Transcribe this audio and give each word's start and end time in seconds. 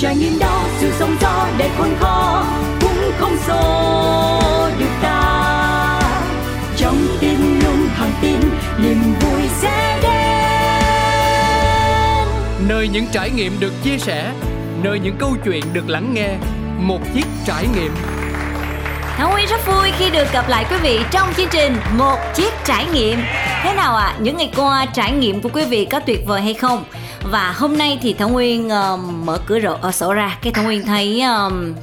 trải 0.00 0.16
nghiệm 0.16 0.38
đó 0.38 0.64
sự 0.78 0.92
sống 0.98 1.16
gió 1.20 1.48
để 1.58 1.70
khôn 1.78 1.96
khó 2.00 2.44
cũng 2.80 3.12
không 3.18 3.36
xô 3.46 3.90
được 4.78 4.90
ta 5.02 6.00
trong 6.76 6.96
tim 7.20 7.60
luôn 7.64 7.88
thẳng 7.96 8.12
tin 8.22 8.40
niềm 8.82 9.02
vui 9.20 9.42
sẽ 9.60 9.98
đến 10.02 10.08
nơi 12.68 12.88
những 12.88 13.06
trải 13.12 13.30
nghiệm 13.30 13.60
được 13.60 13.72
chia 13.82 13.98
sẻ 13.98 14.32
nơi 14.82 14.98
những 14.98 15.16
câu 15.18 15.36
chuyện 15.44 15.64
được 15.72 15.88
lắng 15.88 16.14
nghe 16.14 16.36
một 16.78 17.00
chiếc 17.14 17.26
trải 17.46 17.66
nghiệm 17.76 17.92
Thảo 19.16 19.30
Nguyên 19.30 19.46
rất 19.46 19.66
vui 19.66 19.90
khi 19.98 20.10
được 20.10 20.32
gặp 20.32 20.48
lại 20.48 20.66
quý 20.70 20.76
vị 20.82 21.00
trong 21.10 21.28
chương 21.36 21.48
trình 21.50 21.76
Một 21.96 22.16
chiếc 22.34 22.52
trải 22.64 22.86
nghiệm 22.92 23.18
Thế 23.62 23.74
nào 23.74 23.96
ạ? 23.96 24.06
À? 24.06 24.16
Những 24.20 24.36
ngày 24.36 24.52
qua 24.56 24.86
trải 24.86 25.12
nghiệm 25.12 25.42
của 25.42 25.48
quý 25.48 25.64
vị 25.64 25.84
có 25.84 26.00
tuyệt 26.00 26.20
vời 26.26 26.42
hay 26.42 26.54
không? 26.54 26.84
Và 27.22 27.54
hôm 27.56 27.78
nay 27.78 27.98
thì 28.02 28.12
Thảo 28.12 28.28
Nguyên 28.28 28.66
uh, 28.66 29.00
mở 29.24 29.38
cửa 29.46 29.60
rộ, 29.60 29.88
uh, 29.88 29.94
sổ 29.94 30.12
ra. 30.12 30.38
Cái 30.42 30.52
Thảo 30.52 30.64
Nguyên 30.64 30.86
thấy 30.86 31.22
um, 31.22 31.74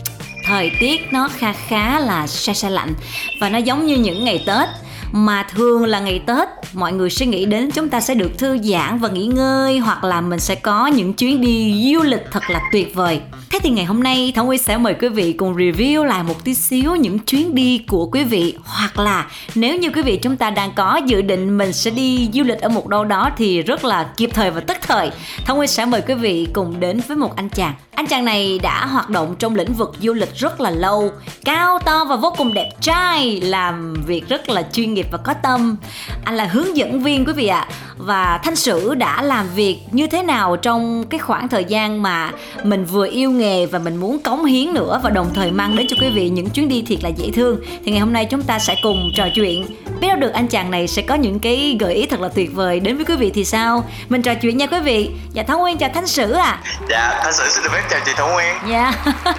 thời 0.45 0.71
tiết 0.79 1.01
nó 1.11 1.29
khá 1.37 1.53
khá 1.53 1.99
là 1.99 2.27
xe 2.27 2.53
xe 2.53 2.69
lạnh. 2.69 2.93
Và 3.41 3.49
nó 3.49 3.57
giống 3.57 3.85
như 3.85 3.97
những 3.97 4.25
ngày 4.25 4.43
Tết 4.47 4.69
mà 5.11 5.43
thường 5.43 5.85
là 5.85 5.99
ngày 5.99 6.21
Tết, 6.25 6.47
mọi 6.73 6.93
người 6.93 7.09
sẽ 7.09 7.25
nghĩ 7.25 7.45
đến 7.45 7.71
chúng 7.71 7.89
ta 7.89 8.01
sẽ 8.01 8.13
được 8.13 8.37
thư 8.37 8.57
giãn 8.57 8.99
và 8.99 9.09
nghỉ 9.09 9.25
ngơi, 9.25 9.77
hoặc 9.77 10.03
là 10.03 10.21
mình 10.21 10.39
sẽ 10.39 10.55
có 10.55 10.87
những 10.87 11.13
chuyến 11.13 11.41
đi 11.41 11.91
du 11.93 12.03
lịch 12.03 12.25
thật 12.31 12.49
là 12.49 12.61
tuyệt 12.71 12.95
vời 12.95 13.21
Thế 13.49 13.59
thì 13.63 13.69
ngày 13.69 13.85
hôm 13.85 14.03
nay, 14.03 14.31
Thảo 14.35 14.45
Nguyên 14.45 14.59
sẽ 14.59 14.77
mời 14.77 14.93
quý 14.93 15.09
vị 15.09 15.33
cùng 15.33 15.55
review 15.55 16.03
lại 16.03 16.23
một 16.23 16.43
tí 16.43 16.53
xíu 16.53 16.95
những 16.95 17.19
chuyến 17.19 17.55
đi 17.55 17.77
của 17.87 18.05
quý 18.05 18.23
vị 18.23 18.55
hoặc 18.63 18.99
là, 18.99 19.27
nếu 19.55 19.77
như 19.77 19.89
quý 19.89 20.01
vị 20.01 20.19
chúng 20.23 20.37
ta 20.37 20.49
đang 20.49 20.71
có 20.75 21.01
dự 21.05 21.21
định 21.21 21.57
mình 21.57 21.73
sẽ 21.73 21.91
đi 21.91 22.29
du 22.33 22.43
lịch 22.43 22.61
ở 22.61 22.69
một 22.69 22.87
đâu 22.87 23.05
đó 23.05 23.29
thì 23.37 23.61
rất 23.61 23.85
là 23.85 24.09
kịp 24.17 24.29
thời 24.33 24.51
và 24.51 24.59
tức 24.59 24.77
thời. 24.81 25.11
Thảo 25.45 25.55
Nguyên 25.55 25.67
sẽ 25.67 25.85
mời 25.85 26.01
quý 26.01 26.13
vị 26.13 26.47
cùng 26.53 26.79
đến 26.79 27.01
với 27.07 27.17
một 27.17 27.35
anh 27.35 27.49
chàng. 27.49 27.73
Anh 27.97 28.07
chàng 28.07 28.25
này 28.25 28.59
đã 28.63 28.85
hoạt 28.85 29.09
động 29.09 29.35
trong 29.39 29.55
lĩnh 29.55 29.73
vực 29.73 29.95
du 30.01 30.13
lịch 30.13 30.35
rất 30.35 30.61
là 30.61 30.69
lâu, 30.69 31.11
cao 31.45 31.79
to 31.79 32.05
và 32.05 32.15
vô 32.15 32.33
cùng 32.37 32.53
đẹp 32.53 32.69
trai, 32.81 33.41
làm 33.41 33.93
việc 34.07 34.29
rất 34.29 34.49
là 34.49 34.63
chuyên 34.71 34.93
nghiệp 34.93 35.07
và 35.11 35.17
có 35.17 35.33
tâm. 35.33 35.77
Anh 36.23 36.35
là 36.35 36.45
hướng 36.45 36.77
dẫn 36.77 37.03
viên 37.03 37.25
quý 37.25 37.33
vị 37.33 37.47
ạ. 37.47 37.67
À. 37.69 37.87
Và 37.97 38.39
Thanh 38.43 38.55
Sử 38.55 38.95
đã 38.95 39.21
làm 39.21 39.47
việc 39.55 39.79
như 39.91 40.07
thế 40.07 40.23
nào 40.23 40.57
trong 40.57 41.03
cái 41.09 41.19
khoảng 41.19 41.47
thời 41.47 41.65
gian 41.65 42.03
mà 42.03 42.31
mình 42.63 42.85
vừa 42.85 43.07
yêu 43.07 43.31
nghề 43.31 43.65
và 43.65 43.79
mình 43.79 43.95
muốn 43.95 44.19
cống 44.19 44.45
hiến 44.45 44.73
nữa 44.73 45.01
và 45.03 45.09
đồng 45.09 45.33
thời 45.33 45.51
mang 45.51 45.75
đến 45.75 45.87
cho 45.89 45.97
quý 46.01 46.09
vị 46.09 46.29
những 46.29 46.49
chuyến 46.49 46.69
đi 46.69 46.81
thiệt 46.81 47.03
là 47.03 47.09
dễ 47.09 47.31
thương 47.31 47.59
thì 47.85 47.91
ngày 47.91 47.99
hôm 47.99 48.13
nay 48.13 48.25
chúng 48.25 48.41
ta 48.41 48.59
sẽ 48.59 48.75
cùng 48.83 49.11
trò 49.15 49.27
chuyện 49.35 49.65
biết 50.01 50.07
đâu 50.07 50.17
được 50.17 50.33
anh 50.33 50.47
chàng 50.47 50.71
này 50.71 50.87
sẽ 50.87 51.01
có 51.01 51.15
những 51.15 51.39
cái 51.39 51.77
gợi 51.79 51.93
ý 51.93 52.05
thật 52.05 52.19
là 52.19 52.29
tuyệt 52.29 52.53
vời 52.53 52.79
đến 52.79 52.95
với 52.95 53.05
quý 53.05 53.15
vị 53.15 53.31
thì 53.33 53.45
sao 53.45 53.83
mình 54.09 54.21
trò 54.21 54.33
chuyện 54.33 54.57
nha 54.57 54.67
quý 54.67 54.79
vị 54.79 55.09
dạ 55.33 55.43
thảo 55.43 55.59
nguyên 55.59 55.77
chào 55.77 55.89
thanh 55.93 56.07
sử 56.07 56.31
à 56.31 56.59
dạ 56.89 57.19
thanh 57.23 57.33
sử 57.33 57.43
xin 57.49 57.63
được 57.63 57.69
phép 57.73 57.86
chào 57.89 57.99
chị 58.05 58.11
thảo 58.15 58.29
nguyên. 58.33 58.55
Dạ. 58.67 58.93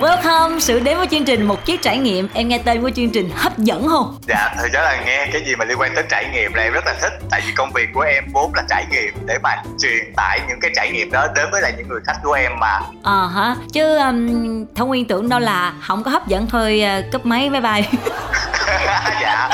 Welcome 0.00 0.58
sử 0.58 0.80
đến 0.80 0.98
với 0.98 1.06
chương 1.06 1.24
trình 1.24 1.42
một 1.42 1.64
chiếc 1.64 1.82
trải 1.82 1.98
nghiệm. 1.98 2.28
Em 2.34 2.48
nghe 2.48 2.58
tên 2.58 2.82
của 2.82 2.90
chương 2.96 3.10
trình 3.10 3.30
hấp 3.36 3.58
dẫn 3.58 3.88
không? 3.88 4.18
Dạ 4.28 4.54
thực 4.58 4.72
ra 4.72 4.82
là 4.82 5.02
nghe 5.06 5.26
cái 5.32 5.42
gì 5.46 5.56
mà 5.56 5.64
liên 5.64 5.80
quan 5.80 5.94
tới 5.94 6.04
trải 6.10 6.24
nghiệm 6.32 6.54
là 6.54 6.62
em 6.62 6.72
rất 6.72 6.86
là 6.86 6.94
thích. 7.00 7.12
Tại 7.30 7.42
vì 7.46 7.52
công 7.56 7.72
việc 7.72 7.88
của 7.94 8.00
em 8.00 8.24
vốn 8.32 8.52
là 8.54 8.62
trải 8.68 8.84
nghiệm 8.90 9.14
để 9.26 9.38
mà 9.42 9.50
truyền 9.82 10.14
tải 10.16 10.40
những 10.48 10.60
cái 10.60 10.70
trải 10.76 10.90
nghiệm 10.92 11.10
đó 11.10 11.26
đến 11.34 11.48
với 11.52 11.62
lại 11.62 11.72
những 11.76 11.88
người 11.88 12.00
khách 12.06 12.16
của 12.24 12.32
em 12.32 12.52
mà. 12.60 12.80
Ờ 13.02 13.28
à, 13.28 13.32
hả? 13.34 13.56
Chứ 13.72 13.96
um, 13.96 14.64
thông 14.74 14.88
nguyên 14.88 15.04
tưởng 15.04 15.28
đâu 15.28 15.40
là 15.40 15.72
không 15.80 16.02
có 16.02 16.10
hấp 16.10 16.26
dẫn 16.26 16.46
thôi 16.46 16.82
uh, 16.98 17.12
cấp 17.12 17.26
mấy 17.26 17.50
bye 17.50 17.60
bye. 17.60 17.82
Dạ. 19.20 19.50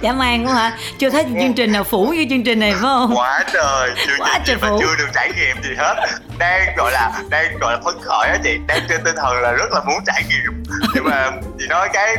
Dạ 0.00 0.12
mang 0.12 0.46
quá 0.46 0.54
hả? 0.54 0.76
Chưa 0.98 1.10
thấy 1.10 1.24
chương 1.40 1.54
trình 1.54 1.72
nào 1.72 1.84
phủ 1.84 2.12
như 2.16 2.26
chương 2.30 2.44
trình 2.44 2.60
này 2.60 2.72
phải 2.72 2.80
không? 2.80 3.16
Quá 3.16 3.44
trời 3.52 3.90
chương 4.06 4.18
quá 4.18 4.38
trình 4.44 4.58
mà 4.60 4.68
chưa 4.80 4.96
được 4.98 5.08
trải 5.14 5.32
nghiệm 5.36 5.62
gì 5.62 5.70
hết 5.78 5.94
đang 6.38 6.76
gọi 6.76 6.92
là 6.92 7.12
đang 7.30 7.58
gọi 7.58 7.72
là 7.72 7.80
phấn 7.84 7.94
khởi 8.02 8.28
á 8.28 8.38
chị. 8.44 8.58
Đang 8.66 8.80
trên 8.88 9.00
tinh 9.04 9.14
thần 9.16 9.36
là 9.36 9.52
rất 9.52 9.72
là 9.72 9.80
muốn 9.86 9.98
trải 10.06 10.24
nghiệm. 10.28 10.62
Nhưng 10.94 11.04
mà 11.04 11.30
chị 11.58 11.64
nói 11.68 11.88
cái 11.92 12.16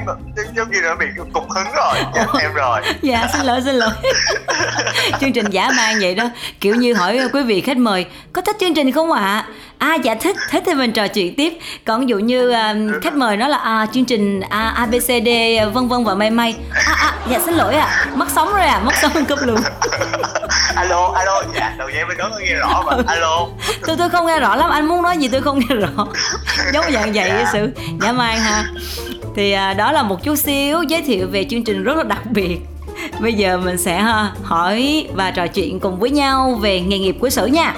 giống 0.56 0.72
như 0.72 0.82
là 0.82 0.96
bị 0.96 1.06
cục 1.34 1.52
hứng 1.52 1.68
rồi. 1.76 1.96
Dạ 2.16 2.26
em 2.42 2.54
rồi. 2.54 2.82
Dạ 3.02 3.28
xin 3.34 3.42
lỗi 3.42 3.62
xin 3.66 3.76
lỗi. 3.76 3.90
Chương 5.20 5.34
trình 5.34 5.46
giả 5.50 5.70
mang 5.78 5.98
vậy 6.02 6.16
đó. 6.16 6.30
Kiểu 6.60 6.76
như 6.76 6.94
hỏi 6.94 7.20
quý 7.34 7.44
vị 7.44 7.62
khách 7.62 7.78
mời 7.78 8.06
có 8.34 8.42
thích 8.42 8.56
chương 8.60 8.74
trình 8.74 8.92
không 8.92 9.12
ạ? 9.12 9.22
À? 9.22 9.46
à 9.78 9.96
dạ 9.96 10.16
thích. 10.16 10.36
Thích 10.50 10.64
thì 10.66 10.74
mình 10.74 10.92
trò 10.92 11.08
chuyện 11.08 11.36
tiếp. 11.36 11.54
Còn 11.86 12.00
ví 12.00 12.06
dụ 12.08 12.20
như 12.20 12.50
uh, 12.50 13.04
khách 13.04 13.14
mời 13.14 13.38
nói 13.38 13.50
là 13.50 13.58
à, 13.58 13.88
chương 13.94 14.06
trình 14.06 14.42
a 14.50 14.70
abcd 14.70 15.30
vân 15.74 15.88
vân 15.88 16.04
và 16.04 16.16
may 16.16 16.30
may. 16.30 16.56
À, 16.74 16.94
à 16.98 17.14
dạ 17.30 17.40
xin 17.46 17.54
lỗi 17.54 17.76
ạ. 17.76 17.86
À. 17.86 18.06
mất 18.16 18.30
sóng 18.30 18.54
rồi 18.54 18.66
à 18.66 18.80
mất 18.80 18.94
sóng 19.02 19.26
cấp 19.26 19.40
luôn 19.42 19.60
alo 20.76 21.12
alo 21.16 21.44
dạ 21.56 21.76
đầu 21.78 21.90
dây 21.90 22.06
bên 22.06 22.18
đó 22.18 22.30
nghe 22.40 22.56
rõ 22.56 22.84
mà. 22.86 22.98
Alo. 23.08 23.48
Tôi 23.88 23.96
tôi 23.98 24.10
không 24.10 24.26
nghe 24.26 24.40
rõ 24.40 24.56
lắm 24.56 24.70
anh 24.70 24.88
muốn 24.88 25.02
nói 25.02 25.18
gì 25.18 25.28
tôi 25.28 25.42
không 25.42 25.60
nghe 25.60 25.76
rõ. 25.76 26.08
Giống 26.74 26.86
dạng 26.92 27.14
vậy 27.14 27.30
dạ. 27.30 27.50
sự. 27.54 27.72
Dạ 28.02 28.12
mai 28.12 28.40
ha. 28.40 28.66
Thì 29.36 29.52
à, 29.52 29.74
đó 29.74 29.92
là 29.92 30.04
một 30.04 30.24
chút 30.24 30.36
xíu 30.36 30.84
giới 30.84 31.02
thiệu 31.02 31.28
về 31.28 31.46
chương 31.50 31.64
trình 31.64 31.84
rất 31.84 31.98
là 31.98 32.04
đặc 32.04 32.26
biệt. 32.26 32.58
Bây 33.20 33.34
giờ 33.34 33.58
mình 33.58 33.78
sẽ 33.78 33.98
ha, 33.98 34.32
hỏi 34.44 35.08
và 35.14 35.32
trò 35.32 35.48
chuyện 35.48 35.80
cùng 35.80 36.00
với 36.00 36.10
nhau 36.10 36.60
về 36.62 36.80
nghề 36.80 37.00
nghiệp 37.00 37.16
của 37.20 37.30
sử 37.30 37.46
nha. 37.46 37.74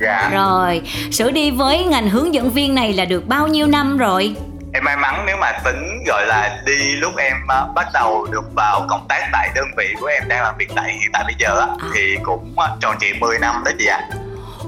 Dạ. 0.00 0.30
Rồi 0.32 0.82
sử 1.10 1.30
đi 1.30 1.50
với 1.50 1.84
ngành 1.84 2.10
hướng 2.10 2.34
dẫn 2.34 2.50
viên 2.50 2.74
này 2.74 2.92
là 2.92 3.04
được 3.04 3.26
bao 3.28 3.48
nhiêu 3.48 3.66
năm 3.66 3.98
rồi 3.98 4.34
em 4.72 4.84
may 4.84 4.96
mắn 4.96 5.24
nếu 5.26 5.36
mà 5.36 5.52
tính 5.64 6.04
gọi 6.06 6.26
là 6.26 6.60
đi 6.66 6.96
lúc 6.96 7.16
em 7.16 7.36
uh, 7.42 7.74
bắt 7.74 7.86
đầu 7.94 8.26
được 8.30 8.54
vào 8.54 8.86
công 8.88 9.06
tác 9.08 9.28
tại 9.32 9.48
đơn 9.54 9.66
vị 9.76 9.94
của 10.00 10.06
em 10.06 10.28
đang 10.28 10.42
làm 10.42 10.54
việc 10.58 10.70
tại 10.76 10.92
hiện 10.92 11.10
tại 11.12 11.24
bây 11.24 11.34
giờ 11.38 11.60
á 11.60 11.66
à. 11.66 11.88
thì 11.94 12.16
cũng 12.22 12.52
uh, 12.52 12.80
tròn 12.80 12.96
chị 13.00 13.06
10 13.20 13.38
năm 13.38 13.62
đó 13.64 13.70
chị 13.78 13.86
ạ 13.86 14.00
à. 14.10 14.16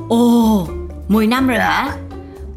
ồ 0.09 0.69
10 1.09 1.27
năm 1.27 1.49
rồi 1.49 1.57
dạ. 1.59 1.65
hả 1.65 1.91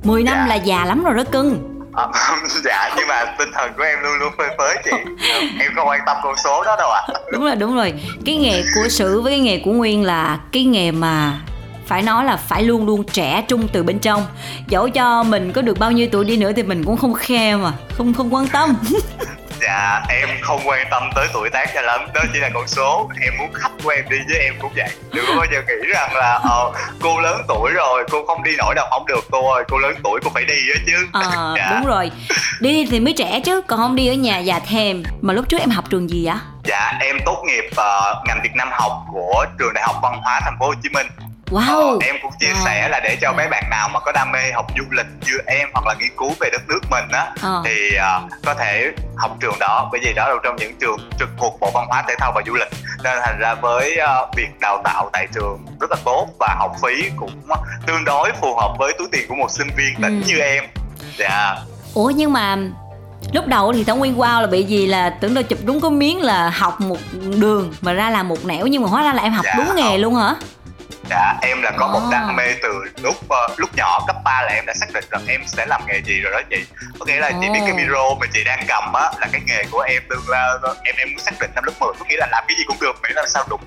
10 0.04 0.24
năm 0.24 0.38
dạ. 0.38 0.46
là 0.48 0.56
già 0.56 0.86
lắm 0.86 1.04
rồi 1.04 1.14
đó 1.14 1.24
cưng 1.32 1.72
À, 1.96 2.08
dạ 2.64 2.94
nhưng 2.98 3.08
mà 3.08 3.36
tinh 3.40 3.50
thần 3.54 3.72
của 3.78 3.84
em 3.84 4.00
luôn 4.02 4.14
luôn 4.20 4.34
phơi 4.38 4.48
phới 4.58 4.78
chị 4.86 4.92
em 5.60 5.72
không 5.76 5.88
quan 5.88 6.00
tâm 6.06 6.18
con 6.24 6.36
số 6.44 6.64
đó 6.64 6.76
đâu 6.80 6.90
ạ 6.90 7.02
à. 7.08 7.20
đúng 7.32 7.44
rồi 7.44 7.56
đúng 7.56 7.76
rồi 7.76 7.94
cái 8.26 8.36
nghề 8.36 8.64
của 8.76 8.90
sử 8.90 9.22
với 9.22 9.32
cái 9.32 9.40
nghề 9.40 9.62
của 9.66 9.72
nguyên 9.72 10.04
là 10.04 10.40
cái 10.52 10.64
nghề 10.64 10.92
mà 10.92 11.40
phải 11.88 12.02
nói 12.02 12.26
là 12.26 12.36
phải 12.36 12.64
luôn 12.64 12.86
luôn 12.86 13.04
trẻ 13.04 13.46
trung 13.48 13.68
từ 13.68 13.84
bên 13.84 14.00
trong. 14.00 14.26
Dẫu 14.68 14.90
cho 14.90 15.24
mình 15.24 15.52
có 15.52 15.62
được 15.62 15.80
bao 15.80 15.92
nhiêu 15.92 16.08
tuổi 16.12 16.26
đi 16.26 16.38
nữa 16.38 16.52
thì 16.56 16.64
mình 16.64 16.84
cũng 16.84 16.98
không 16.98 17.14
khe 17.14 17.56
mà 17.56 17.72
không 17.98 18.14
không 18.14 18.34
quan 18.34 18.48
tâm. 18.48 18.76
Dạ 19.62 20.02
em 20.10 20.30
không 20.42 20.62
quan 20.66 20.88
tâm 20.92 21.04
tới 21.16 21.28
tuổi 21.34 21.50
tác 21.50 21.70
cho 21.74 21.82
lắm. 21.82 22.02
Đó 22.14 22.22
chỉ 22.34 22.40
là 22.40 22.50
con 22.54 22.68
số. 22.68 23.10
Em 23.22 23.34
muốn 23.40 23.54
khách 23.54 23.72
của 23.84 23.90
em 23.90 24.06
đi 24.10 24.18
với 24.30 24.40
em 24.40 24.54
cũng 24.62 24.72
vậy. 24.76 24.90
Đừng 25.14 25.26
có 25.28 25.36
bao 25.36 25.46
giờ 25.52 25.62
nghĩ 25.68 25.88
rằng 25.94 26.16
là 26.16 26.40
ờ 26.44 26.72
cô 27.02 27.20
lớn 27.20 27.42
tuổi 27.48 27.72
rồi 27.72 28.04
cô 28.12 28.26
không 28.26 28.44
đi 28.44 28.52
nổi 28.58 28.76
đâu. 28.76 28.88
Không 28.90 29.06
được 29.06 29.28
cô 29.32 29.54
ơi 29.54 29.64
cô 29.68 29.78
lớn 29.78 29.96
tuổi 30.04 30.20
cô 30.24 30.30
phải 30.34 30.46
đi 30.46 30.56
đó 30.74 30.80
chứ. 30.86 31.08
À, 31.14 31.54
dạ. 31.58 31.72
đúng 31.72 31.86
rồi. 31.86 32.12
Đi 32.60 32.88
thì 32.92 33.00
mới 33.00 33.14
trẻ 33.18 33.40
chứ 33.40 33.62
còn 33.62 33.80
không 33.80 33.96
đi 33.96 34.08
ở 34.08 34.14
nhà 34.14 34.40
già 34.40 34.60
thèm. 34.60 35.04
Mà 35.22 35.34
lúc 35.34 35.46
trước 35.50 35.58
em 35.60 35.70
học 35.70 35.86
trường 35.90 36.10
gì 36.10 36.26
vậy? 36.26 36.36
Dạ 36.64 36.98
em 37.00 37.18
tốt 37.26 37.44
nghiệp 37.46 37.66
uh, 37.72 38.28
ngành 38.28 38.40
Việt 38.44 38.56
Nam 38.56 38.68
học 38.72 38.92
của 39.14 39.46
trường 39.60 39.74
Đại 39.74 39.84
học 39.88 39.96
Văn 40.02 40.20
hóa 40.24 40.40
Thành 40.44 40.56
phố 40.60 40.66
Hồ 40.66 40.74
Chí 40.84 40.90
Minh 40.90 41.08
Wow. 41.52 41.92
Ờ, 41.92 41.98
em 42.02 42.16
cũng 42.22 42.32
chia 42.40 42.54
wow. 42.54 42.66
sẻ 42.66 42.90
là 42.90 43.00
để 43.00 43.18
cho 43.22 43.34
mấy 43.34 43.48
bạn 43.48 43.64
nào 43.70 43.90
mà 43.94 44.00
có 44.00 44.12
đam 44.12 44.32
mê 44.32 44.52
học 44.52 44.66
du 44.78 44.84
lịch 44.92 45.06
như 45.26 45.38
em 45.46 45.70
hoặc 45.74 45.86
là 45.88 45.96
nghiên 46.00 46.12
cứu 46.18 46.32
về 46.40 46.50
đất 46.52 46.62
nước 46.68 46.80
mình 46.92 47.06
á 47.12 47.32
ờ. 47.42 47.62
thì 47.66 47.98
uh, 47.98 48.32
có 48.46 48.54
thể 48.54 48.92
học 49.18 49.38
trường 49.40 49.60
đó 49.60 49.90
bởi 49.92 50.02
vì 50.04 50.14
đó 50.14 50.30
là 50.30 50.36
trong 50.44 50.56
những 50.56 50.76
trường 50.80 50.98
trực 51.20 51.30
thuộc 51.38 51.58
Bộ 51.60 51.72
Văn 51.74 51.86
hóa 51.90 52.04
Thể 52.08 52.16
thao 52.20 52.32
và 52.36 52.42
Du 52.48 52.54
lịch 52.54 52.70
nên 53.04 53.18
thành 53.26 53.40
ra 53.40 53.56
với 53.56 53.98
uh, 54.04 54.36
việc 54.36 54.60
đào 54.62 54.82
tạo 54.84 55.10
tại 55.14 55.28
trường 55.34 55.66
rất 55.80 55.92
là 55.92 55.98
tốt 56.06 56.28
và 56.40 56.56
học 56.60 56.76
phí 56.84 57.10
cũng 57.16 57.32
tương 57.88 58.06
đối 58.06 58.32
phù 58.42 58.56
hợp 58.56 58.76
với 58.80 58.94
túi 58.98 59.08
tiền 59.12 59.26
của 59.30 59.36
một 59.36 59.52
sinh 59.52 59.68
viên 59.78 60.02
tỉnh 60.02 60.22
ừ. 60.22 60.28
như 60.28 60.38
em. 60.40 60.64
Dạ. 61.18 61.28
Yeah. 61.30 61.58
Ủa 61.94 62.10
nhưng 62.10 62.34
mà 62.34 62.58
lúc 63.34 63.48
đầu 63.48 63.74
thì 63.74 63.84
thảo 63.84 63.96
nguyên 63.96 64.18
wow 64.18 64.42
là 64.42 64.48
bị 64.48 64.64
gì 64.64 64.88
là 64.88 65.10
tưởng 65.10 65.34
đâu 65.34 65.44
chụp 65.44 65.60
đúng 65.66 65.80
có 65.82 65.90
miếng 65.90 66.22
là 66.22 66.50
học 66.50 66.82
một 66.82 66.98
đường 67.14 67.74
mà 67.82 67.94
ra 67.94 68.10
làm 68.10 68.28
một 68.28 68.46
nẻo 68.46 68.68
nhưng 68.68 68.84
mà 68.84 68.90
hóa 68.90 69.04
ra 69.04 69.14
là 69.14 69.24
em 69.24 69.34
học 69.34 69.46
dạ, 69.46 69.54
đúng 69.58 69.76
nghề 69.76 69.84
không. 69.84 70.02
luôn 70.02 70.16
hả 70.16 70.36
dạ 71.10 71.34
em 71.42 71.62
là 71.62 71.72
có 71.78 71.88
một 71.88 72.02
đam 72.12 72.36
mê 72.36 72.54
từ 72.64 72.84
lúc 73.04 73.16
uh, 73.26 73.60
lúc 73.60 73.70
nhỏ 73.78 74.04
cấp 74.08 74.16
3 74.24 74.42
là 74.42 74.52
em 74.52 74.66
đã 74.66 74.74
xác 74.74 74.94
định 74.94 75.04
rằng 75.12 75.22
em 75.28 75.42
sẽ 75.48 75.66
làm 75.66 75.82
nghề 75.88 76.02
gì 76.02 76.22
rồi 76.22 76.32
đó 76.32 76.42
chị. 76.50 76.66
Có 77.00 77.06
nghĩa 77.06 77.20
là 77.20 77.32
chị 77.42 77.50
biết 77.54 77.60
cái 77.66 77.74
micro 77.74 78.16
mà 78.20 78.28
chị 78.34 78.44
đang 78.44 78.66
cầm 78.68 78.94
á 78.94 79.12
là 79.20 79.28
cái 79.32 79.42
nghề 79.46 79.64
của 79.72 79.80
em 79.80 80.02
tương 80.10 80.30
lai 80.30 80.50
em 80.84 80.96
em 80.98 81.10
muốn 81.10 81.20
xác 81.20 81.32
định 81.40 81.52
năm 81.56 81.64
lớp 81.64 81.74
10 81.80 81.94
có 82.00 82.06
nghĩa 82.10 82.18
là 82.18 82.28
làm 82.32 82.44
cái 82.48 82.58
gì 82.58 82.64
cũng 82.68 82.78
được 82.82 82.96
miễn 83.04 83.12
làm 83.16 83.26
sao 83.28 83.46
đúng 83.50 83.62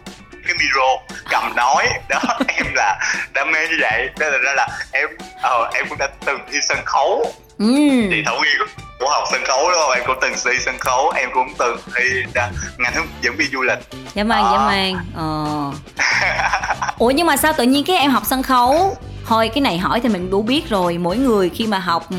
cái 0.48 0.56
micro 0.58 1.16
cầm 1.30 1.56
nói. 1.56 1.88
Đó 2.08 2.20
em 2.48 2.66
là 2.74 3.00
đam 3.34 3.50
mê 3.50 3.68
như 3.68 3.76
vậy. 3.80 4.08
Nên 4.18 4.32
là 4.32 4.38
ra 4.38 4.54
là 4.54 4.68
em 4.92 5.08
uh, 5.36 5.74
em 5.74 5.86
cũng 5.88 5.98
đã 5.98 6.08
từng 6.26 6.38
thi 6.52 6.58
sân 6.68 6.78
khấu. 6.84 7.32
Ừ. 7.58 7.66
thì 8.10 8.22
thảo 8.26 8.36
nguyên 8.36 8.56
của 8.98 9.08
học 9.08 9.24
sân 9.30 9.40
khấu 9.44 9.70
đúng 9.70 9.80
không 9.80 9.90
em 9.90 10.02
cũng 10.06 10.16
từng 10.20 10.32
đi 10.32 10.58
sân 10.60 10.78
khấu 10.78 11.10
em 11.10 11.30
cũng 11.34 11.54
từng 11.58 11.76
thi 11.96 12.22
ngành 12.78 12.92
hướng 12.94 13.06
dẫn 13.22 13.36
viên 13.36 13.50
du 13.52 13.62
lịch. 13.62 13.78
Dạ 14.14 14.24
mang 14.24 14.44
dạ 14.52 14.58
mang 14.58 14.96
ờ 15.16 15.72
ủa 16.98 17.10
nhưng 17.10 17.26
mà 17.26 17.36
sao 17.36 17.52
tự 17.52 17.64
nhiên 17.64 17.84
cái 17.84 17.96
em 17.96 18.10
học 18.10 18.22
sân 18.26 18.42
khấu? 18.42 18.96
Thôi 19.26 19.50
cái 19.54 19.60
này 19.60 19.78
hỏi 19.78 20.00
thì 20.00 20.08
mình 20.08 20.30
đủ 20.30 20.42
biết 20.42 20.68
rồi. 20.68 20.98
Mỗi 20.98 21.16
người 21.16 21.48
khi 21.48 21.66
mà 21.66 21.78
học 21.78 22.10
ừ, 22.10 22.16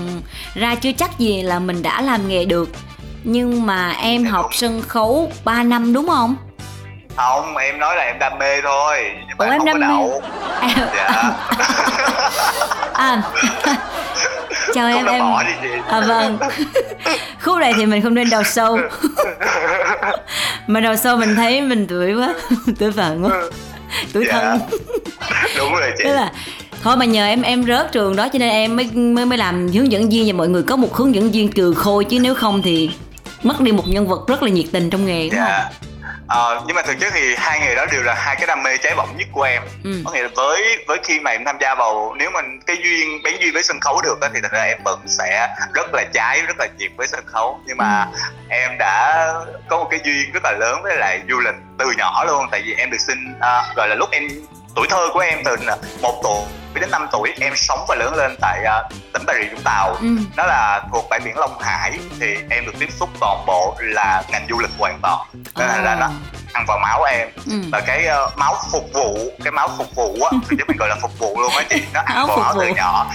ra 0.56 0.76
chưa 0.76 0.92
chắc 0.92 1.20
gì 1.20 1.42
là 1.42 1.60
mình 1.60 1.82
đã 1.84 2.02
làm 2.02 2.28
nghề 2.28 2.46
được. 2.46 2.70
Nhưng 3.24 3.66
mà 3.66 3.92
em 4.02 4.26
học 4.26 4.50
sân 4.54 4.82
khấu 4.88 5.32
3 5.44 5.64
năm 5.64 5.94
đúng 5.94 6.08
không? 6.08 6.36
Không 7.16 7.58
em 7.58 7.80
nói 7.80 7.96
là 7.96 8.04
em 8.04 8.20
đam 8.20 8.40
mê 8.40 8.62
thôi. 8.62 8.98
Nhưng 9.28 9.38
mà 9.38 9.46
Ủa, 9.46 9.52
em 9.52 9.66
đam 9.66 9.80
mê. 9.80 9.88
đậu. 9.88 10.22
dạ. 10.96 11.32
À. 12.94 13.22
Chào 14.74 14.88
em 14.88 15.06
Không 15.06 15.38
em. 15.38 15.48
chị. 15.62 15.68
À 15.90 16.00
vâng. 16.02 16.38
Khúc 17.44 17.58
này 17.58 17.74
thì 17.76 17.86
mình 17.86 18.02
không 18.02 18.14
nên 18.14 18.30
đào 18.30 18.44
sâu. 18.44 18.78
Mà 20.68 20.80
đào 20.80 20.96
sâu 20.96 21.18
mình 21.18 21.36
thấy 21.36 21.62
mình 21.62 21.88
tuổi 21.90 22.14
quá 22.14 22.34
tuổi 22.80 22.92
phận 22.92 23.24
quá 23.26 23.32
tuổi 24.14 24.26
Dạ. 24.28 24.34
thân 24.34 24.60
đúng 25.58 25.72
rồi 25.74 25.92
chị 25.98 26.04
tức 26.04 26.14
là 26.14 26.32
thôi 26.84 26.98
mà 26.98 27.06
nhờ 27.06 27.26
em 27.26 27.42
em 27.42 27.64
rớt 27.64 27.92
trường 27.92 28.16
đó 28.16 28.28
cho 28.34 28.40
nên 28.40 28.50
em 28.50 28.76
mới 28.76 28.86
mới 28.92 29.26
mới 29.26 29.38
làm 29.38 29.68
hướng 29.68 29.92
dẫn 29.92 30.10
viên 30.10 30.28
và 30.28 30.34
mọi 30.38 30.48
người 30.48 30.64
có 30.64 30.76
một 30.76 30.94
hướng 30.96 31.16
dẫn 31.16 31.32
viên 31.32 31.52
trừ 31.52 31.74
khôi 31.74 32.06
chứ 32.06 32.20
nếu 32.20 32.36
không 32.36 32.62
thì 32.62 32.92
mất 33.44 33.62
đi 33.62 33.72
một 33.72 33.88
nhân 33.88 34.08
vật 34.08 34.28
rất 34.28 34.44
là 34.44 34.50
nhiệt 34.50 34.66
tình 34.72 34.90
trong 34.90 35.06
nghề 35.06 35.24
đúng 35.30 35.40
không 35.40 35.48
dạ 35.50 35.70
Ờ, 36.28 36.62
nhưng 36.68 36.76
mà 36.76 36.82
thực 36.82 37.00
chất 37.00 37.14
thì 37.16 37.36
hai 37.38 37.60
nghề 37.60 37.76
đó 37.76 37.86
đều 37.92 38.02
là 38.04 38.14
hai 38.14 38.36
cái 38.36 38.48
đam 38.48 38.64
mê 38.64 38.78
cháy 38.78 38.96
bỏng 38.96 39.10
nhất 39.18 39.28
của 39.32 39.42
em 39.44 39.62
Ừ. 39.84 39.92
có 40.06 40.12
nghĩa 40.12 40.22
là 40.22 40.30
với 40.36 40.62
với 40.88 40.98
khi 41.04 41.20
mà 41.20 41.32
em 41.32 41.46
tham 41.46 41.56
gia 41.62 41.76
vào 41.76 42.16
nếu 42.20 42.30
mình 42.32 42.46
cái 42.68 42.78
duyên 42.84 43.24
bén 43.24 43.34
duyên 43.40 43.54
với 43.54 43.64
sân 43.64 43.80
khấu 43.80 44.02
được 44.02 44.22
á 44.22 44.30
thì 44.34 44.40
thật 44.44 44.52
ra 44.52 44.62
em 44.64 44.78
vẫn 44.86 45.00
sẽ 45.06 45.50
rất 45.74 45.94
là 45.94 46.04
cháy 46.14 46.42
rất 46.42 46.60
là 46.60 46.68
nhiệt 46.78 46.92
với 46.98 47.08
sân 47.08 47.20
khấu 47.26 47.60
nhưng 47.68 47.78
mà 47.78 48.06
Ừ. 48.14 48.20
em 48.70 48.78
đã 48.78 49.34
có 49.68 49.78
một 49.78 49.88
cái 49.92 50.00
duyên 50.04 50.32
rất 50.32 50.44
là 50.44 50.52
lớn 50.52 50.82
với 50.84 50.98
lại 50.98 51.22
du 51.30 51.40
lịch 51.40 51.56
từ 51.80 51.86
nhỏ 51.98 52.24
luôn. 52.28 52.46
Tại 52.52 52.62
vì 52.66 52.74
em 52.74 52.92
được 52.92 53.02
sinh 53.08 53.34
à, 53.40 53.64
gọi 53.76 53.88
là 53.90 53.96
lúc 53.96 54.10
em 54.12 54.28
tuổi 54.76 54.88
thơ 54.90 55.08
của 55.14 55.20
em 55.20 55.40
từ 55.46 55.56
một 56.02 56.20
tuổi 56.24 56.42
đến 56.74 56.92
5 56.92 57.08
tuổi 57.12 57.34
em 57.40 57.54
sống 57.56 57.86
và 57.88 57.96
lớn 57.96 58.16
lên 58.16 58.36
tại 58.42 58.64
à, 58.66 58.84
tỉnh 59.14 59.24
Bà 59.28 59.34
Rịa 59.34 59.50
Vũng 59.50 59.62
Tàu. 59.64 59.96
Ừ. 60.02 60.08
nó 60.38 60.46
là 60.46 60.82
thuộc 60.92 61.06
bãi 61.10 61.20
biển 61.20 61.38
Long 61.38 61.60
Hải 61.60 62.00
thì 62.20 62.36
em 62.50 62.66
được 62.66 62.72
tiếp 62.80 62.90
xúc 62.92 63.10
toàn 63.20 63.44
bộ 63.48 63.76
là 63.80 64.24
ngành 64.32 64.48
du 64.50 64.60
lịch 64.60 64.72
hoàn 64.78 65.00
toàn 65.02 65.28
nên 65.34 65.68
là, 65.68 65.82
là 65.82 65.96
nó 65.96 66.10
ăn 66.54 66.66
vào 66.68 66.80
máu 66.80 67.04
em. 67.04 67.28
Ừ. 67.46 67.62
và 67.72 67.82
cái 67.82 68.06
ờ, 68.06 68.32
máu 68.38 68.56
phục 68.72 68.94
vụ 68.94 69.18
cái 69.44 69.52
máu 69.52 69.70
phục 69.78 69.96
vụ 69.96 70.18
á 70.22 70.38
thì 70.50 70.56
chứ 70.58 70.64
mình 70.68 70.78
gọi 70.78 70.90
là 70.90 70.96
phục 71.02 71.20
vụ 71.20 71.42
luôn 71.42 71.52
á 71.56 71.64
chị. 71.70 71.82
Nó 71.94 72.02
ăn 72.06 72.28
vào 72.28 72.38
máu 72.38 72.56
từ 72.60 72.68
nhỏ. 72.68 73.12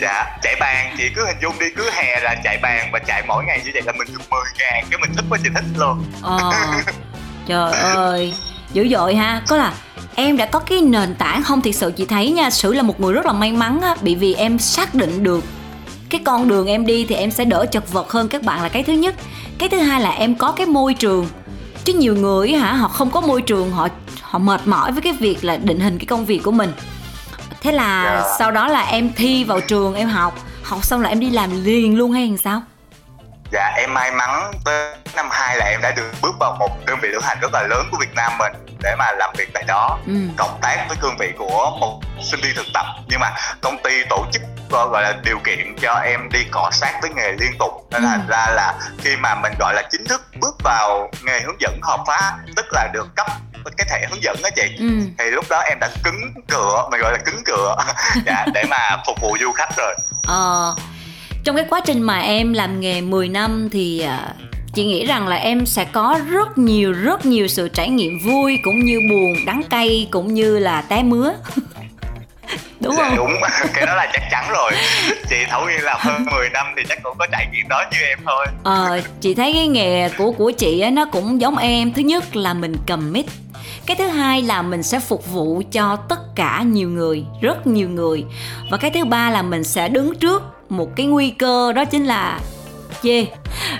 Dạ 0.00 0.36
chạy 0.42 0.56
bàn 0.60 0.94
chị 0.98 1.04
cứ 1.16 1.26
hình 1.26 1.36
dung 1.42 1.58
đi 1.58 1.66
cứ 1.76 1.90
hè 1.90 2.20
là 2.20 2.34
chạy 2.44 2.58
bàn 2.62 2.88
và 2.92 2.98
chạy 2.98 3.22
mỗi 3.26 3.44
ngày 3.44 3.60
như 3.64 3.70
vậy 3.74 3.82
là 3.82 3.92
mình 3.92 4.08
được 4.12 4.30
10 4.30 4.40
ngàn 4.58 4.84
cái 4.90 4.98
mình 5.00 5.10
thích 5.16 5.24
quá 5.30 5.38
chị 5.42 5.48
thích 5.54 5.64
luôn. 5.76 6.04
Ờ, 6.22 6.52
trời 7.46 7.72
ơi 7.94 8.34
dữ 8.72 8.88
dội 8.88 9.14
ha. 9.14 9.42
Có 9.48 9.56
là 9.56 9.72
em 10.14 10.36
đã 10.36 10.46
có 10.46 10.58
cái 10.58 10.80
nền 10.80 11.14
tảng 11.14 11.42
không? 11.42 11.62
Thiệt 11.62 11.74
sự 11.74 11.92
chị 11.96 12.06
thấy 12.06 12.30
nha 12.30 12.50
sử 12.50 12.74
là 12.74 12.82
một 12.82 13.00
người 13.00 13.12
rất 13.12 13.26
là 13.26 13.32
may 13.32 13.52
mắn 13.52 13.80
á. 13.82 13.94
Bị 14.00 14.14
vì 14.14 14.34
em 14.34 14.58
xác 14.58 14.94
định 14.94 15.22
được 15.22 15.44
cái 16.10 16.20
con 16.24 16.48
đường 16.48 16.66
em 16.66 16.86
đi 16.86 17.06
thì 17.08 17.14
em 17.14 17.30
sẽ 17.30 17.44
đỡ 17.44 17.66
chật 17.72 17.92
vật 17.92 18.12
hơn 18.12 18.28
các 18.28 18.42
bạn 18.42 18.62
là 18.62 18.68
cái 18.68 18.82
thứ 18.82 18.92
nhất. 18.92 19.14
Cái 19.58 19.68
thứ 19.68 19.78
hai 19.78 20.00
là 20.00 20.10
em 20.10 20.34
có 20.34 20.52
cái 20.52 20.66
môi 20.66 20.94
trường 20.94 21.26
chứ 21.88 21.94
nhiều 21.94 22.14
người 22.14 22.52
hả 22.52 22.72
họ 22.72 22.88
không 22.88 23.10
có 23.10 23.20
môi 23.20 23.42
trường 23.42 23.70
họ 23.70 23.88
họ 24.22 24.38
mệt 24.38 24.60
mỏi 24.64 24.92
với 24.92 25.02
cái 25.02 25.12
việc 25.12 25.44
là 25.44 25.56
định 25.56 25.80
hình 25.80 25.98
cái 25.98 26.06
công 26.06 26.24
việc 26.24 26.40
của 26.44 26.52
mình. 26.52 26.72
Thế 27.62 27.72
là 27.72 28.04
Dạ. 28.04 28.36
sau 28.38 28.50
đó 28.50 28.68
là 28.68 28.80
em 28.80 29.12
thi 29.16 29.44
vào 29.44 29.60
trường 29.60 29.94
em 29.94 30.08
học 30.08 30.34
học 30.62 30.84
xong 30.84 31.00
là 31.00 31.08
em 31.08 31.20
đi 31.20 31.30
làm 31.30 31.64
liền 31.64 31.98
luôn 31.98 32.12
hay 32.12 32.26
làm 32.26 32.36
sao? 32.36 32.62
Dạ 33.52 33.72
em 33.76 33.94
may 33.94 34.10
mắn 34.12 34.52
tới 34.64 34.94
năm 35.16 35.26
hai 35.30 35.56
là 35.56 35.64
em 35.64 35.80
đã 35.82 35.92
được 35.96 36.12
bước 36.22 36.34
vào 36.40 36.56
một 36.58 36.70
đơn 36.86 36.98
vị 37.02 37.08
lữ 37.08 37.18
hành 37.22 37.38
rất 37.40 37.50
là 37.52 37.62
lớn 37.70 37.86
của 37.90 37.96
Việt 38.00 38.14
Nam 38.14 38.32
mình 38.38 38.52
để 38.82 38.94
mà 38.98 39.12
làm 39.12 39.30
việc 39.38 39.48
tại 39.54 39.64
đó. 39.68 39.98
Ừ. 40.06 40.12
Cộng 40.36 40.58
tác 40.62 40.84
với 40.88 40.96
cương 41.00 41.16
vị 41.18 41.32
của 41.38 41.76
một 41.80 42.00
sinh 42.22 42.40
viên 42.40 42.52
thực 42.56 42.66
tập. 42.74 42.86
Nhưng 43.08 43.20
mà 43.20 43.30
công 43.60 43.76
ty 43.84 43.90
tổ 44.10 44.26
chức 44.32 44.42
gọi 44.70 45.02
là 45.02 45.14
điều 45.24 45.38
kiện 45.44 45.76
cho 45.82 45.92
em 46.04 46.20
đi 46.32 46.38
cọ 46.50 46.70
sát 46.72 46.98
với 47.02 47.10
nghề 47.16 47.32
liên 47.32 47.52
tục. 47.58 47.70
Nên 47.90 48.02
Ừ. 48.02 48.06
thành 48.08 48.26
ra 48.28 48.46
là 48.50 48.74
khi 48.98 49.16
mà 49.16 49.34
mình 49.34 49.52
gọi 49.58 49.74
là 49.74 49.82
chính 49.90 50.04
thức 50.04 50.22
bước 50.40 50.56
vào 50.64 51.10
nghề 51.24 51.40
hướng 51.40 51.60
dẫn 51.60 51.78
hợp 51.82 52.04
pháp 52.06 52.38
tức 52.56 52.66
là 52.72 52.88
được 52.92 53.08
cấp 53.16 53.26
cái 53.76 53.86
thẻ 53.90 54.06
hướng 54.10 54.22
dẫn 54.22 54.36
đó 54.42 54.48
chị 54.56 54.62
ừ. 54.78 54.88
thì 55.18 55.30
lúc 55.30 55.44
đó 55.50 55.58
em 55.60 55.78
đã 55.80 55.90
cứng 56.04 56.32
cửa 56.48 56.88
mình 56.90 57.00
gọi 57.00 57.12
là 57.12 57.18
cứng 57.18 57.44
cửa. 57.44 57.76
Dạ, 58.26 58.46
để 58.54 58.64
mà 58.70 58.96
phục 59.06 59.20
vụ 59.20 59.36
du 59.40 59.52
khách 59.52 59.76
rồi. 59.76 59.94
Ờ, 60.26 60.74
trong 61.44 61.56
cái 61.56 61.64
quá 61.70 61.80
trình 61.84 62.02
mà 62.02 62.18
em 62.18 62.52
làm 62.52 62.80
nghề 62.80 63.00
10 63.00 63.28
năm 63.28 63.68
thì 63.72 64.00
à, 64.00 64.32
chị 64.74 64.84
nghĩ 64.84 65.06
rằng 65.06 65.28
là 65.28 65.36
em 65.36 65.66
sẽ 65.66 65.84
có 65.84 66.20
rất 66.30 66.58
nhiều 66.58 66.92
rất 66.92 67.26
nhiều 67.26 67.48
sự 67.48 67.68
trải 67.68 67.88
nghiệm 67.90 68.18
vui 68.24 68.58
cũng 68.64 68.84
như 68.84 69.00
buồn 69.10 69.44
đắng 69.46 69.62
cay 69.70 70.08
cũng 70.10 70.34
như 70.34 70.58
là 70.58 70.82
té 70.82 71.02
mứa 71.02 71.32
đúng 72.80 72.94
dạ, 72.96 73.08
không? 73.08 73.16
đúng. 73.16 73.32
Cái 73.74 73.86
đó 73.86 73.94
là 73.94 74.06
chắc 74.12 74.22
chắn 74.30 74.44
rồi. 74.50 74.72
Chị 75.30 75.36
Thảo 75.48 75.64
Nguyên 75.64 75.82
làm 75.82 75.98
hơn 76.00 76.26
10 76.32 76.48
năm 76.48 76.66
thì 76.76 76.82
chắc 76.88 77.02
cũng 77.02 77.18
có 77.18 77.26
trải 77.32 77.46
nghiệm 77.52 77.68
đó 77.68 77.84
như 77.92 77.98
em 77.98 78.18
thôi. 78.26 78.46
Ờ, 78.64 79.00
chị 79.20 79.34
thấy 79.34 79.52
cái 79.52 79.66
nghề 79.68 80.08
của 80.08 80.32
của 80.32 80.50
chị 80.50 80.80
á, 80.80 80.90
nó 80.90 81.04
cũng 81.04 81.40
giống 81.40 81.56
em. 81.56 81.92
Thứ 81.92 82.02
nhất 82.02 82.36
là 82.36 82.54
mình 82.54 82.76
cầm 82.86 83.12
mic 83.12 83.26
cái 83.88 83.96
thứ 83.96 84.08
hai 84.08 84.42
là 84.42 84.62
mình 84.62 84.82
sẽ 84.82 85.00
phục 85.00 85.32
vụ 85.32 85.62
cho 85.72 85.96
tất 85.96 86.34
cả 86.34 86.62
nhiều 86.66 86.88
người 86.88 87.24
rất 87.40 87.66
nhiều 87.66 87.88
người. 87.88 88.24
Và 88.70 88.76
cái 88.76 88.90
thứ 88.90 89.04
ba 89.04 89.30
là 89.30 89.42
mình 89.42 89.64
sẽ 89.64 89.88
đứng 89.88 90.14
trước 90.14 90.42
một 90.68 90.96
cái 90.96 91.06
nguy 91.06 91.30
cơ 91.30 91.72
đó 91.72 91.84
chính 91.84 92.04
là 92.04 92.40
chê. 93.02 93.26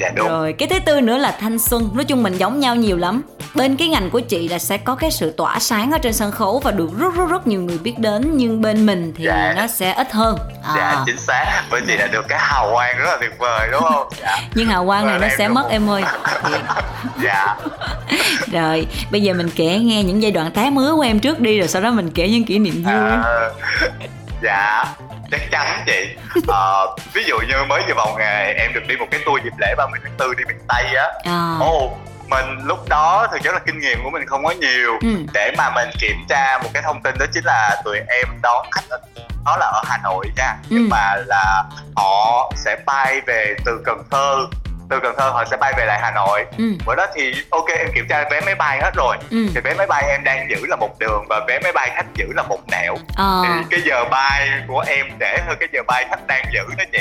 Dạ 0.01 0.09
đúng. 0.15 0.29
Rồi 0.29 0.53
cái 0.53 0.69
thứ 0.69 0.79
tư 0.87 1.01
nữa 1.01 1.17
là 1.17 1.37
thanh 1.41 1.59
xuân. 1.59 1.91
Nói 1.95 2.05
chung 2.05 2.23
mình 2.23 2.37
giống 2.37 2.61
nhau 2.61 2.77
nhiều 2.77 2.97
lắm. 2.97 3.23
Bên 3.55 3.77
cái 3.77 3.89
ngành 3.89 4.11
của 4.11 4.21
chị 4.21 4.49
là 4.49 4.59
sẽ 4.59 4.77
có 4.77 4.95
cái 4.95 5.11
sự 5.11 5.31
tỏa 5.37 5.59
sáng 5.59 5.91
ở 5.93 5.99
trên 5.99 6.13
sân 6.13 6.31
khấu 6.33 6.59
và 6.65 6.71
được 6.71 6.91
rất 6.99 7.15
rất 7.17 7.29
rất 7.31 7.47
nhiều 7.47 7.61
người 7.61 7.79
biết 7.79 7.99
đến 7.99 8.31
nhưng 8.37 8.63
bên 8.63 8.87
mình 8.87 9.13
thì 9.17 9.25
Dạ. 9.25 9.55
nó 9.57 9.67
sẽ 9.67 9.93
ít 9.93 10.13
hơn. 10.13 10.39
À. 10.65 10.75
dạ 10.77 11.03
chính 11.07 11.19
xác. 11.19 11.63
Bởi 11.71 11.81
chị 11.87 11.97
đã 11.97 12.07
được 12.07 12.25
cái 12.29 12.39
hào 12.39 12.71
quang 12.73 12.99
rất 12.99 13.05
là 13.05 13.17
tuyệt 13.21 13.39
vời 13.39 13.69
đúng 13.73 13.83
không? 13.83 14.09
Dạ. 14.23 14.37
Nhưng 14.55 14.67
hào 14.67 14.87
quang 14.87 15.07
này 15.07 15.19
Vâng, 15.19 15.29
nó 15.29 15.35
sẽ 15.39 15.49
mất 15.49 15.63
không? 15.63 15.73
em 15.73 15.91
ơi. 15.91 16.03
Dạ. 17.23 17.57
Rồi 18.53 18.87
bây 19.11 19.21
giờ 19.23 19.35
mình 19.35 19.51
kể 19.55 19.79
nghe 19.79 20.03
những 20.03 20.23
giai 20.23 20.33
đoạn 20.33 20.51
té 20.51 20.71
mứa 20.71 20.95
của 20.95 21.01
em 21.03 21.21
trước 21.21 21.41
đi 21.41 21.59
rồi 21.59 21.69
sau 21.69 21.83
đó 21.83 21.91
mình 21.91 22.11
kể 22.11 22.29
những 22.29 22.45
kỷ 22.45 22.59
niệm 22.59 22.83
vui. 22.85 22.93
À, 22.95 23.49
dạ 24.43 24.85
chắc 25.31 25.41
chắn 25.51 25.83
chị 25.87 26.17
Ờ, 26.49 26.97
ví 27.15 27.25
dụ 27.25 27.39
như 27.49 27.55
mới 27.69 27.83
vừa 27.89 27.95
vào 27.95 28.17
nghề 28.19 28.53
em 28.53 28.73
được 28.75 28.81
đi 28.89 28.97
một 28.97 29.07
cái 29.11 29.21
tour 29.27 29.43
dịp 29.45 29.53
lễ 29.59 29.75
30 29.79 30.01
tháng 30.05 30.13
4 30.19 30.37
đi 30.37 30.45
miền 30.49 30.59
Tây 30.69 30.85
á 30.97 31.07
à. 31.25 31.57
ồ 31.61 31.97
mình 32.29 32.59
lúc 32.65 32.89
đó 32.89 33.27
thực 33.33 33.43
chất 33.43 33.55
là 33.55 33.61
kinh 33.67 33.81
nghiệm 33.81 33.99
của 34.05 34.11
mình 34.11 34.27
không 34.27 34.45
có 34.45 34.51
nhiều 34.51 34.99
Ừ. 35.03 35.09
để 35.35 35.53
mà 35.59 35.71
mình 35.75 35.89
kiểm 36.01 36.17
tra 36.29 36.59
một 36.63 36.69
cái 36.75 36.83
thông 36.83 37.03
tin 37.03 37.15
đó 37.19 37.27
chính 37.35 37.45
là 37.45 37.83
tụi 37.85 37.97
em 37.99 38.29
đón 38.43 38.67
khách 38.71 38.85
ở 38.91 38.99
đó 39.45 39.57
là 39.57 39.67
ở 39.67 39.83
Hà 39.87 39.99
Nội 40.05 40.27
nha 40.37 40.57
nhưng 40.69 40.83
Ừ. 40.83 40.89
mà 40.91 41.15
là 41.27 41.63
họ 41.97 42.53
sẽ 42.57 42.77
bay 42.87 43.21
về 43.27 43.55
từ 43.65 43.83
Cần 43.85 44.03
Thơ 44.11 44.37
từ 44.91 45.01
Cần 45.03 45.15
Thơ 45.19 45.31
họ 45.31 45.45
sẽ 45.45 45.57
bay 45.57 45.73
về 45.77 45.85
lại 45.85 45.99
Hà 46.03 46.11
Nội. 46.11 46.45
Ừ. 46.59 46.65
Bữa 46.87 46.95
đó 46.95 47.07
thì 47.15 47.33
ok 47.51 47.69
em 47.79 47.89
kiểm 47.95 48.07
tra 48.09 48.25
vé 48.31 48.41
máy 48.41 48.55
bay 48.55 48.79
hết 48.83 48.91
rồi. 48.95 49.17
Ừ. 49.31 49.47
Thì 49.55 49.61
vé 49.61 49.75
máy 49.75 49.87
bay 49.87 50.05
em 50.09 50.25
đang 50.25 50.51
giữ 50.51 50.67
là 50.67 50.77
một 50.77 50.99
đường 50.99 51.25
và 51.29 51.41
vé 51.49 51.59
máy 51.63 51.73
bay 51.73 51.91
khách 51.95 52.07
giữ 52.15 52.27
là 52.37 52.43
một 52.43 52.61
nẻo. 52.71 52.95
Ờ. 53.17 53.43
Thì 53.45 53.65
cái 53.71 53.81
giờ 53.85 54.05
bay 54.11 54.49
của 54.69 54.85
em 54.87 55.07
trễ 55.21 55.39
hơn 55.47 55.57
cái 55.61 55.69
giờ 55.73 55.81
bay 55.87 56.07
khách 56.11 56.27
đang 56.27 56.45
giữ 56.53 56.63
đó 56.79 56.85
chị. 56.93 56.99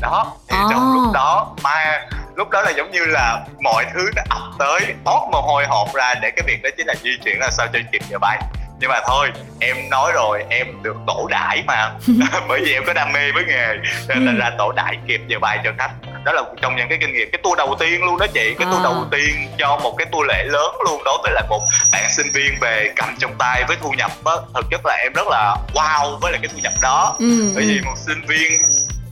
Đó 0.00 0.32
thì 0.48 0.56
Ồ. 0.56 0.68
trong 0.70 0.94
lúc 0.94 1.12
đó 1.14 1.54
mà 1.62 2.06
lúc 2.36 2.50
đó 2.50 2.62
là 2.62 2.70
giống 2.70 2.90
như 2.90 3.04
là 3.04 3.38
mọi 3.60 3.84
thứ 3.94 4.10
nó 4.16 4.22
ập 4.30 4.42
tới 4.58 4.94
tót 5.04 5.22
mồ 5.32 5.40
hôi 5.40 5.64
hột 5.68 5.94
ra 5.94 6.14
để 6.14 6.30
cái 6.36 6.44
việc 6.46 6.62
đó 6.62 6.70
chính 6.76 6.86
là 6.86 6.94
di 7.02 7.10
chuyển 7.24 7.38
là 7.40 7.50
sao 7.50 7.66
cho 7.72 7.78
kịp 7.92 8.02
giờ 8.08 8.18
bay 8.18 8.38
nhưng 8.84 8.90
mà 8.90 9.00
thôi 9.06 9.30
em 9.60 9.76
nói 9.90 10.12
rồi 10.14 10.44
em 10.50 10.82
được 10.82 10.96
tổ 11.06 11.26
đãi 11.30 11.62
mà 11.66 11.90
bởi 12.48 12.60
vì 12.64 12.72
em 12.72 12.82
có 12.86 12.92
đam 12.92 13.12
mê 13.12 13.32
với 13.32 13.44
nghề 13.48 13.66
nên 14.08 14.26
là 14.26 14.32
Ừ. 14.32 14.38
ra 14.38 14.50
tổ 14.58 14.72
đãi 14.72 14.96
kịp 15.08 15.20
giờ 15.26 15.38
bay 15.38 15.58
cho 15.64 15.70
khách 15.78 15.90
đó 16.24 16.32
là 16.32 16.42
một 16.42 16.54
trong 16.62 16.76
những 16.76 16.88
cái 16.88 16.98
kinh 17.00 17.12
nghiệm 17.12 17.28
cái 17.32 17.40
tour 17.42 17.58
đầu 17.58 17.76
tiên 17.80 18.04
luôn 18.04 18.18
đó 18.18 18.26
chị 18.34 18.54
cái 18.58 18.66
tour 18.70 18.80
À. 18.80 18.84
đầu 18.84 19.04
tiên 19.10 19.50
cho 19.58 19.76
một 19.82 19.94
cái 19.98 20.06
tour 20.12 20.26
lễ 20.28 20.44
lớn 20.48 20.74
luôn 20.86 21.02
đối 21.04 21.18
với 21.22 21.32
lại 21.32 21.44
một 21.48 21.60
bạn 21.92 22.04
sinh 22.08 22.26
viên 22.34 22.52
về 22.60 22.92
cầm 22.96 23.08
trong 23.18 23.34
tay 23.38 23.64
với 23.68 23.76
thu 23.80 23.90
nhập 23.98 24.10
á 24.24 24.32
thực 24.54 24.66
chất 24.70 24.80
là 24.84 24.94
em 25.02 25.12
rất 25.12 25.26
là 25.30 25.56
wow 25.74 26.18
với 26.18 26.32
lại 26.32 26.40
cái 26.42 26.50
thu 26.54 26.58
nhập 26.62 26.72
đó 26.82 27.16
ừ 27.18 27.52
bởi 27.54 27.64
vì 27.68 27.78
ừ. 27.78 27.82
một 27.84 27.94
sinh 27.96 28.20
viên 28.26 28.52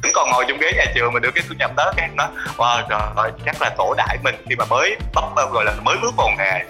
vẫn 0.03 0.13
còn 0.15 0.31
ngồi 0.31 0.45
trong 0.49 0.59
ghế 0.59 0.73
nhà 0.77 0.85
trường 0.95 1.13
mà 1.13 1.21
được 1.21 1.31
cái 1.35 1.45
thu 1.49 1.55
nhập 1.59 1.71
đó 1.77 1.93
cái 1.97 2.09
em 2.09 2.17
nói 2.17 2.29
wow 2.57 2.83
trời 2.91 3.01
ơi 3.17 3.31
chắc 3.47 3.63
là 3.63 3.71
tổ 3.79 3.95
đãi 3.97 4.19
mình 4.25 4.35
khi 4.49 4.57
mà 4.57 4.65
mới 4.65 4.97
bắp 5.15 5.25
gọi 5.53 5.65
là 5.65 5.73
mới 5.83 5.97
bước 6.03 6.15
vào 6.17 6.29
nghề 6.39 6.61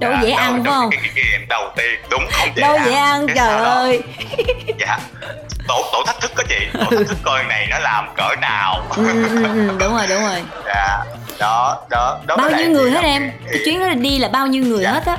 đâu 0.00 0.12
Dạ, 0.12 0.20
dễ 0.22 0.30
ăn 0.30 0.52
phải 0.52 0.62
trong 0.64 0.74
không? 0.74 0.90
cái, 0.90 1.00
cái, 1.02 1.10
kinh 1.14 1.24
nghiệm 1.32 1.48
đầu 1.48 1.70
tiên. 1.76 2.00
Đúng 2.10 2.22
không 2.32 2.48
dễ 2.56 2.62
đâu 2.62 2.76
ăn. 2.76 2.84
dễ 2.86 2.92
ăn 2.92 3.26
Cái 3.26 3.36
trời 3.36 3.58
ơi. 3.64 4.02
Dạ. 4.78 4.98
Tổ 5.68 5.84
tổ 5.92 6.02
thách 6.06 6.20
thức 6.20 6.32
đó 6.36 6.42
chị. 6.48 6.66
Tổ 6.72 6.96
thách 6.96 7.06
thức 7.08 7.18
coi 7.22 7.44
này 7.44 7.66
nó 7.70 7.78
làm 7.78 8.08
cỡ 8.16 8.28
nào. 8.40 8.82
Ừ, 8.96 9.06
ừ, 9.06 9.42
ừ, 9.44 9.76
đúng 9.80 9.96
rồi 9.96 10.06
đúng 10.08 10.22
rồi. 10.22 10.42
Dạ. 10.66 10.98
Đó 11.38 11.82
đó 11.90 12.18
đó 12.26 12.36
bao 12.36 12.50
nhiêu 12.50 12.70
người 12.70 12.90
hết 12.90 13.00
em? 13.04 13.30
Cái- 13.50 13.60
chuyến 13.64 13.80
đó 13.80 13.88
đi 13.88 14.18
là 14.18 14.28
bao 14.28 14.46
nhiêu 14.46 14.64
người 14.64 14.82
Dạ. 14.84 14.92
hết 14.92 15.06
á? 15.06 15.16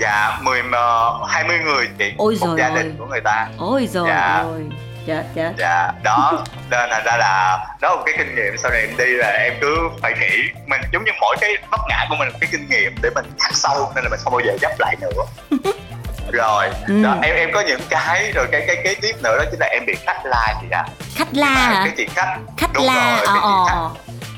Dạ 0.00 0.38
mười 0.42 0.62
ờ, 0.72 1.12
hai 1.28 1.44
mươi 1.44 1.58
người 1.58 1.88
chị. 1.98 2.12
Ôi 2.18 2.36
một 2.40 2.56
gia 2.58 2.66
ơi. 2.68 2.74
đình 2.76 2.96
của 2.98 3.06
người 3.06 3.20
ta. 3.24 3.46
Ôi 3.58 3.88
rồi 3.92 4.08
Dạ. 4.08 4.42
ôi 4.44 4.60
chết 5.08 5.24
chết. 5.34 5.52
Dạ 5.58 5.90
đó 6.02 6.44
nên 6.70 6.90
là 6.90 7.00
ra 7.04 7.16
là 7.16 7.58
đó 7.80 7.88
là 7.88 7.94
một 7.96 8.02
cái 8.06 8.14
kinh 8.18 8.34
nghiệm 8.34 8.56
sau 8.58 8.70
này 8.70 8.80
em 8.80 8.96
đi 8.96 9.04
là 9.16 9.26
em 9.28 9.54
cứ 9.60 9.76
phải 10.02 10.12
nghĩ 10.20 10.42
mình 10.66 10.80
giống 10.92 11.04
như 11.04 11.12
mỗi 11.20 11.36
cái 11.40 11.56
vấp 11.70 11.80
ngã 11.88 12.06
của 12.08 12.16
mình 12.18 12.28
là 12.28 12.32
một 12.32 12.38
cái 12.40 12.48
kinh 12.52 12.68
nghiệm 12.70 12.94
để 13.02 13.10
mình 13.14 13.24
khắc 13.40 13.54
sâu 13.54 13.92
nên 13.94 14.04
là 14.04 14.10
mình 14.10 14.20
không 14.24 14.32
bao 14.32 14.40
giờ 14.46 14.52
dấp 14.62 14.72
lại 14.78 14.96
nữa. 15.00 15.22
Rồi 16.32 16.68
Ừ. 16.88 17.02
đó 17.02 17.16
em 17.22 17.36
em 17.36 17.50
có 17.52 17.60
những 17.60 17.80
cái 17.90 18.32
rồi 18.34 18.46
cái 18.52 18.64
cái 18.66 18.76
kế 18.84 18.94
tiếp 18.94 19.12
nữa 19.22 19.38
đó 19.38 19.44
chính 19.50 19.60
là 19.60 19.66
em 19.66 19.86
bị 19.86 19.94
khách 20.06 20.20
la 20.24 20.54
chị 20.60 20.66
ạ. 20.70 20.84
Khách 21.16 21.28
la 21.32 21.46
à, 21.48 21.68
hả? 21.68 21.82
cái 21.84 21.94
chị 21.96 22.06
khách. 22.14 22.36
Khách 22.58 22.70
đúng 22.74 22.86
la 22.86 23.16
rồi, 23.16 23.26
ờ 23.42 23.64
ờ. 23.68 23.90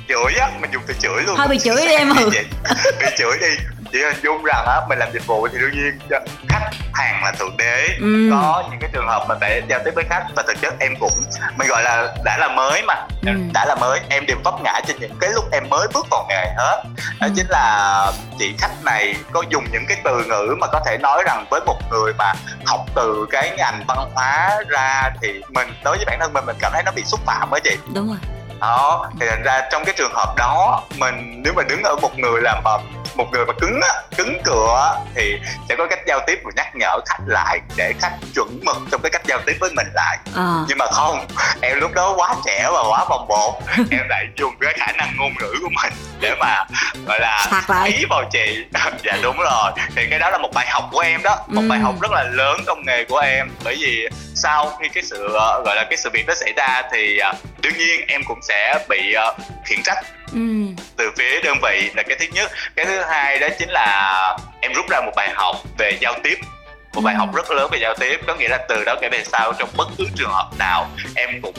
chửi 0.08 0.34
á 0.40 0.48
mình 0.60 0.70
dùng 0.72 0.82
từ 0.86 0.94
chửi 1.00 1.22
luôn. 1.22 1.36
Thôi 1.36 1.46
bị 1.48 1.58
chửi 1.58 1.76
đi 1.86 1.94
em, 1.96 2.10
ừ. 2.16 2.30
Bị 3.00 3.06
chửi 3.18 3.38
đi 3.40 3.46
chị 3.92 3.98
hình 4.02 4.20
dung 4.22 4.44
rằng 4.44 4.64
á 4.66 4.80
mình 4.88 4.98
làm 4.98 5.08
dịch 5.12 5.26
vụ 5.26 5.48
thì 5.48 5.58
đương 5.58 5.70
nhiên 5.72 5.98
khách 6.48 6.70
hàng 6.94 7.24
là 7.24 7.32
thượng 7.38 7.56
đế 7.56 7.88
Ừ. 8.00 8.28
có 8.30 8.64
những 8.70 8.80
cái 8.80 8.90
trường 8.92 9.06
hợp 9.08 9.24
mình 9.28 9.38
phải 9.40 9.62
giao 9.68 9.80
tiếp 9.84 9.90
với 9.94 10.04
khách 10.10 10.24
và 10.36 10.42
thực 10.46 10.60
chất 10.60 10.74
em 10.80 10.94
cũng 11.00 11.12
mình 11.56 11.68
gọi 11.68 11.82
là 11.82 12.14
đã 12.24 12.36
là 12.38 12.48
mới 12.48 12.82
mà 12.82 12.94
Ừ. 13.26 13.32
đã 13.54 13.64
là 13.64 13.74
mới 13.74 14.00
em 14.08 14.26
đều 14.26 14.36
vấp 14.44 14.54
ngã 14.64 14.80
trên 14.86 14.96
những 15.00 15.16
cái 15.20 15.30
lúc 15.30 15.44
em 15.52 15.68
mới 15.70 15.88
bước 15.94 16.06
vào 16.10 16.26
nghề 16.28 16.46
hết 16.58 16.82
đó 17.20 17.26
Ừ. 17.26 17.32
chính 17.36 17.46
là 17.48 18.06
chị 18.38 18.54
khách 18.58 18.84
này 18.84 19.14
có 19.32 19.42
dùng 19.48 19.64
những 19.72 19.84
cái 19.88 19.96
từ 20.04 20.24
ngữ 20.24 20.54
mà 20.60 20.66
có 20.66 20.80
thể 20.86 20.98
nói 20.98 21.22
rằng 21.26 21.44
với 21.50 21.60
một 21.66 21.78
người 21.90 22.12
mà 22.18 22.32
học 22.66 22.80
từ 22.94 23.26
cái 23.30 23.50
ngành 23.56 23.84
văn 23.88 23.98
hóa 24.14 24.50
ra 24.68 25.10
thì 25.22 25.40
mình 25.48 25.68
đối 25.84 25.96
với 25.96 26.04
bản 26.06 26.18
thân 26.20 26.32
mình 26.32 26.46
mình 26.46 26.56
cảm 26.60 26.72
thấy 26.74 26.82
nó 26.86 26.92
bị 26.92 27.02
xúc 27.04 27.20
phạm 27.26 27.50
á 27.50 27.58
chị 27.64 27.76
đúng 27.94 28.08
rồi 28.08 28.18
đó 28.60 29.10
thì 29.20 29.26
thành 29.30 29.42
ra 29.42 29.68
trong 29.72 29.84
cái 29.84 29.94
trường 29.98 30.12
hợp 30.14 30.34
đó 30.36 30.82
mình 30.98 31.42
nếu 31.44 31.52
mà 31.56 31.62
đứng 31.62 31.82
ở 31.82 31.96
một 32.02 32.18
người 32.18 32.40
làm 32.42 32.62
ờ, 32.64 32.78
một 33.14 33.26
người 33.32 33.46
mà 33.46 33.52
cứng 33.60 33.80
á 33.82 33.88
cứng 34.16 34.38
cửa 34.44 34.96
thì 35.14 35.38
sẽ 35.68 35.74
có 35.78 35.86
cách 35.86 35.98
giao 36.06 36.20
tiếp 36.26 36.38
và 36.44 36.50
nhắc 36.56 36.66
nhở 36.76 36.98
khách 37.06 37.20
lại 37.26 37.60
để 37.76 37.92
khách 38.00 38.12
chuẩn 38.34 38.60
mực 38.62 38.76
trong 38.92 39.00
cái 39.02 39.10
cách 39.10 39.22
giao 39.26 39.38
tiếp 39.46 39.56
với 39.60 39.70
mình 39.76 39.86
lại. 39.94 40.18
Ờ 40.34 40.64
nhưng 40.68 40.78
mà 40.78 40.86
không 40.90 41.26
em 41.60 41.80
lúc 41.80 41.92
đó 41.94 42.14
quá 42.16 42.34
trẻ 42.44 42.68
và 42.72 42.82
quá 42.88 43.04
bồng 43.10 43.28
bột 43.28 43.54
em 43.90 44.08
lại 44.08 44.26
dùng 44.36 44.54
cái 44.60 44.74
khả 44.78 44.92
năng 44.92 45.16
ngôn 45.18 45.32
ngữ 45.40 45.54
của 45.62 45.70
mình 45.82 45.92
để 46.20 46.34
mà 46.40 46.64
gọi 47.06 47.20
là 47.20 47.46
ý 47.86 48.04
vào 48.10 48.24
chị. 48.32 48.64
Dạ 49.04 49.16
đúng 49.22 49.36
rồi. 49.38 49.72
Thì 49.96 50.06
cái 50.10 50.18
đó 50.18 50.30
là 50.30 50.38
một 50.38 50.50
bài 50.54 50.66
học 50.70 50.84
của 50.92 51.00
em 51.00 51.22
đó 51.22 51.36
một 51.46 51.60
Ừ. 51.62 51.68
bài 51.68 51.78
học 51.78 51.94
rất 52.00 52.10
là 52.10 52.22
lớn 52.22 52.60
trong 52.66 52.82
nghề 52.86 53.04
của 53.04 53.18
em. 53.18 53.50
Bởi 53.64 53.76
vì 53.80 54.08
sau 54.42 54.78
khi 54.80 54.88
cái 54.94 55.02
sự 55.02 55.32
ờ, 55.34 55.62
gọi 55.64 55.76
là 55.76 55.84
cái 55.90 55.96
sự 55.96 56.10
việc 56.12 56.26
đó 56.26 56.34
xảy 56.34 56.52
ra 56.56 56.82
thì 56.92 57.18
ờ, 57.18 57.32
đương 57.62 57.72
nhiên 57.78 58.00
em 58.08 58.20
cũng 58.28 58.38
sẽ 58.42 58.78
bị 58.88 59.12
ờ, 59.12 59.34
khiển 59.64 59.82
trách 59.84 59.98
ừ. 60.32 60.40
từ 60.96 61.10
phía 61.18 61.40
đơn 61.40 61.56
vị 61.62 61.90
là 61.96 62.02
cái 62.02 62.16
thứ 62.20 62.26
nhất. 62.32 62.50
Cái 62.76 62.84
thứ 62.86 63.00
hai 63.02 63.38
đó 63.38 63.48
chính 63.58 63.68
là 63.70 64.36
em 64.60 64.72
rút 64.72 64.84
ra 64.90 65.00
một 65.00 65.12
bài 65.16 65.30
học 65.34 65.56
về 65.78 65.98
giao 66.00 66.14
tiếp 66.24 66.38
một 66.94 67.00
bài 67.04 67.14
Ừ. 67.14 67.18
học 67.18 67.34
rất 67.34 67.50
lớn 67.50 67.68
về 67.72 67.78
giao 67.82 67.94
tiếp. 68.00 68.20
Có 68.26 68.34
nghĩa 68.34 68.48
là 68.48 68.58
từ 68.68 68.84
đó 68.86 68.94
kể 69.00 69.08
về 69.12 69.22
sau 69.24 69.52
trong 69.58 69.68
bất 69.76 69.88
cứ 69.98 70.04
trường 70.16 70.30
hợp 70.30 70.50
nào 70.58 70.88
em 71.16 71.40
cũng 71.42 71.54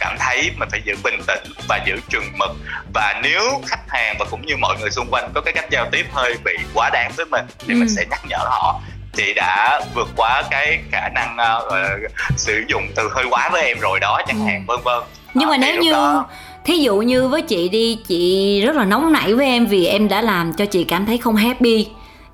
cảm 0.00 0.16
thấy 0.20 0.50
mình 0.58 0.68
phải 0.70 0.80
giữ 0.84 0.94
bình 1.04 1.20
tĩnh 1.26 1.52
và 1.68 1.80
giữ 1.86 1.96
chừng 2.08 2.32
mực. 2.38 2.50
Và 2.94 3.20
nếu 3.22 3.62
khách 3.66 3.80
hàng 3.88 4.16
và 4.18 4.26
cũng 4.30 4.46
như 4.46 4.56
mọi 4.56 4.76
người 4.80 4.90
xung 4.90 5.08
quanh 5.10 5.30
có 5.34 5.40
cái 5.40 5.54
cách 5.54 5.64
giao 5.70 5.86
tiếp 5.92 6.06
hơi 6.12 6.34
bị 6.44 6.52
quá 6.74 6.90
đáng 6.92 7.10
với 7.16 7.26
mình 7.26 7.44
thì 7.58 7.74
Ừ. 7.74 7.78
mình 7.78 7.88
sẽ 7.88 8.04
nhắc 8.10 8.20
nhở 8.28 8.38
họ 8.40 8.80
chị 9.16 9.34
đã 9.34 9.80
vượt 9.94 10.08
quá 10.16 10.42
cái 10.50 10.78
khả 10.92 11.08
năng 11.14 11.36
là 11.38 11.60
sử 12.36 12.64
dụng 12.68 12.82
từ 12.96 13.08
hơi 13.14 13.24
quá 13.30 13.48
với 13.52 13.62
em 13.62 13.78
rồi 13.80 14.00
đó 14.00 14.20
chẳng 14.26 14.38
Ừ. 14.40 14.44
hạn 14.46 14.64
vân 14.66 14.78
vân 14.84 15.02
nhưng 15.34 15.48
mà 15.48 15.56
thì 15.56 15.62
nếu 15.62 15.82
như 15.82 15.92
đó- 15.92 16.26
thí 16.64 16.76
dụ 16.78 16.96
như 16.96 17.28
với 17.28 17.42
chị 17.42 17.68
đi 17.68 17.98
chị 18.08 18.60
rất 18.66 18.76
là 18.76 18.84
nóng 18.84 19.12
nảy 19.12 19.34
với 19.34 19.46
em 19.46 19.66
vì 19.66 19.86
em 19.86 20.08
đã 20.08 20.20
làm 20.20 20.52
cho 20.52 20.66
chị 20.66 20.84
cảm 20.84 21.06
thấy 21.06 21.18
không 21.18 21.36
happy 21.36 21.86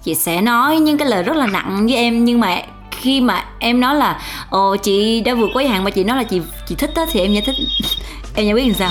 chị 0.04 0.14
sẽ 0.14 0.40
nói 0.40 0.76
những 0.76 0.98
cái 0.98 1.08
lời 1.08 1.22
rất 1.22 1.36
là 1.36 1.46
nặng 1.46 1.86
với 1.86 1.96
em 1.96 2.24
nhưng 2.24 2.40
mà 2.40 2.56
khi 2.90 3.20
mà 3.20 3.44
em 3.58 3.80
nói 3.80 3.94
là 3.94 4.20
ồ 4.50 4.76
chị 4.76 5.20
đã 5.20 5.34
vượt 5.34 5.50
quá 5.54 5.62
giới 5.62 5.72
hạn 5.72 5.84
mà 5.84 5.90
chị 5.90 6.04
nói 6.04 6.16
là 6.16 6.22
chị 6.22 6.40
chị 6.68 6.74
thích 6.74 6.90
đó 6.96 7.06
thì 7.12 7.20
em 7.20 7.32
giải 7.32 7.42
thích 7.46 7.56
em 8.36 8.44
giải 8.46 8.54
quyết 8.54 8.66
làm 8.66 8.74
sao 8.74 8.90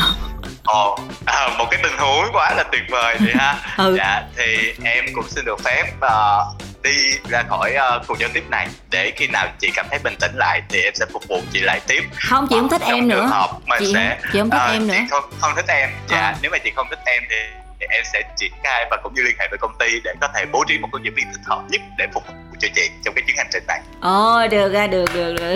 Ồ, 0.63 0.97
à, 1.25 1.49
một 1.57 1.65
cái 1.71 1.79
tình 1.83 1.97
huống 1.99 2.25
quá 2.33 2.53
là 2.57 2.63
tuyệt 2.71 2.81
vời 2.89 3.15
chị 3.19 3.31
ha. 3.35 3.55
Ừ. 3.77 3.95
Dạ, 3.97 4.21
thì 4.37 4.73
em 4.83 5.05
cũng 5.15 5.23
xin 5.29 5.45
được 5.45 5.63
phép 5.63 5.83
ờ, 5.99 6.45
đi 6.83 7.17
ra 7.29 7.43
khỏi 7.49 7.75
uh, 7.97 8.07
cuộc 8.07 8.19
giao 8.19 8.29
tiếp 8.33 8.43
này 8.49 8.67
để 8.91 9.11
khi 9.15 9.27
nào 9.27 9.47
chị 9.59 9.69
cảm 9.75 9.85
thấy 9.89 9.99
bình 10.03 10.15
tĩnh 10.19 10.31
lại 10.35 10.61
thì 10.69 10.81
em 10.81 10.93
sẽ 10.95 11.05
phục 11.13 11.27
vụ 11.27 11.41
chị 11.53 11.59
lại 11.59 11.79
tiếp. 11.87 12.03
không 12.29 12.47
chị 12.49 12.55
không 12.59 12.69
thích 12.69 12.81
Trong 12.81 12.95
em 12.95 13.07
nữa 13.07 13.25
hợp 13.25 13.51
mình 13.65 13.79
chị 13.79 13.91
sẽ 13.93 14.17
không, 14.21 14.29
chị 14.33 14.39
không 14.39 14.49
thích 14.49 14.57
ờ, 14.59 14.71
em 14.73 14.87
nữa 14.87 14.93
Chị 14.97 15.05
không, 15.09 15.23
không 15.41 15.51
thích 15.55 15.65
em. 15.67 15.89
Dạ, 16.09 16.27
Ờ. 16.27 16.33
nếu 16.41 16.51
mà 16.51 16.57
chị 16.57 16.71
không 16.75 16.87
thích 16.89 16.99
em 17.05 17.23
thì, 17.29 17.35
thì 17.79 17.85
em 17.89 18.03
sẽ 18.13 18.21
triển 18.37 18.51
khai 18.63 18.85
và 18.91 18.97
cũng 19.03 19.13
như 19.13 19.21
liên 19.21 19.35
hệ 19.39 19.47
với 19.49 19.57
công 19.57 19.77
ty 19.79 19.99
để 20.03 20.13
có 20.21 20.27
thể 20.35 20.45
bố 20.51 20.63
trí 20.67 20.77
một 20.79 20.87
hướng 20.93 21.05
dẫn 21.05 21.13
viên 21.15 21.25
thích 21.31 21.41
hợp 21.45 21.61
nhất 21.69 21.81
để 21.97 22.07
phục 22.13 22.27
vụ 22.27 22.33
cho 22.59 22.67
chị 22.75 22.89
trong 23.05 23.13
cái 23.15 23.23
chuyến 23.27 23.37
hành 23.37 23.47
trình 23.53 23.63
này. 23.67 23.79
ồ 24.01 24.47
được 24.51 24.73
ra 24.73 24.87
được 24.87 25.05
được 25.13 25.35
được 25.39 25.55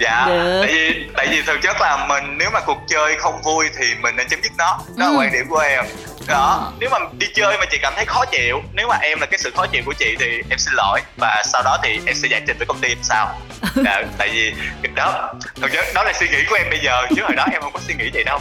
dạ 0.00 0.26
Được. 0.28 0.60
tại 0.62 0.72
vì 0.72 1.08
tại 1.16 1.26
vì 1.30 1.42
thực 1.42 1.62
chất 1.62 1.76
là 1.80 2.06
mình 2.08 2.38
nếu 2.38 2.50
mà 2.52 2.60
cuộc 2.60 2.78
chơi 2.88 3.16
không 3.18 3.42
vui 3.42 3.66
thì 3.78 3.94
mình 4.00 4.16
nên 4.16 4.28
chấm 4.28 4.40
dứt 4.42 4.52
nó 4.58 4.78
đó 4.96 5.06
Ừ. 5.06 5.12
là 5.12 5.18
quan 5.18 5.32
điểm 5.32 5.46
của 5.48 5.58
em 5.58 5.84
đó 6.28 6.60
Ờ. 6.64 6.72
nếu 6.80 6.90
mà 6.90 6.98
đi 7.18 7.26
chơi 7.34 7.58
mà 7.58 7.64
chị 7.70 7.78
cảm 7.82 7.92
thấy 7.96 8.04
khó 8.04 8.24
chịu 8.24 8.62
nếu 8.72 8.88
mà 8.88 8.96
em 9.00 9.20
là 9.20 9.26
cái 9.26 9.38
sự 9.38 9.50
khó 9.56 9.66
chịu 9.66 9.82
của 9.86 9.92
chị 9.92 10.16
thì 10.20 10.26
em 10.50 10.58
xin 10.58 10.74
lỗi 10.74 11.00
và 11.16 11.42
sau 11.52 11.62
đó 11.62 11.78
thì 11.82 12.00
em 12.06 12.14
sẽ 12.14 12.28
giải 12.28 12.40
trình 12.46 12.56
với 12.58 12.66
công 12.66 12.80
ty 12.80 12.88
làm 12.88 13.02
sao 13.02 13.38
dạ, 13.84 14.02
tại 14.18 14.28
vì 14.32 14.52
đó 14.94 15.34
thực 15.62 15.72
chất 15.72 15.84
đó 15.94 16.02
là 16.02 16.12
suy 16.12 16.28
nghĩ 16.28 16.38
của 16.50 16.56
em 16.56 16.66
bây 16.70 16.78
giờ 16.78 17.06
chứ 17.16 17.22
hồi 17.22 17.34
đó 17.36 17.44
em 17.52 17.62
không 17.62 17.72
có 17.72 17.80
suy 17.86 17.94
nghĩ 17.94 18.10
vậy 18.14 18.24
đâu 18.24 18.38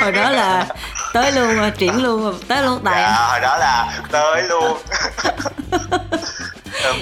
hồi 0.00 0.12
đó 0.12 0.30
là 0.30 0.66
tới 1.14 1.32
luôn 1.32 1.70
triển 1.78 2.02
luôn 2.02 2.09
rồi 2.18 2.34
tới 2.48 2.62
luôn 2.62 2.80
tài 2.84 3.02
dạ, 3.02 3.26
hồi 3.28 3.40
đó 3.40 3.56
là 3.56 4.02
tới 4.12 4.42
luôn 4.42 4.78
không. 6.82 6.98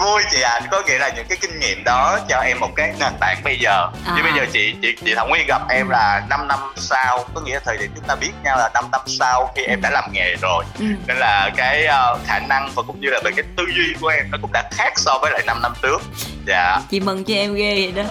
Vui 0.00 0.22
chị 0.30 0.40
ạ. 0.40 0.60
Có 0.70 0.82
nghĩa 0.86 0.98
là 0.98 1.12
những 1.16 1.26
cái 1.28 1.38
kinh 1.40 1.60
nghiệm 1.60 1.84
đó 1.84 2.18
cho 2.28 2.40
em 2.40 2.60
một 2.60 2.70
cái 2.76 2.92
nền 3.00 3.12
tảng 3.20 3.40
bây 3.44 3.58
giờ. 3.58 3.86
À. 4.06 4.14
chứ 4.16 4.22
bây 4.22 4.32
giờ 4.36 4.46
chị 4.52 4.74
chị 4.82 4.94
chị 5.04 5.14
thảo 5.14 5.28
nguyên 5.28 5.46
gặp 5.48 5.62
em 5.68 5.88
là 5.88 6.22
5 6.30 6.48
năm 6.48 6.58
sau. 6.76 7.24
Có 7.34 7.40
nghĩa 7.40 7.54
là 7.54 7.60
thời 7.64 7.76
điểm 7.78 7.90
chúng 7.94 8.04
ta 8.04 8.14
biết 8.14 8.32
nhau 8.44 8.58
là 8.58 8.70
5 8.74 8.84
năm 8.92 9.00
sau 9.06 9.50
khi 9.56 9.62
em 9.62 9.80
đã 9.82 9.90
làm 9.90 10.04
nghề 10.12 10.36
rồi. 10.42 10.64
Ừ. 10.78 10.86
nên 11.06 11.16
là 11.16 11.50
cái 11.56 11.86
ờ, 11.86 12.18
khả 12.26 12.38
năng 12.38 12.70
và 12.74 12.82
cũng 12.86 13.00
như 13.00 13.08
là 13.10 13.20
về 13.24 13.30
cái 13.36 13.44
tư 13.56 13.64
duy 13.76 13.94
của 14.00 14.08
em 14.08 14.30
nó 14.30 14.38
cũng 14.42 14.52
đã 14.52 14.68
khác 14.72 14.92
so 14.96 15.18
với 15.22 15.30
lại 15.32 15.42
5 15.46 15.62
năm 15.62 15.72
trước. 15.82 16.02
Dạ. 16.46 16.80
Chị 16.90 17.00
mừng 17.00 17.24
cho 17.24 17.34
em 17.34 17.54
ghê 17.54 17.74
vậy 17.74 18.04
đó. 18.04 18.10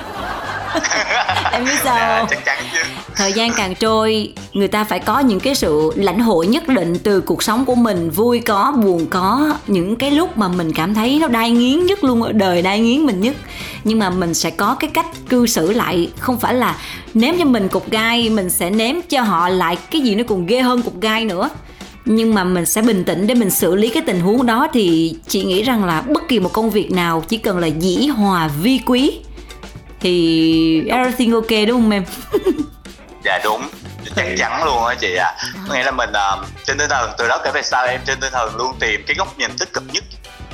Em 1.51 1.65
biết 1.65 1.79
sao 1.83 1.95
dạ 1.95 2.25
chắc 2.29 2.45
chắn 2.45 2.63
chứ. 2.73 2.79
Thời 3.15 3.33
gian 3.33 3.51
càng 3.57 3.75
trôi 3.75 4.33
người 4.53 4.67
ta 4.67 4.83
phải 4.83 4.99
có 4.99 5.19
những 5.19 5.39
cái 5.39 5.55
sự 5.55 5.91
lãnh 5.95 6.19
hội 6.19 6.47
nhất 6.47 6.67
định 6.67 6.97
từ 7.03 7.21
cuộc 7.21 7.43
sống 7.43 7.65
của 7.65 7.75
mình. 7.75 8.09
Vui 8.09 8.39
có 8.39 8.73
buồn 8.83 9.07
có 9.09 9.57
những 9.67 9.95
cái 9.95 10.11
lúc 10.11 10.37
mà 10.37 10.47
mình 10.47 10.73
cảm 10.75 10.93
thấy 10.93 11.19
nó 11.21 11.27
đai 11.27 11.51
nghiến 11.51 11.85
nhất 11.85 12.03
luôn 12.03 12.23
ở 12.23 12.31
đời 12.31 12.61
đai 12.61 12.79
nghiến 12.79 13.05
mình 13.05 13.21
nhất. 13.21 13.35
Nhưng 13.83 13.99
mà 13.99 14.09
mình 14.09 14.33
sẽ 14.33 14.49
có 14.49 14.75
cái 14.79 14.89
cách 14.93 15.05
cư 15.29 15.47
xử 15.47 15.71
lại 15.71 16.09
không 16.19 16.39
phải 16.39 16.53
là 16.53 16.77
ném 17.13 17.35
cho 17.39 17.45
mình 17.45 17.67
cục 17.67 17.91
gai 17.91 18.29
mình 18.29 18.49
sẽ 18.49 18.69
ném 18.69 19.01
cho 19.09 19.21
họ 19.21 19.49
lại 19.49 19.77
cái 19.91 20.01
gì 20.01 20.15
nó 20.15 20.23
còn 20.27 20.45
ghê 20.45 20.61
hơn 20.61 20.81
cục 20.81 21.01
gai 21.01 21.25
nữa. 21.25 21.49
Nhưng 22.05 22.33
mà 22.33 22.43
mình 22.43 22.65
sẽ 22.65 22.81
bình 22.81 23.03
tĩnh 23.03 23.27
để 23.27 23.35
mình 23.35 23.49
xử 23.49 23.75
lý 23.75 23.89
cái 23.89 24.03
tình 24.05 24.19
huống 24.19 24.45
đó 24.45 24.67
thì 24.73 25.15
chị 25.27 25.43
nghĩ 25.43 25.63
rằng 25.63 25.85
là 25.85 26.01
bất 26.01 26.27
kỳ 26.27 26.39
một 26.39 26.53
công 26.53 26.69
việc 26.69 26.91
nào 26.91 27.23
chỉ 27.27 27.37
cần 27.37 27.57
là 27.57 27.67
dĩ 27.67 28.07
hòa 28.07 28.47
vi 28.47 28.79
quý 28.85 29.19
thì 29.99 30.87
everything 30.89 31.33
ok 31.33 31.49
đúng 31.67 31.81
không 31.81 31.91
em? 31.91 32.05
Dạ 33.25 33.39
đúng. 33.43 33.61
Chắc 34.15 34.25
chắn 34.37 34.63
luôn 34.63 34.85
á 34.85 34.95
chị 34.95 35.15
ạ. 35.15 35.35
À. 35.37 35.45
có 35.67 35.75
nghĩa 35.75 35.83
là 35.83 35.91
mình 35.91 36.09
ờ, 36.13 36.43
trên 36.63 36.77
tinh 36.77 36.89
thần 36.89 37.11
từ 37.17 37.27
đó 37.27 37.41
kể 37.43 37.51
về 37.53 37.61
sau 37.61 37.85
em 37.85 38.01
trên 38.05 38.19
tinh 38.19 38.33
thần 38.33 38.55
luôn 38.55 38.75
tìm 38.79 39.03
cái 39.07 39.15
góc 39.15 39.39
nhìn 39.39 39.51
tích 39.59 39.73
cực 39.73 39.83
nhất 39.93 40.03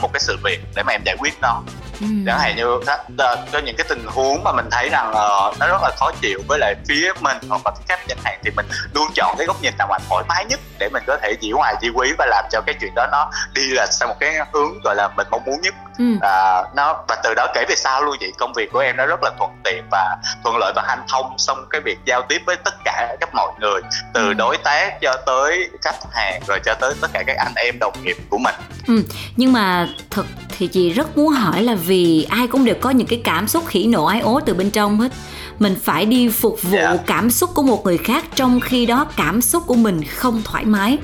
một 0.01 0.13
cái 0.13 0.19
sự 0.19 0.37
việc 0.43 0.59
để 0.75 0.83
mà 0.83 0.91
em 0.91 1.01
giải 1.05 1.15
quyết 1.19 1.33
nó. 1.41 1.63
Ừ. 2.01 2.07
chẳng 2.25 2.39
hạn 2.39 2.55
như 2.55 2.79
khách 2.87 3.01
ờ, 3.17 3.45
có 3.53 3.59
những 3.59 3.75
cái 3.77 3.85
tình 3.89 4.05
huống 4.07 4.43
mà 4.43 4.51
mình 4.51 4.65
thấy 4.71 4.89
rằng 4.89 5.11
ờ, 5.13 5.53
nó 5.59 5.67
rất 5.67 5.81
là 5.81 5.91
khó 5.97 6.11
chịu 6.21 6.41
với 6.47 6.59
lại 6.59 6.75
phía 6.87 7.11
mình 7.21 7.37
hoặc 7.49 7.61
là 7.65 7.71
phía 7.77 7.83
khách 7.87 7.99
chẳng 8.07 8.17
hạn 8.23 8.39
thì 8.43 8.51
mình 8.55 8.65
luôn 8.93 9.07
chọn 9.15 9.35
cái 9.37 9.47
góc 9.47 9.61
nhìn 9.61 9.73
nào 9.77 9.87
mà 9.91 9.97
thoải 10.09 10.23
mái 10.27 10.45
nhất 10.45 10.59
để 10.79 10.89
mình 10.93 11.03
có 11.07 11.17
thể 11.21 11.33
dĩ 11.41 11.51
hòa 11.51 11.73
vi 11.81 11.89
quý 11.95 12.09
và 12.17 12.25
làm 12.25 12.45
cho 12.51 12.61
cái 12.65 12.75
chuyện 12.81 12.91
đó 12.95 13.07
nó 13.11 13.31
đi 13.53 13.61
là 13.71 13.87
sang 13.91 14.09
một 14.09 14.15
cái 14.19 14.35
hướng 14.53 14.81
gọi 14.83 14.95
là 14.95 15.07
mình 15.07 15.27
mong 15.31 15.45
muốn 15.45 15.61
nhất 15.61 15.73
Ừ. 15.97 16.05
à, 16.21 16.63
nó 16.75 17.03
và 17.07 17.15
từ 17.23 17.33
đó 17.35 17.47
kể 17.53 17.65
về 17.69 17.75
sau 17.75 18.01
luôn 18.01 18.15
vậy 18.19 18.31
công 18.37 18.53
việc 18.53 18.71
của 18.71 18.79
em 18.79 18.97
nó 18.97 19.05
rất 19.05 19.19
là 19.23 19.31
thuận 19.37 19.51
tiện 19.63 19.83
và 19.91 20.15
thuận 20.43 20.57
lợi 20.57 20.73
và 20.75 20.83
hanh 20.87 21.03
thông 21.09 21.35
xong 21.37 21.65
cái 21.69 21.81
việc 21.81 21.97
giao 22.05 22.21
tiếp 22.29 22.41
với 22.45 22.55
tất 22.55 22.73
cả 22.85 23.15
các 23.19 23.29
mọi 23.33 23.51
người 23.59 23.81
từ 24.13 24.27
Ừ. 24.27 24.33
đối 24.33 24.57
tác 24.57 25.01
cho 25.01 25.13
tới 25.25 25.69
khách 25.81 25.95
hàng 26.13 26.41
rồi 26.47 26.59
cho 26.65 26.73
tới 26.73 26.93
tất 27.01 27.07
cả 27.13 27.23
các 27.27 27.37
anh 27.37 27.51
em 27.55 27.79
đồng 27.79 27.93
nghiệp 28.03 28.17
của 28.29 28.37
mình 28.37 28.55
Ừ, 28.87 29.03
nhưng 29.35 29.53
mà 29.53 29.87
thật 30.09 30.23
thì 30.61 30.67
chị 30.67 30.89
rất 30.89 31.17
muốn 31.17 31.27
hỏi 31.29 31.63
là 31.63 31.75
vì 31.75 32.23
ai 32.29 32.47
cũng 32.47 32.65
đều 32.65 32.75
có 32.81 32.89
những 32.89 33.07
cái 33.07 33.21
cảm 33.23 33.47
xúc 33.47 33.63
hỉ 33.69 33.85
nộ 33.87 34.05
ái 34.05 34.19
ố 34.21 34.39
từ 34.45 34.53
bên 34.53 34.71
trong 34.71 34.99
hết 34.99 35.11
mình 35.59 35.75
phải 35.83 36.05
đi 36.05 36.29
phục 36.29 36.63
vụ 36.63 36.69
Dạ. 36.71 36.95
cảm 37.05 37.29
xúc 37.29 37.49
của 37.53 37.63
một 37.63 37.85
người 37.85 37.97
khác 37.97 38.25
trong 38.35 38.59
khi 38.59 38.85
đó 38.85 39.05
cảm 39.17 39.41
xúc 39.41 39.63
của 39.67 39.75
mình 39.75 40.03
không 40.03 40.41
thoải 40.45 40.65
mái 40.65 40.97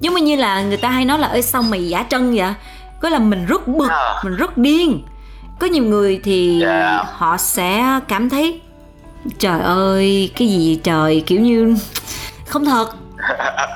giống 0.00 0.14
như 0.14 0.36
là 0.36 0.62
người 0.62 0.76
ta 0.76 0.88
hay 0.88 1.04
nói 1.04 1.18
là 1.18 1.28
ơi 1.28 1.42
sao 1.42 1.62
mày 1.62 1.88
giả 1.88 2.04
trân 2.10 2.34
vậy 2.36 2.52
có 3.02 3.08
là 3.08 3.18
mình 3.18 3.46
rất 3.46 3.68
bực 3.68 3.90
À. 3.90 4.14
mình 4.24 4.36
rất 4.36 4.58
điên 4.58 5.02
có 5.58 5.66
nhiều 5.66 5.84
người 5.84 6.20
thì 6.24 6.58
Dạ. 6.62 7.04
họ 7.12 7.36
sẽ 7.36 8.00
cảm 8.08 8.30
thấy 8.30 8.60
trời 9.38 9.60
ơi 9.60 10.30
cái 10.36 10.48
gì 10.48 10.80
trời 10.84 11.22
kiểu 11.26 11.40
như 11.40 11.76
không 12.46 12.64
thật 12.64 12.86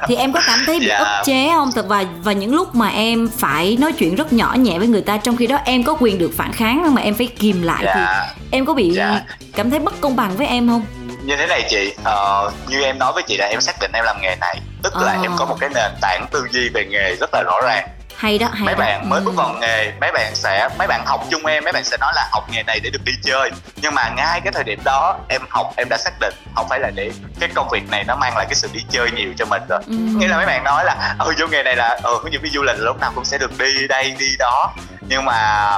thì 0.08 0.16
em 0.16 0.32
có 0.32 0.40
cảm 0.46 0.58
thấy 0.66 0.80
bị 0.80 0.86
Dạ. 0.88 0.98
ức 0.98 1.22
chế 1.24 1.50
không 1.54 1.72
thật 1.74 1.84
và 1.88 2.04
và 2.22 2.32
những 2.32 2.54
lúc 2.54 2.74
mà 2.74 2.88
em 2.88 3.28
phải 3.38 3.76
nói 3.80 3.92
chuyện 3.92 4.14
rất 4.14 4.32
nhỏ 4.32 4.54
nhẹ 4.58 4.78
với 4.78 4.88
người 4.88 5.00
ta 5.00 5.16
trong 5.16 5.36
khi 5.36 5.46
đó 5.46 5.58
em 5.64 5.82
có 5.84 5.96
quyền 6.00 6.18
được 6.18 6.30
phản 6.36 6.52
kháng 6.52 6.80
nhưng 6.84 6.94
mà 6.94 7.02
em 7.02 7.14
phải 7.14 7.26
kìm 7.26 7.62
lại 7.62 7.82
thì 7.82 7.90
dạ 8.00 8.26
em 8.50 8.66
có 8.66 8.74
bị 8.74 8.90
Dạ. 8.90 9.20
cảm 9.54 9.70
thấy 9.70 9.78
bất 9.78 10.00
công 10.00 10.16
bằng 10.16 10.36
với 10.36 10.46
em 10.46 10.68
không 10.68 10.82
như 11.24 11.36
thế 11.36 11.46
này 11.46 11.62
chị 11.70 11.92
ờ, 12.04 12.50
như 12.68 12.82
em 12.82 12.98
nói 12.98 13.12
với 13.12 13.22
chị 13.22 13.36
là 13.36 13.46
em 13.46 13.60
xác 13.60 13.72
định 13.80 13.90
em 13.94 14.04
làm 14.04 14.16
nghề 14.22 14.36
này 14.40 14.60
tức 14.82 14.96
là 14.96 15.12
Ờ. 15.12 15.22
em 15.22 15.32
có 15.38 15.44
một 15.44 15.56
cái 15.60 15.70
nền 15.74 15.90
tảng 16.00 16.26
tư 16.30 16.44
duy 16.52 16.68
về 16.74 16.84
nghề 16.84 17.16
rất 17.16 17.30
là 17.34 17.42
rõ 17.42 17.60
ràng 17.66 17.88
hay 18.16 18.38
đó 18.38 18.49
hay 18.52 18.64
mấy 18.64 18.75
đó. 18.75 18.78
bạn 18.78 19.08
mới 19.08 19.20
Ừ. 19.20 19.25
bước 19.25 19.35
vào 19.37 19.52
nghề 19.61 19.92
mấy 20.00 20.12
bạn 20.12 20.35
sẽ 20.35 20.68
mấy 20.78 20.87
bạn 20.87 21.04
học 21.06 21.25
chung 21.30 21.46
em 21.46 21.64
mấy 21.64 21.73
bạn 21.73 21.85
sẽ 21.85 21.96
nói 22.00 22.12
là 22.16 22.28
học 22.32 22.44
nghề 22.50 22.62
này 22.62 22.80
để 22.80 22.90
được 22.90 23.04
đi 23.04 23.12
chơi 23.25 23.50
nhưng 23.76 23.94
mà 23.94 24.08
ngay 24.16 24.40
cái 24.40 24.52
thời 24.52 24.64
điểm 24.64 24.80
đó 24.85 25.16
em 25.28 25.42
học 25.50 25.73
em 25.76 25.88
đã 25.88 25.96
xác 25.99 26.12
định 26.20 26.35
không 26.54 26.66
phải 26.68 26.80
là 26.80 26.90
để 26.94 27.11
cái 27.40 27.49
công 27.54 27.68
việc 27.68 27.90
này 27.90 28.04
nó 28.04 28.16
mang 28.16 28.37
lại 28.37 28.46
cái 28.49 28.54
sự 28.54 28.68
đi 28.73 28.80
chơi 28.90 29.11
nhiều 29.11 29.28
cho 29.38 29.44
mình 29.44 29.62
rồi 29.68 29.80
Ừ. 29.87 29.94
nghĩa 30.16 30.28
là 30.28 30.37
mấy 30.37 30.46
bạn 30.46 30.64
nói 30.64 30.85
là 30.85 31.14
ừ 31.18 31.35
vô 31.38 31.46
nghề 31.46 31.62
này 31.62 31.76
là 31.76 31.99
ừ 32.02 32.18
hướng 32.23 32.32
dẫn 32.32 32.42
viên 32.42 32.52
du 32.52 32.62
lịch 32.62 32.76
lúc 32.78 33.00
nào 33.00 33.12
cũng 33.14 33.25
sẽ 33.25 33.38
được 33.38 33.58
đi 33.58 33.87
đây 33.88 34.14
đi 34.18 34.37
đó 34.38 34.75
nhưng 35.08 35.25
mà 35.25 35.70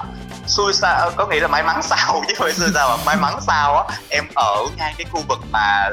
xui 0.46 0.72
sao 0.72 1.10
có 1.16 1.26
nghĩa 1.26 1.40
là 1.40 1.48
may 1.48 1.62
mắn 1.62 1.82
sao 1.82 2.22
chứ 2.28 2.34
không 2.36 2.44
phải 2.46 2.52
xui 2.52 2.68
sao 2.74 2.88
mà 2.96 3.04
may 3.06 3.16
mắn 3.16 3.38
sao 3.46 3.76
á 3.88 3.96
em 4.08 4.24
ở 4.34 4.56
ngay 4.76 4.94
cái 4.98 5.04
khu 5.12 5.22
vực 5.28 5.38
mà 5.52 5.88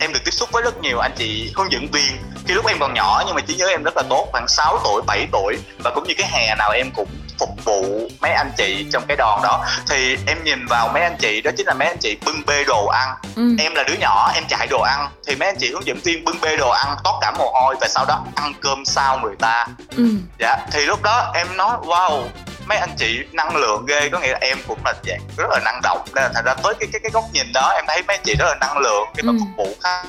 em 0.00 0.12
được 0.12 0.20
tiếp 0.24 0.30
xúc 0.30 0.48
với 0.52 0.62
rất 0.62 0.78
nhiều 0.78 0.98
anh 0.98 1.12
chị 1.16 1.52
hướng 1.56 1.72
dẫn 1.72 1.86
viên 1.92 2.12
khi 2.46 2.54
lúc 2.54 2.66
em 2.66 2.76
còn 2.80 2.94
nhỏ 2.94 3.22
nhưng 3.26 3.34
mà 3.34 3.40
trí 3.40 3.54
nhớ 3.54 3.66
em 3.66 3.82
rất 3.82 3.96
là 3.96 4.02
tốt 4.08 4.28
khoảng 4.32 4.48
6 4.48 4.78
tuổi 4.84 5.02
7 5.06 5.28
tuổi. 5.32 5.58
Và 5.84 5.90
cũng 5.94 6.04
như 6.04 6.14
cái 6.18 6.28
hè 6.32 6.54
nào 6.54 6.70
em 6.70 6.90
cũng 6.90 7.08
phục 7.38 7.64
vụ 7.64 8.08
mấy 8.20 8.32
anh 8.32 8.50
chị 8.56 8.86
trong 8.92 9.02
cái 9.08 9.16
đoàn 9.16 9.40
đó. 9.42 9.64
Thì 9.88 10.16
em 10.26 10.44
nhìn 10.44 10.66
vào 10.66 10.88
mấy 10.94 11.02
anh 11.02 11.16
chị 11.18 11.40
đó 11.40 11.50
chính 11.56 11.66
là 11.66 11.74
mấy 11.74 11.88
anh 11.88 11.98
chị 12.00 12.16
bưng 12.24 12.42
bê 12.46 12.64
đồ 12.64 12.86
ăn. 12.86 13.14
Ừ. 13.36 13.42
em 13.58 13.74
là 13.74 13.82
đứa 13.82 13.94
nhỏ 13.94 14.32
em 14.34 14.44
chạy 14.48 14.66
đồ 14.70 14.80
ăn. 14.80 15.08
Thì 15.26 15.36
mấy 15.36 15.48
anh 15.48 15.56
chị 15.60 15.70
hướng 15.70 15.86
dẫn 15.86 15.98
viên 16.04 16.24
bưng 16.24 16.40
bê 16.40 16.56
đồ 16.56 16.70
ăn 16.70 16.96
toát 17.04 17.12
cả 17.20 17.32
mồ 17.38 17.50
hôi 17.52 17.76
và 17.80 17.88
sau 17.88 18.04
đó 18.08 18.24
ăn 18.34 18.52
cơm 18.60 18.84
sau 18.84 19.18
người 19.18 19.36
ta. 19.38 19.66
Ừ. 19.96 20.04
dạ 20.38 20.56
thì 20.72 20.84
lúc 20.84 21.02
đó 21.02 21.30
em 21.34 21.56
nói 21.56 21.76
wow 21.82 22.22
mấy 22.66 22.78
anh 22.78 22.90
chị 22.96 23.20
năng 23.32 23.56
lượng 23.56 23.86
ghê 23.86 24.08
có 24.12 24.18
nghĩa 24.18 24.32
là 24.32 24.38
em 24.40 24.58
cũng 24.68 24.78
là 24.84 24.92
dạng 25.04 25.20
rất 25.36 25.44
là 25.50 25.60
năng 25.64 25.80
động 25.82 26.04
nên 26.14 26.22
là 26.24 26.30
thành 26.34 26.44
ra 26.44 26.54
với 26.62 26.74
cái 26.80 26.88
cái 26.92 27.00
cái 27.02 27.10
góc 27.14 27.24
nhìn 27.32 27.52
đó 27.54 27.72
em 27.74 27.84
thấy 27.88 28.02
mấy 28.02 28.16
anh 28.16 28.24
chị 28.24 28.34
rất 28.38 28.44
là 28.48 28.54
năng 28.60 28.78
lượng 28.78 29.04
khi 29.16 29.22
mà 29.22 29.32
Ừ. 29.32 29.38
phục 29.40 29.48
vụ 29.56 29.74
khách 29.82 30.02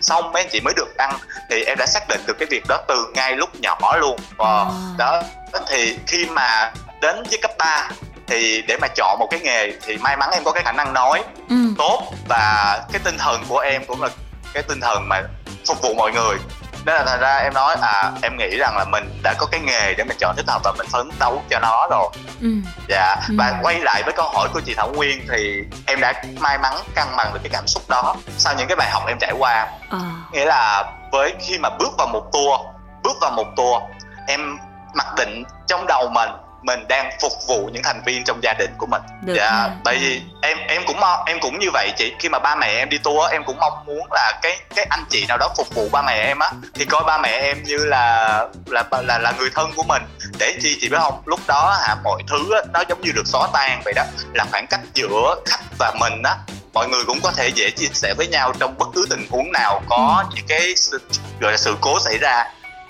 xong 0.00 0.32
mấy 0.32 0.42
anh 0.42 0.48
chị 0.52 0.60
mới 0.60 0.74
được 0.76 0.96
ăn 0.96 1.18
thì 1.50 1.64
em 1.64 1.78
đã 1.78 1.86
xác 1.86 2.08
định 2.08 2.20
được 2.26 2.36
cái 2.38 2.46
việc 2.50 2.64
đó 2.68 2.78
từ 2.88 3.06
ngay 3.14 3.36
lúc 3.36 3.50
nhỏ 3.60 3.96
luôn 3.96 4.16
wow. 4.36 4.64
À. 4.66 4.72
đó 4.98 5.22
thì 5.68 5.98
khi 6.06 6.26
mà 6.26 6.72
đến 7.00 7.22
với 7.30 7.38
cấp 7.42 7.50
3 7.58 7.88
thì 8.26 8.62
để 8.68 8.76
mà 8.80 8.88
chọn 8.96 9.16
một 9.18 9.28
cái 9.30 9.40
nghề 9.40 9.72
thì 9.86 9.96
may 9.96 10.16
mắn 10.16 10.30
em 10.32 10.44
có 10.44 10.52
cái 10.52 10.62
khả 10.62 10.72
năng 10.72 10.92
nói 10.94 11.24
Ừ. 11.48 11.56
tốt 11.78 12.12
và 12.28 12.80
cái 12.92 13.00
tinh 13.04 13.18
thần 13.18 13.44
của 13.48 13.58
em 13.58 13.84
cũng 13.86 14.02
là 14.02 14.08
cái 14.54 14.62
tinh 14.62 14.80
thần 14.80 15.08
mà 15.08 15.22
phục 15.68 15.82
vụ 15.82 15.94
mọi 15.94 16.12
người 16.12 16.36
nên 16.84 16.94
là 16.94 17.04
thành 17.06 17.20
ra 17.20 17.36
em 17.36 17.54
nói 17.54 17.76
à 17.82 18.12
em 18.22 18.36
nghĩ 18.36 18.56
rằng 18.58 18.76
là 18.76 18.84
mình 18.84 19.20
đã 19.22 19.34
có 19.38 19.46
cái 19.50 19.60
nghề 19.60 19.94
để 19.94 20.04
mình 20.04 20.16
chọn 20.20 20.36
thích 20.36 20.46
hợp 20.48 20.60
và 20.64 20.72
mình 20.78 20.86
phấn 20.92 21.10
đấu 21.18 21.42
cho 21.50 21.58
nó 21.58 21.86
rồi 21.90 22.08
Ừ. 22.40 22.48
dạ 22.88 23.16
Ừ. 23.28 23.34
và 23.38 23.58
quay 23.62 23.80
lại 23.80 24.02
với 24.04 24.12
câu 24.16 24.28
hỏi 24.28 24.48
của 24.54 24.60
chị 24.60 24.74
Thảo 24.74 24.88
Nguyên 24.88 25.26
thì 25.30 25.62
em 25.86 26.00
đã 26.00 26.12
may 26.40 26.58
mắn 26.58 26.72
cân 26.94 27.06
bằng 27.16 27.32
được 27.34 27.40
cái 27.42 27.50
cảm 27.52 27.66
xúc 27.66 27.82
đó 27.88 28.14
sau 28.38 28.54
những 28.58 28.68
cái 28.68 28.76
bài 28.76 28.90
học 28.90 29.02
em 29.06 29.18
trải 29.20 29.32
qua 29.38 29.66
Ờ. 29.90 29.98
nghĩa 30.32 30.44
là 30.44 30.84
với 31.12 31.34
khi 31.40 31.58
mà 31.58 31.68
bước 31.78 31.92
vào 31.98 32.06
một 32.06 32.22
tour 32.32 32.60
bước 33.02 33.16
vào 33.20 33.30
một 33.30 33.46
tour 33.56 33.82
em 34.28 34.58
mặc 34.94 35.06
định 35.16 35.44
trong 35.66 35.86
đầu 35.86 36.08
mình 36.08 36.28
mình 36.62 36.88
đang 36.88 37.10
phục 37.20 37.32
vụ 37.48 37.70
những 37.72 37.82
thành 37.82 38.02
viên 38.06 38.24
trong 38.24 38.42
gia 38.42 38.52
đình 38.52 38.70
của 38.78 38.86
mình. 38.86 39.02
Được 39.22 39.34
dạ 39.36 39.50
ha. 39.50 39.70
tại 39.84 39.98
vì 40.00 40.22
em 40.42 40.58
em 40.58 40.82
cũng 40.86 41.00
mong 41.00 41.24
em 41.26 41.40
cũng 41.40 41.58
như 41.58 41.70
vậy 41.72 41.90
chị. 41.96 42.12
Khi 42.18 42.28
mà 42.28 42.38
ba 42.38 42.56
mẹ 42.56 42.66
em 42.66 42.88
đi 42.88 42.98
tour 42.98 43.30
em 43.30 43.44
cũng 43.44 43.56
mong 43.58 43.86
muốn 43.86 44.06
là 44.10 44.38
cái 44.42 44.58
cái 44.74 44.86
anh 44.90 45.04
chị 45.08 45.26
nào 45.28 45.38
đó 45.38 45.48
phục 45.56 45.74
vụ 45.74 45.88
ba 45.92 46.02
mẹ 46.02 46.12
em 46.12 46.38
á 46.38 46.50
thì 46.74 46.84
coi 46.84 47.04
ba 47.04 47.18
mẹ 47.18 47.28
em 47.28 47.62
như 47.62 47.76
là 47.76 48.46
là 48.66 48.84
là 49.02 49.18
là 49.18 49.32
người 49.38 49.50
thân 49.54 49.70
của 49.76 49.82
mình. 49.82 50.02
Để 50.38 50.54
chi 50.62 50.78
chị 50.80 50.88
biết 50.88 50.98
không? 50.98 51.22
Lúc 51.24 51.40
đó 51.46 51.76
hả 51.80 51.96
mọi 52.04 52.22
thứ 52.28 52.54
á, 52.54 52.60
nó 52.72 52.84
giống 52.88 53.00
như 53.00 53.12
được 53.14 53.26
xóa 53.26 53.48
tan 53.52 53.80
vậy 53.84 53.92
đó. 53.96 54.02
Là 54.34 54.46
khoảng 54.50 54.66
cách 54.66 54.80
giữa 54.94 55.34
khách 55.46 55.62
và 55.78 55.92
mình 56.00 56.22
á 56.22 56.36
mọi 56.74 56.88
người 56.88 57.04
cũng 57.06 57.20
có 57.22 57.32
thể 57.36 57.48
dễ 57.48 57.70
chia 57.70 57.86
sẻ 57.92 58.14
với 58.16 58.26
nhau 58.26 58.52
trong 58.60 58.78
bất 58.78 58.88
cứ 58.94 59.06
tình 59.10 59.26
huống 59.30 59.52
nào 59.52 59.82
có 59.88 60.24
những 60.34 60.46
cái 60.48 60.74
sự, 60.76 61.00
gọi 61.40 61.52
là 61.52 61.58
sự 61.58 61.76
cố 61.80 62.00
xảy 62.00 62.18
ra. 62.18 62.44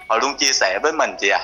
Họ 0.08 0.18
luôn 0.18 0.36
chia 0.36 0.52
sẻ 0.52 0.78
với 0.82 0.92
mình 0.92 1.10
chị 1.20 1.28
ạ 1.28 1.40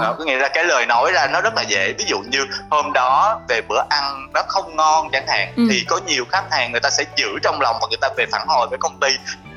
Ờ, 0.00 0.14
có 0.18 0.24
nghĩa 0.24 0.36
là 0.36 0.48
cái 0.48 0.64
lời 0.64 0.86
nói 0.86 1.12
ra 1.12 1.26
nó 1.26 1.40
rất 1.40 1.54
là 1.54 1.62
dễ 1.62 1.92
ví 1.98 2.04
dụ 2.08 2.18
như 2.18 2.46
hôm 2.70 2.92
đó 2.92 3.40
về 3.48 3.60
bữa 3.68 3.82
ăn 3.90 4.28
nó 4.34 4.42
không 4.48 4.76
ngon 4.76 5.08
chẳng 5.12 5.26
hạn 5.28 5.52
Ừ. 5.56 5.62
thì 5.70 5.84
có 5.88 6.00
nhiều 6.06 6.24
khách 6.30 6.44
hàng 6.50 6.72
người 6.72 6.80
ta 6.80 6.90
sẽ 6.90 7.04
giữ 7.16 7.28
trong 7.42 7.60
lòng 7.60 7.76
và 7.82 7.86
người 7.88 7.98
ta 8.00 8.08
về 8.16 8.26
phản 8.32 8.46
hồi 8.46 8.66
với 8.68 8.78
công 8.78 9.00
ty 9.00 9.08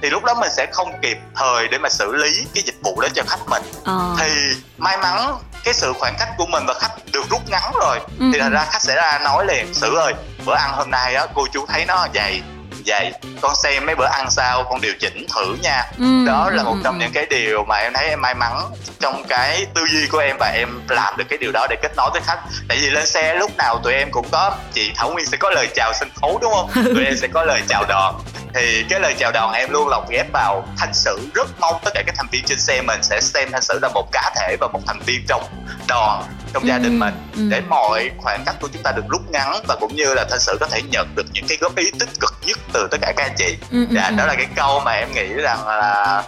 thì 0.01 0.09
lúc 0.09 0.23
đó 0.23 0.33
mình 0.33 0.49
sẽ 0.51 0.65
không 0.71 0.91
kịp 1.01 1.17
thời 1.35 1.67
để 1.67 1.77
mà 1.77 1.89
xử 1.89 2.15
lý 2.15 2.45
cái 2.55 2.63
dịch 2.65 2.75
vụ 2.83 3.01
đó 3.01 3.07
cho 3.15 3.23
khách 3.27 3.47
mình 3.49 3.63
Ờ. 3.83 4.15
thì 4.19 4.29
may 4.77 4.97
mắn 4.97 5.37
cái 5.63 5.73
sự 5.73 5.93
khoảng 5.99 6.13
cách 6.19 6.29
của 6.37 6.45
mình 6.45 6.63
và 6.67 6.73
khách 6.73 6.91
được 7.13 7.23
rút 7.29 7.41
ngắn 7.49 7.71
rồi 7.81 7.99
Ừ. 8.19 8.25
thì 8.33 8.39
thành 8.39 8.51
ra 8.51 8.65
khách 8.71 8.81
sẽ 8.81 8.95
ra 8.95 9.19
nói 9.23 9.45
liền 9.45 9.73
sử 9.73 9.95
ơi 9.95 10.13
bữa 10.45 10.55
ăn 10.55 10.71
hôm 10.73 10.91
nay 10.91 11.15
á 11.15 11.25
cô 11.35 11.47
chú 11.53 11.65
thấy 11.67 11.85
nó 11.85 12.07
dày 12.15 12.41
dày 12.87 13.11
con 13.41 13.55
xem 13.55 13.85
mấy 13.85 13.95
bữa 13.95 14.05
ăn 14.05 14.31
sao 14.31 14.63
con 14.69 14.81
điều 14.81 14.93
chỉnh 14.99 15.25
thử 15.35 15.55
nha 15.61 15.83
Ừ. 15.99 16.25
đó 16.27 16.49
là 16.53 16.63
một 16.63 16.71
Ừ. 16.71 16.81
trong 16.83 16.97
những 16.99 17.11
cái 17.13 17.25
điều 17.29 17.63
mà 17.65 17.75
em 17.75 17.93
thấy 17.93 18.07
em 18.09 18.21
may 18.21 18.35
mắn 18.35 18.61
trong 18.99 19.23
cái 19.29 19.65
tư 19.73 19.85
duy 19.91 20.07
của 20.07 20.17
em 20.19 20.35
và 20.39 20.47
em 20.47 20.81
làm 20.89 21.17
được 21.17 21.23
cái 21.29 21.37
điều 21.37 21.51
đó 21.51 21.67
để 21.69 21.75
kết 21.81 21.91
nối 21.97 22.09
với 22.13 22.21
khách 22.25 22.39
tại 22.67 22.77
vì 22.81 22.89
lên 22.89 23.05
xe 23.07 23.35
lúc 23.35 23.51
nào 23.57 23.79
tụi 23.83 23.93
em 23.93 24.11
cũng 24.11 24.27
có 24.31 24.51
chị 24.73 24.91
Thảo 24.95 25.11
Nguyên 25.11 25.25
sẽ 25.25 25.37
có 25.37 25.49
lời 25.49 25.67
chào 25.75 25.93
sân 25.99 26.09
khấu 26.21 26.39
đúng 26.41 26.53
không 26.53 26.69
tụi 26.73 27.05
em 27.05 27.17
sẽ 27.17 27.27
có 27.33 27.43
lời 27.43 27.61
chào 27.69 27.85
đoàn 27.87 28.13
thì 28.53 28.85
cái 28.89 28.99
lời 28.99 29.15
chào 29.19 29.31
đoàn 29.31 29.53
em 29.53 29.69
luôn 29.71 29.87
lồng 29.87 30.05
ghép 30.09 30.31
vào 30.33 30.67
thanh 30.77 30.93
sử 30.93 31.19
rất 31.35 31.47
mong 31.59 31.75
tất 31.85 31.91
cả 31.93 32.03
các 32.05 32.15
thành 32.17 32.27
viên 32.31 32.43
trên 32.45 32.59
xe 32.59 32.81
mình 32.81 33.03
sẽ 33.03 33.21
xem 33.21 33.49
thanh 33.51 33.61
sử 33.61 33.79
là 33.81 33.89
một 33.93 34.07
cá 34.11 34.31
thể 34.35 34.57
và 34.59 34.67
một 34.67 34.79
thành 34.87 34.99
viên 35.05 35.25
trong 35.27 35.43
đoàn 35.87 36.23
trong 36.53 36.67
gia 36.67 36.75
Ừ. 36.75 36.79
đình 36.83 36.99
mình 36.99 37.13
Ừ. 37.35 37.41
để 37.51 37.61
mọi 37.69 38.11
khoảng 38.17 38.43
cách 38.45 38.55
của 38.61 38.67
chúng 38.73 38.83
ta 38.83 38.91
được 38.91 39.03
rút 39.09 39.21
ngắn 39.31 39.53
và 39.67 39.75
cũng 39.79 39.95
như 39.95 40.13
là 40.13 40.25
thanh 40.29 40.39
sử 40.39 40.57
có 40.59 40.67
thể 40.67 40.81
nhận 40.91 41.07
được 41.15 41.25
những 41.33 41.45
cái 41.49 41.57
góp 41.61 41.75
ý 41.75 41.91
tích 41.99 42.09
cực 42.19 42.33
nhất 42.45 42.57
từ 42.73 42.87
tất 42.91 42.97
cả 43.01 43.13
các 43.17 43.23
anh 43.23 43.35
chị 43.37 43.57
Ừ, 43.71 43.85
ừ, 43.89 43.95
dạ 43.95 44.07
ừ. 44.07 44.15
đó 44.17 44.25
là 44.25 44.35
cái 44.35 44.47
câu 44.55 44.79
mà 44.85 44.91
em 44.91 45.11
nghĩ 45.13 45.27
rằng 45.33 45.67
là 45.67 46.23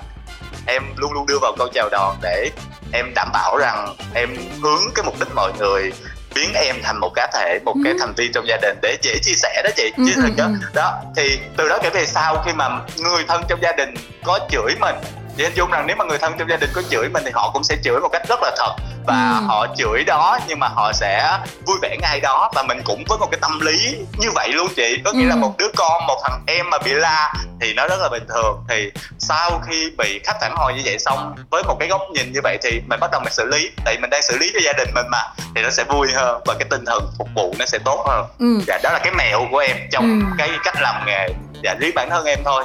em 0.65 0.83
luôn 0.95 1.13
luôn 1.13 1.25
đưa 1.25 1.39
vào 1.41 1.55
câu 1.57 1.67
chào 1.73 1.89
đón 1.91 2.17
để 2.21 2.49
em 2.93 3.13
đảm 3.15 3.29
bảo 3.33 3.57
rằng 3.57 3.95
em 4.13 4.29
hướng 4.63 4.81
cái 4.95 5.05
mục 5.05 5.19
đích 5.19 5.35
mọi 5.35 5.51
người 5.59 5.91
biến 6.35 6.53
em 6.53 6.75
thành 6.83 6.97
một 6.99 7.09
cá 7.15 7.27
thể 7.33 7.59
một 7.65 7.75
cái 7.83 7.93
Ừ. 7.93 7.97
thành 7.99 8.13
viên 8.17 8.31
trong 8.33 8.47
gia 8.47 8.57
đình 8.61 8.77
để 8.81 8.97
dễ 9.01 9.17
chia 9.21 9.33
sẻ 9.33 9.61
đó 9.63 9.69
chị 9.75 9.91
Ừ, 9.97 10.03
chứ 10.07 10.21
ừ, 10.23 10.29
chất 10.37 10.43
ừ. 10.45 10.51
đó 10.73 11.01
thì 11.15 11.39
từ 11.57 11.69
đó 11.69 11.77
kể 11.83 11.89
về 11.89 12.05
sau 12.05 12.43
khi 12.45 12.51
mà 12.53 12.69
người 12.97 13.23
thân 13.27 13.43
trong 13.49 13.61
gia 13.61 13.71
đình 13.71 13.93
có 14.23 14.39
chửi 14.51 14.75
mình 14.79 14.95
thì 15.39 15.45
anh 15.45 15.53
chung 15.55 15.71
rằng 15.71 15.87
nếu 15.87 15.95
mà 15.95 16.05
người 16.05 16.17
thân 16.17 16.33
trong 16.39 16.49
gia 16.49 16.57
đình 16.57 16.69
có 16.73 16.81
chửi 16.89 17.09
mình 17.09 17.23
thì 17.25 17.31
họ 17.33 17.51
cũng 17.53 17.63
sẽ 17.63 17.75
chửi 17.83 17.99
một 17.99 18.09
cách 18.11 18.21
rất 18.29 18.39
là 18.41 18.51
thật. 18.57 18.75
Và 19.07 19.37
Ừ. 19.39 19.45
họ 19.47 19.67
chửi 19.77 20.03
đó 20.03 20.39
nhưng 20.47 20.59
mà 20.59 20.67
họ 20.67 20.91
sẽ 20.93 21.37
vui 21.65 21.77
vẻ 21.81 21.97
ngay 22.01 22.19
đó. 22.19 22.51
Và 22.55 22.63
mình 22.63 22.81
cũng 22.85 23.03
với 23.07 23.17
một 23.17 23.27
cái 23.31 23.39
tâm 23.41 23.59
lý 23.59 23.95
như 24.17 24.27
vậy 24.35 24.49
luôn 24.53 24.67
chị. 24.75 25.01
Có 25.05 25.11
nghĩa 25.11 25.25
là 25.25 25.35
Ừ. 25.35 25.39
một 25.39 25.57
đứa 25.57 25.67
con 25.77 26.05
một 26.07 26.19
thằng 26.23 26.43
em 26.47 26.69
mà 26.69 26.77
bị 26.77 26.93
la 26.93 27.33
thì 27.61 27.73
nó 27.73 27.87
rất 27.87 27.99
là 28.01 28.09
bình 28.09 28.23
thường. 28.29 28.63
Thì 28.69 28.91
sau 29.19 29.61
khi 29.67 29.91
bị 29.97 30.19
khách 30.23 30.35
phản 30.41 30.55
hồi 30.55 30.73
như 30.73 30.81
vậy 30.85 30.99
xong 30.99 31.35
với 31.51 31.63
một 31.63 31.75
cái 31.79 31.87
góc 31.89 32.01
nhìn 32.13 32.31
như 32.33 32.39
vậy 32.43 32.57
thì 32.63 32.81
mình 32.87 32.99
bắt 32.99 33.11
đầu 33.11 33.21
mình 33.23 33.33
xử 33.33 33.45
lý. 33.45 33.69
Tại 33.85 33.97
mình 34.01 34.09
đang 34.09 34.21
xử 34.21 34.37
lý 34.37 34.51
cho 34.53 34.59
gia 34.65 34.73
đình 34.73 34.89
mình 34.95 35.05
mà 35.11 35.21
thì 35.55 35.61
nó 35.61 35.69
sẽ 35.69 35.83
vui 35.83 36.07
hơn 36.15 36.41
và 36.45 36.53
cái 36.59 36.67
tinh 36.69 36.85
thần 36.85 37.11
phục 37.17 37.27
vụ 37.35 37.55
nó 37.59 37.65
sẽ 37.65 37.77
tốt 37.85 38.03
hơn. 38.07 38.25
Ừ. 38.39 38.61
dạ 38.67 38.79
đó 38.83 38.89
là 38.93 38.99
cái 38.99 39.11
mẹo 39.13 39.47
của 39.51 39.57
em 39.57 39.77
trong 39.91 40.03
Ừ. 40.19 40.35
cái 40.37 40.49
cách 40.63 40.75
làm 40.81 41.05
nghề. 41.05 41.27
Dạ 41.63 41.75
riêng 41.79 41.91
bản 41.95 42.09
thân 42.09 42.25
em 42.25 42.39
thôi. 42.45 42.63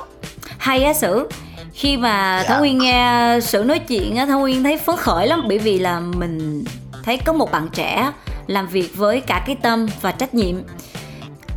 Hay 0.59 0.85
á 0.85 0.93
sử 0.93 1.29
khi 1.75 1.97
mà 1.97 2.39
Dạ. 2.43 2.49
Thảo 2.49 2.61
Nguyên 2.61 2.79
nghe 2.79 3.39
sự 3.43 3.65
nói 3.65 3.79
chuyện 3.79 4.17
á 4.17 4.27
Thảo 4.27 4.39
Nguyên 4.41 4.63
thấy 4.65 4.79
phấn 4.79 4.97
khởi 4.97 5.27
lắm 5.27 5.43
bởi 5.49 5.59
vì 5.59 5.79
là 5.79 6.01
mình 6.01 6.65
thấy 7.05 7.17
có 7.17 7.33
một 7.33 7.53
bạn 7.53 7.69
trẻ 7.73 8.13
làm 8.47 8.67
việc 8.67 8.97
với 8.97 9.21
cả 9.21 9.43
cái 9.47 9.57
tâm 9.63 9.87
và 10.01 10.13
trách 10.13 10.35
nhiệm 10.35 10.57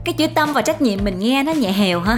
cái 0.05 0.13
chữ 0.13 0.27
tâm 0.35 0.53
và 0.53 0.61
trách 0.61 0.81
nhiệm 0.81 0.99
mình 1.03 1.19
nghe 1.19 1.43
nó 1.43 1.51
nhẹ 1.51 1.71
hèo 1.71 1.99
ha 1.99 2.17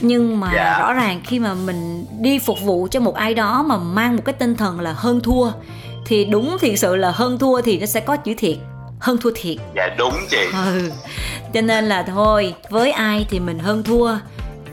nhưng 0.00 0.40
mà 0.40 0.50
Dạ. 0.54 0.78
rõ 0.78 0.92
ràng 0.92 1.20
khi 1.24 1.38
mà 1.38 1.54
mình 1.54 2.06
đi 2.20 2.38
phục 2.38 2.60
vụ 2.62 2.88
cho 2.90 3.00
một 3.00 3.14
ai 3.14 3.34
đó 3.34 3.62
mà 3.66 3.76
mang 3.76 4.16
một 4.16 4.22
cái 4.24 4.32
tinh 4.32 4.54
thần 4.56 4.80
là 4.80 4.92
hơn 4.92 5.20
thua 5.20 5.50
thì 6.06 6.24
đúng 6.24 6.56
thiệt 6.60 6.78
sự 6.78 6.96
là 6.96 7.10
hơn 7.10 7.38
thua 7.38 7.60
thì 7.60 7.78
nó 7.78 7.86
sẽ 7.86 8.00
có 8.00 8.16
chữ 8.16 8.34
thiệt 8.38 8.56
hơn 9.00 9.18
thua 9.18 9.30
thiệt 9.34 9.56
dạ 9.76 9.88
đúng 9.98 10.14
chị 10.30 10.38
ừ 10.64 10.90
cho 11.54 11.60
nên 11.60 11.84
là 11.88 12.02
thôi 12.02 12.54
với 12.70 12.90
ai 12.92 13.26
thì 13.30 13.40
mình 13.40 13.58
hơn 13.58 13.82
thua 13.82 14.16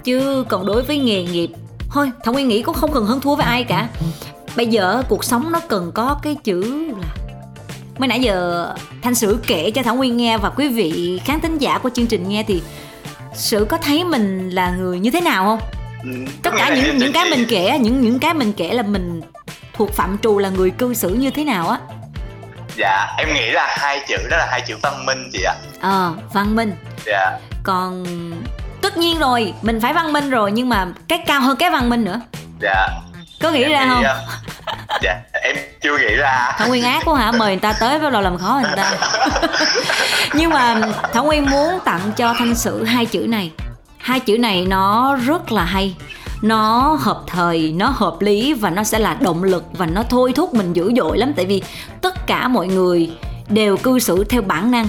chứ 0.04 0.44
còn 0.50 0.66
đối 0.66 0.84
với 0.84 0.98
nghề 0.98 1.24
nghiệp 1.24 1.50
thôi 1.92 2.12
thảo 2.24 2.34
nguyên 2.34 2.48
nghĩ 2.48 2.62
cũng 2.62 2.76
không 2.76 2.94
cần 2.94 3.06
hơn 3.06 3.22
thua 3.22 3.36
với 3.36 3.46
ai 3.46 3.64
cả. 3.64 3.88
Bây 4.56 4.68
giờ 4.68 5.04
cuộc 5.10 5.24
sống 5.24 5.52
nó 5.52 5.60
cần 5.68 5.92
có 5.92 6.20
cái 6.22 6.36
chữ 6.44 6.92
là 7.02 7.08
mới 7.98 8.08
nãy 8.08 8.20
giờ 8.20 8.68
thanh 9.02 9.16
sử 9.16 9.40
kể 9.48 9.72
cho 9.72 9.84
thảo 9.84 9.96
nguyên 9.96 10.18
nghe 10.18 10.38
và 10.38 10.50
quý 10.50 10.68
vị 10.68 11.22
khán 11.26 11.40
thính 11.40 11.58
giả 11.58 11.78
của 11.78 11.90
chương 11.90 12.08
trình 12.08 12.30
nghe 12.30 12.44
thì 12.44 12.62
sử 13.36 13.66
có 13.70 13.78
thấy 13.78 14.04
mình 14.04 14.50
là 14.50 14.72
người 14.72 15.00
như 15.00 15.12
thế 15.12 15.22
nào 15.22 15.46
không? 15.46 15.60
Ừ, 16.04 16.10
tất 16.44 16.52
cả 16.58 16.76
những 16.76 16.98
những 16.98 17.12
cái 17.14 17.30
mình 17.30 17.46
kể 17.50 17.80
những 17.82 18.02
những 18.02 18.20
cái 18.20 18.34
mình 18.34 18.54
kể 18.54 18.74
là 18.74 18.84
mình 18.84 19.22
thuộc 19.74 19.94
phạm 19.94 20.18
trù 20.18 20.40
là 20.40 20.50
người 20.50 20.72
cư 20.72 20.94
xử 20.94 21.10
như 21.10 21.30
thế 21.30 21.44
nào 21.44 21.70
á? 21.70 21.80
Dạ 22.78 23.16
em 23.18 23.34
nghĩ 23.34 23.52
là 23.52 23.76
hai 23.80 24.00
chữ 24.08 24.18
đó 24.32 24.38
là 24.38 24.48
hai 24.52 24.62
chữ 24.68 24.76
văn 24.82 25.06
minh 25.06 25.30
chị 25.34 25.44
ạ. 25.44 25.56
Ờ 25.82 26.14
văn 26.34 26.56
minh. 26.56 26.74
Dạ. 27.06 27.40
Còn 27.64 28.06
tất 28.82 28.98
nhiên 28.98 29.20
rồi 29.20 29.54
mình 29.62 29.82
phải 29.82 29.94
văn 29.94 30.14
minh 30.14 30.30
rồi 30.30 30.52
nhưng 30.52 30.70
mà 30.70 30.88
cái 31.08 31.18
cao 31.28 31.42
hơn 31.42 31.58
cái 31.58 31.70
văn 31.70 31.90
minh 31.90 32.04
nữa. 32.04 32.22
Dạ. 32.62 32.88
Có 33.42 33.52
nghĩ 33.52 33.64
Em 33.64 33.72
ra 33.72 33.88
không? 33.90 34.04
ờ, 34.04 34.24
dạ 35.02 35.16
em 35.44 35.56
chưa 35.82 35.98
nghĩ 35.98 36.16
ra. 36.16 36.54
Thảo 36.58 36.68
nguyên 36.68 36.84
ác 36.84 37.02
quá 37.06 37.20
hả? 37.20 37.32
Mời 37.32 37.48
người 37.54 37.60
ta 37.62 37.74
tới 37.80 38.00
bắt 38.00 38.12
đầu 38.14 38.22
làm 38.22 38.38
khó 38.38 38.60
người 38.64 38.72
ta. 38.76 38.92
Nhưng 40.34 40.50
mà 40.50 40.82
thảo 41.14 41.24
nguyên 41.26 41.46
muốn 41.50 41.80
tặng 41.86 42.12
cho 42.18 42.34
thanh 42.38 42.56
sử 42.56 42.84
hai 42.84 43.06
chữ 43.06 43.20
này. 43.20 43.52
Hai 43.98 44.20
chữ 44.20 44.38
này 44.38 44.66
nó 44.66 45.16
rất 45.16 45.52
là 45.52 45.64
hay. 45.64 45.96
Nó 46.42 46.98
hợp 47.00 47.22
thời 47.28 47.72
nó 47.76 47.88
hợp 47.96 48.16
lý 48.20 48.54
và 48.54 48.70
nó 48.70 48.84
sẽ 48.84 49.00
là 49.00 49.14
động 49.14 49.44
lực 49.44 49.64
và 49.74 49.86
nó 49.86 50.04
thôi 50.10 50.34
thúc 50.36 50.54
mình 50.54 50.74
dữ 50.74 50.92
dội 50.98 51.18
lắm. 51.18 51.34
Tại 51.36 51.46
vì 51.46 51.64
tất 52.02 52.28
cả 52.28 52.48
mọi 52.48 52.68
người 52.68 53.10
đều 53.50 53.78
cư 53.78 54.00
xử 54.00 54.24
theo 54.24 54.42
bản 54.42 54.72
năng 54.72 54.88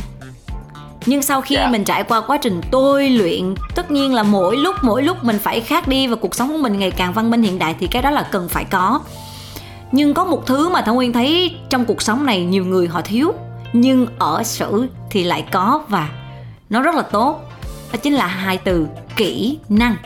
nhưng 1.08 1.22
sau 1.22 1.40
khi 1.40 1.56
yeah. 1.56 1.66
Dạ. 1.66 1.70
mình 1.72 1.84
trải 1.84 2.04
qua 2.04 2.20
quá 2.20 2.38
trình 2.42 2.60
tôi 2.70 3.10
luyện 3.10 3.54
tất 3.74 3.90
nhiên 3.90 4.14
là 4.14 4.22
mỗi 4.22 4.56
lúc 4.56 4.76
mỗi 4.82 5.02
lúc 5.02 5.24
mình 5.24 5.38
phải 5.38 5.60
khác 5.60 5.88
đi 5.88 6.06
và 6.06 6.16
cuộc 6.16 6.34
sống 6.34 6.52
của 6.52 6.58
mình 6.58 6.78
ngày 6.78 6.90
càng 6.90 7.12
văn 7.12 7.30
minh 7.30 7.42
hiện 7.42 7.58
đại 7.58 7.74
thì 7.80 7.86
cái 7.86 8.02
đó 8.02 8.10
là 8.10 8.22
cần 8.22 8.48
phải 8.48 8.64
có 8.64 9.00
nhưng 9.92 10.14
có 10.14 10.24
một 10.24 10.46
thứ 10.46 10.68
mà 10.68 10.82
thảo 10.82 10.94
nguyên 10.94 11.12
thấy 11.12 11.56
trong 11.68 11.84
cuộc 11.84 12.02
sống 12.02 12.26
này 12.26 12.44
nhiều 12.44 12.64
người 12.64 12.88
họ 12.88 13.00
thiếu 13.02 13.32
nhưng 13.72 14.06
ở 14.18 14.42
sử 14.42 14.86
thì 15.10 15.24
lại 15.24 15.44
có 15.52 15.82
và 15.88 16.08
nó 16.70 16.82
rất 16.82 16.94
là 16.94 17.02
tốt 17.02 17.40
đó 17.92 17.98
chính 18.02 18.14
là 18.14 18.26
hai 18.26 18.58
từ 18.58 18.86
kỹ 19.16 19.58
năng 19.68 19.96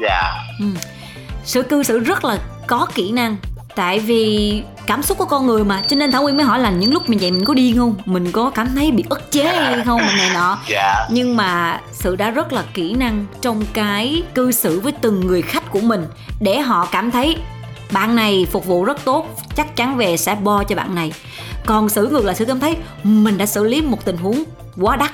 dạ 0.00 0.08
yeah. 0.08 0.60
ừ. 0.60 0.66
sự 1.44 1.62
cư 1.62 1.82
xử 1.82 1.98
rất 1.98 2.24
là 2.24 2.38
có 2.66 2.86
kỹ 2.94 3.12
năng 3.12 3.36
tại 3.76 3.98
vì 3.98 4.62
cảm 4.86 5.02
xúc 5.02 5.18
của 5.18 5.24
con 5.24 5.46
người 5.46 5.64
mà 5.64 5.82
cho 5.88 5.96
nên 5.96 6.12
thảo 6.12 6.22
nguyên 6.22 6.36
mới 6.36 6.46
hỏi 6.46 6.58
là 6.58 6.70
những 6.70 6.92
lúc 6.92 7.08
mình 7.08 7.18
vậy 7.18 7.30
mình 7.30 7.44
có 7.44 7.54
điên 7.54 7.76
không? 7.76 7.94
Mình 8.04 8.32
có 8.32 8.50
cảm 8.50 8.68
thấy 8.74 8.90
bị 8.90 9.04
ức 9.08 9.32
chế 9.32 9.44
hay 9.44 9.84
không? 9.84 10.00
Mình 10.06 10.16
này 10.16 10.30
nọ. 10.34 10.58
Yeah. 10.68 10.96
nhưng 11.10 11.36
mà 11.36 11.80
sự 11.92 12.16
đã 12.16 12.30
rất 12.30 12.52
là 12.52 12.64
kỹ 12.74 12.94
năng 12.94 13.26
trong 13.40 13.62
cái 13.72 14.22
cư 14.34 14.52
xử 14.52 14.80
với 14.80 14.92
từng 14.92 15.20
người 15.20 15.42
khách 15.42 15.70
của 15.70 15.80
mình 15.80 16.06
để 16.40 16.60
họ 16.60 16.88
cảm 16.92 17.10
thấy 17.10 17.36
bạn 17.90 18.16
này 18.16 18.46
phục 18.50 18.66
vụ 18.66 18.84
rất 18.84 19.04
tốt 19.04 19.26
chắc 19.56 19.76
chắn 19.76 19.96
về 19.96 20.16
sẽ 20.16 20.34
bo 20.34 20.64
cho 20.64 20.76
bạn 20.76 20.94
này. 20.94 21.12
Còn 21.66 21.88
xử 21.88 22.06
ngược 22.06 22.24
lại 22.24 22.34
sự 22.34 22.44
cảm 22.44 22.60
thấy 22.60 22.76
mình 23.02 23.38
đã 23.38 23.46
xử 23.46 23.64
lý 23.64 23.80
một 23.80 24.04
tình 24.04 24.16
huống 24.16 24.44
quá 24.76 24.96
đắt. 24.96 25.10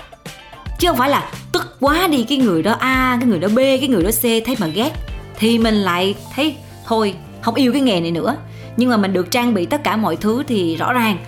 Chứ 0.79 0.88
không 0.88 0.96
phải 0.96 1.11
là 1.11 1.31
tức 1.53 1.77
quá 1.81 2.09
đi 2.09 2.25
cái 2.29 2.38
người 2.38 2.62
đó 2.62 2.77
a 2.79 3.16
cái 3.20 3.29
người 3.29 3.38
đó 3.38 3.48
b 3.48 3.57
cái 3.57 3.88
người 3.88 4.05
đó 4.05 4.11
c 4.11 4.22
thấy 4.22 4.57
mà 4.59 4.66
ghét. 4.66 4.92
Thì 5.38 5.59
mình 5.59 5.75
lại 5.75 6.14
thấy 6.35 6.57
thôi 6.87 7.14
không 7.40 7.55
yêu 7.55 7.72
cái 7.72 7.81
nghề 7.81 8.01
này 8.01 8.11
nữa 8.11 8.37
nhưng 8.76 8.90
mà 8.90 8.96
mình 8.96 9.12
được 9.12 9.30
trang 9.30 9.54
bị 9.54 9.66
tất 9.66 9.80
cả 9.85 9.96
mọi 9.96 10.16
thứ 10.16 10.42
thì 10.48 10.76
rõ 10.76 10.92
ràng 10.92 11.18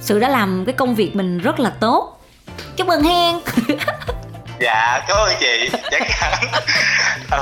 sự 0.00 0.18
đã 0.18 0.28
làm 0.28 0.64
cái 0.66 0.72
công 0.72 0.94
việc 0.94 1.16
mình 1.16 1.38
rất 1.38 1.60
là 1.60 1.70
tốt. 1.80 2.20
Chúc 2.76 2.86
mừng 2.86 3.02
hen 3.02 3.40
dạ 4.60 5.04
cảm 5.08 5.16
ơn 5.16 5.34
chị. 5.40 5.70
Chắc 5.90 6.02
chắn 6.20 6.32
à, 7.30 7.38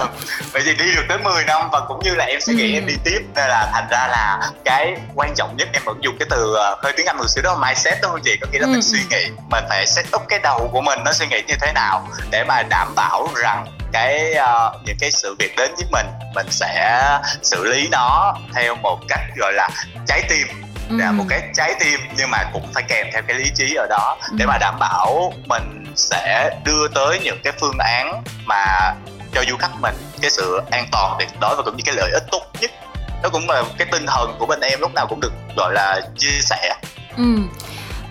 vậy 0.53 0.63
thì 0.65 0.75
đi 0.75 0.85
được 0.97 1.03
tới 1.09 1.19
10 1.19 1.45
năm 1.45 1.69
và 1.73 1.81
cũng 1.89 2.01
như 2.05 2.15
là 2.15 2.25
em 2.25 2.41
sẽ 2.41 2.53
nghĩ 2.53 2.73
ừ. 2.73 2.77
em 2.77 2.87
đi 2.87 2.95
tiếp 3.05 3.21
nên 3.35 3.49
là 3.49 3.71
thành 3.73 3.87
ra 3.91 4.09
là 4.11 4.51
cái 4.65 4.97
quan 5.15 5.35
trọng 5.37 5.57
nhất 5.57 5.69
em 5.73 5.83
vẫn 5.85 5.99
dùng 6.01 6.17
cái 6.19 6.29
từ 6.31 6.53
uh, 6.53 6.85
hơi 6.85 6.93
tiếng 6.97 7.07
anh 7.07 7.17
một 7.17 7.29
xíu 7.29 7.43
đó 7.43 7.59
mindset 7.67 7.99
đúng 8.03 8.11
không 8.11 8.21
chị. 8.25 8.37
Có 8.41 8.47
nghĩa 8.53 8.59
là 8.59 8.67
ừ. 8.67 8.71
mình 8.71 8.83
suy 8.83 8.99
nghĩ 9.11 9.27
mình 9.51 9.65
phải 9.69 9.87
set 9.87 10.07
up 10.17 10.23
cái 10.29 10.39
đầu 10.39 10.69
của 10.73 10.81
mình 10.81 10.99
nó 11.05 11.13
suy 11.13 11.27
nghĩ 11.27 11.43
như 11.47 11.55
thế 11.61 11.73
nào 11.73 12.09
để 12.31 12.45
mà 12.45 12.63
đảm 12.63 12.89
bảo 12.97 13.29
rằng 13.43 13.67
cái 13.93 14.35
uh, 14.35 14.87
những 14.87 14.97
cái 15.01 15.11
sự 15.11 15.37
việc 15.39 15.57
đến 15.57 15.71
với 15.77 15.87
mình 15.91 16.07
mình 16.35 16.47
sẽ 16.51 17.03
xử 17.43 17.65
lý 17.65 17.89
nó 17.91 18.35
theo 18.55 18.77
một 18.77 18.99
cách 19.09 19.21
gọi 19.37 19.53
là 19.53 19.69
trái 20.07 20.23
tim. 20.29 20.47
Là 20.91 21.07
ừ. 21.07 21.13
một 21.13 21.25
cái 21.29 21.43
trái 21.55 21.75
tim 21.81 22.01
nhưng 22.17 22.31
mà 22.31 22.45
cũng 22.53 22.73
phải 22.75 22.83
kèm 22.89 23.07
theo 23.13 23.23
cái 23.23 23.37
lý 23.37 23.51
trí 23.55 23.75
ở 23.75 23.87
đó. 23.91 24.19
Để 24.33 24.47
mà 24.47 24.59
đảm 24.59 24.79
bảo 24.79 25.33
mình 25.47 25.85
sẽ 25.97 26.51
đưa 26.65 26.89
tới 26.95 27.21
những 27.23 27.39
cái 27.45 27.53
phương 27.61 27.79
án 27.79 28.23
mà 28.47 28.95
cho 29.35 29.45
du 29.49 29.57
khách 29.57 29.81
mình 29.81 29.95
cái 30.21 30.31
sự 30.31 30.61
an 30.71 30.87
toàn 30.93 31.17
tuyệt 31.19 31.29
đối 31.41 31.57
và 31.57 31.63
cũng 31.63 31.77
như 31.77 31.83
cái 31.87 31.95
lợi 31.95 32.11
ích 32.13 32.25
tốt 32.31 32.43
nhất. 32.61 32.71
Đó 33.23 33.29
cũng 33.33 33.51
là 33.51 33.63
cái 33.79 33.89
tinh 33.93 34.07
thần 34.07 34.37
của 34.39 34.47
bên 34.47 34.61
em 34.61 34.81
lúc 34.81 34.95
nào 34.95 35.07
cũng 35.07 35.21
được 35.21 35.33
gọi 35.57 35.73
là 35.75 36.01
chia 36.19 36.41
sẻ. 36.41 36.75
Ừ 37.17 37.25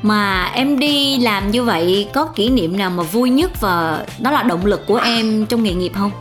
mà 0.02 0.52
em 0.54 0.80
đi 0.80 1.18
làm 1.18 1.52
như 1.52 1.64
vậy 1.64 2.10
có 2.14 2.26
kỷ 2.36 2.50
niệm 2.50 2.78
nào 2.78 2.90
mà 2.90 3.04
vui 3.04 3.30
nhất 3.30 3.52
và 3.60 4.06
đó 4.20 4.32
là 4.32 4.44
động 4.44 4.66
lực 4.66 4.88
của 4.88 4.98
em 4.98 5.46
trong 5.46 5.64
nghề 5.64 5.74
nghiệp 5.74 5.92
không? 5.96 6.12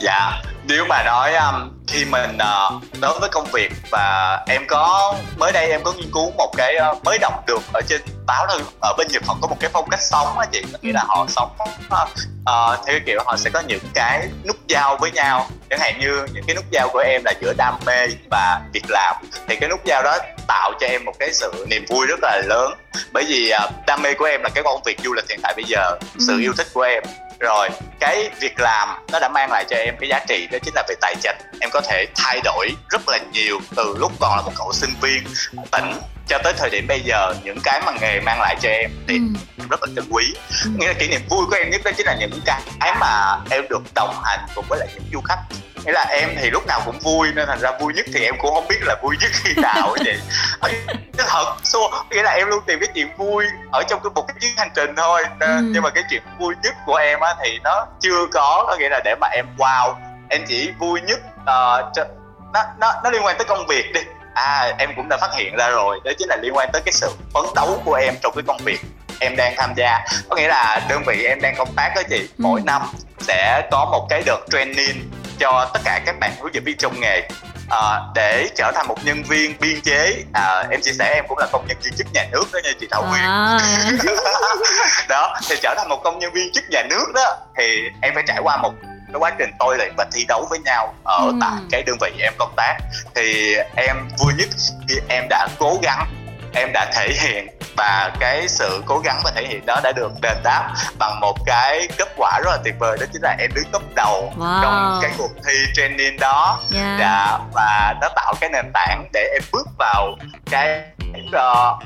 Dạ 0.00 0.42
nếu 0.68 0.84
mà 0.88 1.02
nói 1.02 1.34
um, 1.34 1.70
khi 1.86 2.04
mình 2.04 2.30
uh, 2.36 2.82
đối 3.00 3.20
với 3.20 3.28
công 3.28 3.46
việc 3.52 3.72
và 3.90 4.38
em 4.48 4.62
có 4.68 5.14
mới 5.36 5.52
đây 5.52 5.70
em 5.70 5.80
có 5.84 5.92
nghiên 5.92 6.10
cứu 6.12 6.32
một 6.36 6.52
cái 6.56 6.74
uh, 6.90 7.04
mới 7.04 7.18
đọc 7.18 7.46
được 7.46 7.62
ở 7.72 7.80
trên 7.88 8.00
báo 8.26 8.46
thôi 8.48 8.60
ở 8.80 8.94
bên 8.98 9.08
nhật 9.10 9.22
họ 9.26 9.36
có 9.40 9.48
một 9.48 9.56
cái 9.60 9.70
phong 9.72 9.88
cách 9.90 10.02
sống 10.02 10.38
á 10.38 10.46
chị 10.52 10.62
nghĩa 10.82 10.92
là 10.92 11.04
họ 11.08 11.26
sống 11.28 11.50
uh, 11.86 12.08
uh, 12.48 12.86
theo 12.86 13.00
kiểu 13.06 13.20
họ 13.26 13.36
sẽ 13.36 13.50
có 13.50 13.60
những 13.60 13.84
cái 13.94 14.28
nút 14.46 14.56
giao 14.68 14.96
với 14.96 15.10
nhau. 15.10 15.48
Chẳng 15.70 15.80
hạn 15.80 16.00
như 16.00 16.26
những 16.32 16.44
cái 16.46 16.56
nút 16.56 16.64
giao 16.70 16.88
của 16.92 16.98
em 16.98 17.22
là 17.24 17.32
giữa 17.40 17.52
đam 17.56 17.74
mê 17.86 18.08
và 18.30 18.60
việc 18.72 18.84
làm. 18.88 19.16
Thì 19.48 19.56
cái 19.56 19.68
nút 19.68 19.84
giao 19.84 20.02
đó 20.02 20.18
tạo 20.46 20.72
cho 20.80 20.86
em 20.86 21.04
một 21.04 21.12
cái 21.18 21.32
sự 21.32 21.66
niềm 21.70 21.84
vui 21.88 22.06
rất 22.06 22.18
là 22.22 22.42
lớn. 22.46 22.72
Bởi 23.12 23.24
vì 23.28 23.52
uh, 23.64 23.86
đam 23.86 24.02
mê 24.02 24.14
của 24.14 24.24
em 24.24 24.42
là 24.42 24.48
cái 24.48 24.64
công 24.64 24.82
việc 24.84 25.00
du 25.04 25.12
lịch 25.12 25.28
hiện 25.28 25.40
tại 25.42 25.54
bây 25.56 25.64
giờ 25.64 25.98
sự 26.18 26.32
ừ. 26.32 26.40
yêu 26.40 26.52
thích 26.56 26.66
của 26.74 26.82
em. 26.82 27.02
Rồi 27.40 27.68
cái 28.00 28.30
việc 28.40 28.60
làm 28.60 28.88
nó 29.12 29.18
đã 29.18 29.28
mang 29.28 29.50
lại 29.52 29.64
cho 29.70 29.76
em 29.76 29.94
cái 30.00 30.08
giá 30.08 30.20
trị 30.28 30.48
đó 30.52 30.58
chính 30.62 30.74
là 30.74 30.84
về 30.88 30.94
tài 31.00 31.14
chính. 31.22 31.36
Em 31.60 31.70
có 31.72 31.80
thể 31.80 32.06
thay 32.16 32.40
đổi 32.44 32.70
rất 32.88 33.08
là 33.08 33.18
nhiều 33.32 33.60
từ 33.76 33.94
lúc 33.98 34.12
còn 34.20 34.36
là 34.36 34.42
một 34.42 34.52
cậu 34.56 34.72
sinh 34.72 34.90
viên 35.00 35.24
tỉnh 35.70 35.92
cho 36.28 36.38
tới 36.44 36.52
thời 36.58 36.70
điểm 36.70 36.86
bây 36.88 37.00
giờ 37.00 37.34
những 37.44 37.58
cái 37.64 37.80
mà 37.86 37.92
nghề 38.00 38.20
mang 38.20 38.40
lại 38.40 38.56
cho 38.60 38.68
em 38.68 38.90
thì 39.08 39.18
ừ. 39.58 39.64
rất 39.70 39.80
là 39.82 39.88
trân 39.96 40.04
quý 40.10 40.34
ừ. 40.64 40.70
nghĩa 40.76 40.86
là 40.86 40.92
kỷ 40.92 41.08
niệm 41.08 41.20
vui 41.30 41.46
của 41.50 41.56
em 41.56 41.70
nhất 41.70 41.80
đó 41.84 41.90
chính 41.96 42.06
là 42.06 42.16
những 42.20 42.40
cái 42.44 42.60
mà 43.00 43.38
em 43.50 43.64
được 43.70 43.82
đồng 43.94 44.14
hành 44.24 44.40
cùng 44.54 44.64
với 44.68 44.78
lại 44.78 44.88
những 44.94 45.04
du 45.12 45.20
khách 45.20 45.38
nghĩa 45.84 45.92
là 45.92 46.06
em 46.10 46.28
thì 46.40 46.50
lúc 46.50 46.66
nào 46.66 46.80
cũng 46.84 46.98
vui 46.98 47.28
nên 47.34 47.46
thành 47.48 47.60
ra 47.60 47.70
vui 47.80 47.92
nhất 47.94 48.06
thì 48.14 48.24
em 48.24 48.34
cũng 48.38 48.54
không 48.54 48.68
biết 48.68 48.78
là 48.82 48.96
vui 49.02 49.16
nhất 49.20 49.30
khi 49.34 49.54
nào 49.62 49.96
vậy 50.04 50.18
cái 51.18 51.26
thật 51.28 51.54
xua 51.64 51.90
nghĩa 52.10 52.22
là 52.22 52.30
em 52.30 52.48
luôn 52.48 52.62
tìm 52.66 52.78
cái 52.80 52.88
chuyện 52.94 53.08
vui 53.16 53.44
ở 53.72 53.82
trong 53.88 54.00
cái 54.02 54.10
một 54.14 54.24
cái 54.28 54.36
chuyến 54.40 54.52
hành 54.56 54.70
trình 54.74 54.96
thôi 54.96 55.22
ừ. 55.40 55.60
nhưng 55.62 55.82
mà 55.82 55.90
cái 55.90 56.04
chuyện 56.10 56.22
vui 56.38 56.54
nhất 56.62 56.74
của 56.86 56.96
em 56.96 57.20
á 57.20 57.34
thì 57.44 57.58
nó 57.64 57.86
chưa 58.00 58.26
có 58.32 58.64
có 58.68 58.76
nghĩa 58.76 58.88
là 58.88 59.00
để 59.04 59.14
mà 59.20 59.28
em 59.28 59.46
wow 59.58 59.94
em 60.28 60.44
chỉ 60.48 60.70
vui 60.78 61.00
nhất 61.00 61.20
uh, 61.42 62.08
nó 62.52 62.62
nó 62.80 62.92
nó 63.04 63.10
liên 63.10 63.24
quan 63.24 63.36
tới 63.38 63.44
công 63.44 63.66
việc 63.66 63.92
đi 63.94 64.00
à 64.38 64.74
em 64.78 64.90
cũng 64.96 65.08
đã 65.08 65.16
phát 65.20 65.34
hiện 65.34 65.56
ra 65.56 65.68
rồi 65.68 66.00
đó 66.04 66.10
chính 66.18 66.28
là 66.28 66.36
liên 66.36 66.56
quan 66.56 66.68
tới 66.72 66.82
cái 66.84 66.92
sự 66.92 67.10
phấn 67.34 67.44
đấu 67.54 67.82
của 67.84 67.94
em 67.94 68.14
trong 68.22 68.32
cái 68.34 68.44
công 68.46 68.60
việc 68.64 68.80
em 69.20 69.36
đang 69.36 69.54
tham 69.56 69.74
gia 69.76 70.04
có 70.28 70.36
nghĩa 70.36 70.48
là 70.48 70.86
đơn 70.88 71.02
vị 71.06 71.24
em 71.24 71.40
đang 71.40 71.54
công 71.58 71.74
tác 71.76 71.92
đó 71.96 72.02
chị 72.10 72.18
ừ. 72.18 72.28
mỗi 72.38 72.60
năm 72.64 72.82
sẽ 73.20 73.68
có 73.70 73.84
một 73.92 74.06
cái 74.10 74.22
đợt 74.26 74.40
training 74.50 75.10
cho 75.38 75.70
tất 75.74 75.80
cả 75.84 76.00
các 76.06 76.18
bạn 76.20 76.30
hướng 76.40 76.54
dẫn 76.54 76.64
viên 76.64 76.76
trong 76.76 77.00
nghề 77.00 77.28
à, 77.70 78.00
để 78.14 78.48
trở 78.56 78.72
thành 78.74 78.86
một 78.88 79.04
nhân 79.04 79.22
viên 79.22 79.54
biên 79.60 79.80
chế 79.80 80.24
à, 80.32 80.64
em 80.70 80.80
chia 80.82 80.92
sẻ 80.92 81.12
em 81.14 81.24
cũng 81.28 81.38
là 81.38 81.46
công 81.52 81.66
nhân 81.68 81.76
viên 81.82 81.94
chức 81.94 82.06
nhà 82.14 82.24
nước 82.32 82.44
đó 82.52 82.60
nha 82.64 82.70
chị 82.80 82.86
Thảo 82.90 83.06
Nguyên 83.08 83.22
à. 83.22 83.58
đó 85.08 85.36
thì 85.48 85.56
trở 85.62 85.74
thành 85.78 85.88
một 85.88 86.00
công 86.04 86.18
nhân 86.18 86.32
viên 86.32 86.52
chức 86.52 86.64
nhà 86.70 86.82
nước 86.90 87.06
đó 87.14 87.36
thì 87.58 87.82
em 88.02 88.14
phải 88.14 88.24
trải 88.26 88.38
qua 88.42 88.56
một 88.56 88.72
cái 89.12 89.18
quá 89.18 89.30
trình 89.38 89.50
tôi 89.58 89.76
luyện 89.76 89.94
và 89.96 90.06
thi 90.12 90.24
đấu 90.28 90.46
với 90.50 90.58
nhau 90.58 90.94
ở 91.04 91.18
ừ. 91.18 91.32
tại 91.40 91.60
cái 91.70 91.82
đơn 91.82 91.96
vị 92.00 92.10
em 92.20 92.32
công 92.38 92.52
tác 92.56 92.78
thì 93.14 93.56
em 93.76 93.96
vui 94.18 94.32
nhất 94.38 94.48
khi 94.88 94.94
em 95.08 95.24
đã 95.30 95.48
cố 95.58 95.78
gắng 95.82 96.06
em 96.54 96.70
đã 96.72 96.90
thể 96.94 97.08
hiện 97.12 97.46
và 97.76 98.10
cái 98.20 98.48
sự 98.48 98.82
cố 98.86 98.98
gắng 98.98 99.20
và 99.24 99.30
thể 99.34 99.46
hiện 99.46 99.66
đó 99.66 99.80
đã 99.82 99.92
được 99.92 100.12
đền 100.22 100.36
đáp 100.44 100.74
bằng 100.98 101.20
một 101.20 101.36
cái 101.46 101.88
kết 101.98 102.08
quả 102.16 102.40
rất 102.44 102.50
là 102.50 102.58
tuyệt 102.64 102.74
vời 102.78 102.96
đó 103.00 103.06
chính 103.12 103.22
là 103.22 103.36
em 103.38 103.50
đứng 103.54 103.64
top 103.72 103.82
đầu 103.94 104.32
wow. 104.38 104.62
trong 104.62 104.98
cái 105.02 105.10
cuộc 105.18 105.30
thi 105.46 105.54
training 105.74 106.18
đó 106.20 106.60
yeah. 106.74 106.98
dạ, 107.00 107.38
và 107.54 107.94
nó 108.00 108.08
tạo 108.16 108.34
cái 108.40 108.50
nền 108.50 108.70
tảng 108.74 109.04
để 109.12 109.28
em 109.32 109.42
bước 109.52 109.68
vào 109.78 110.16
cái 110.50 110.80
uh, 111.28 111.82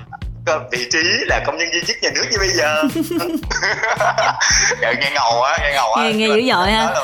vị 0.73 0.89
trí 0.91 1.03
là 1.27 1.43
công 1.47 1.59
nhân 1.59 1.69
viên 1.73 1.85
chức 1.85 1.97
nhà 2.03 2.11
nước 2.15 2.25
như 2.31 2.39
bây 2.39 2.49
giờ. 2.49 2.83
Dạ, 4.81 4.93
nghe 4.93 5.11
ngầu 5.15 5.43
á 5.43 5.59
nghe 5.63 5.73
ngầu 5.75 5.93
á 5.95 6.03
nghe, 6.03 6.13
nghe 6.13 6.27
dữ 6.27 6.53
dội 6.53 6.71
ha. 6.71 6.95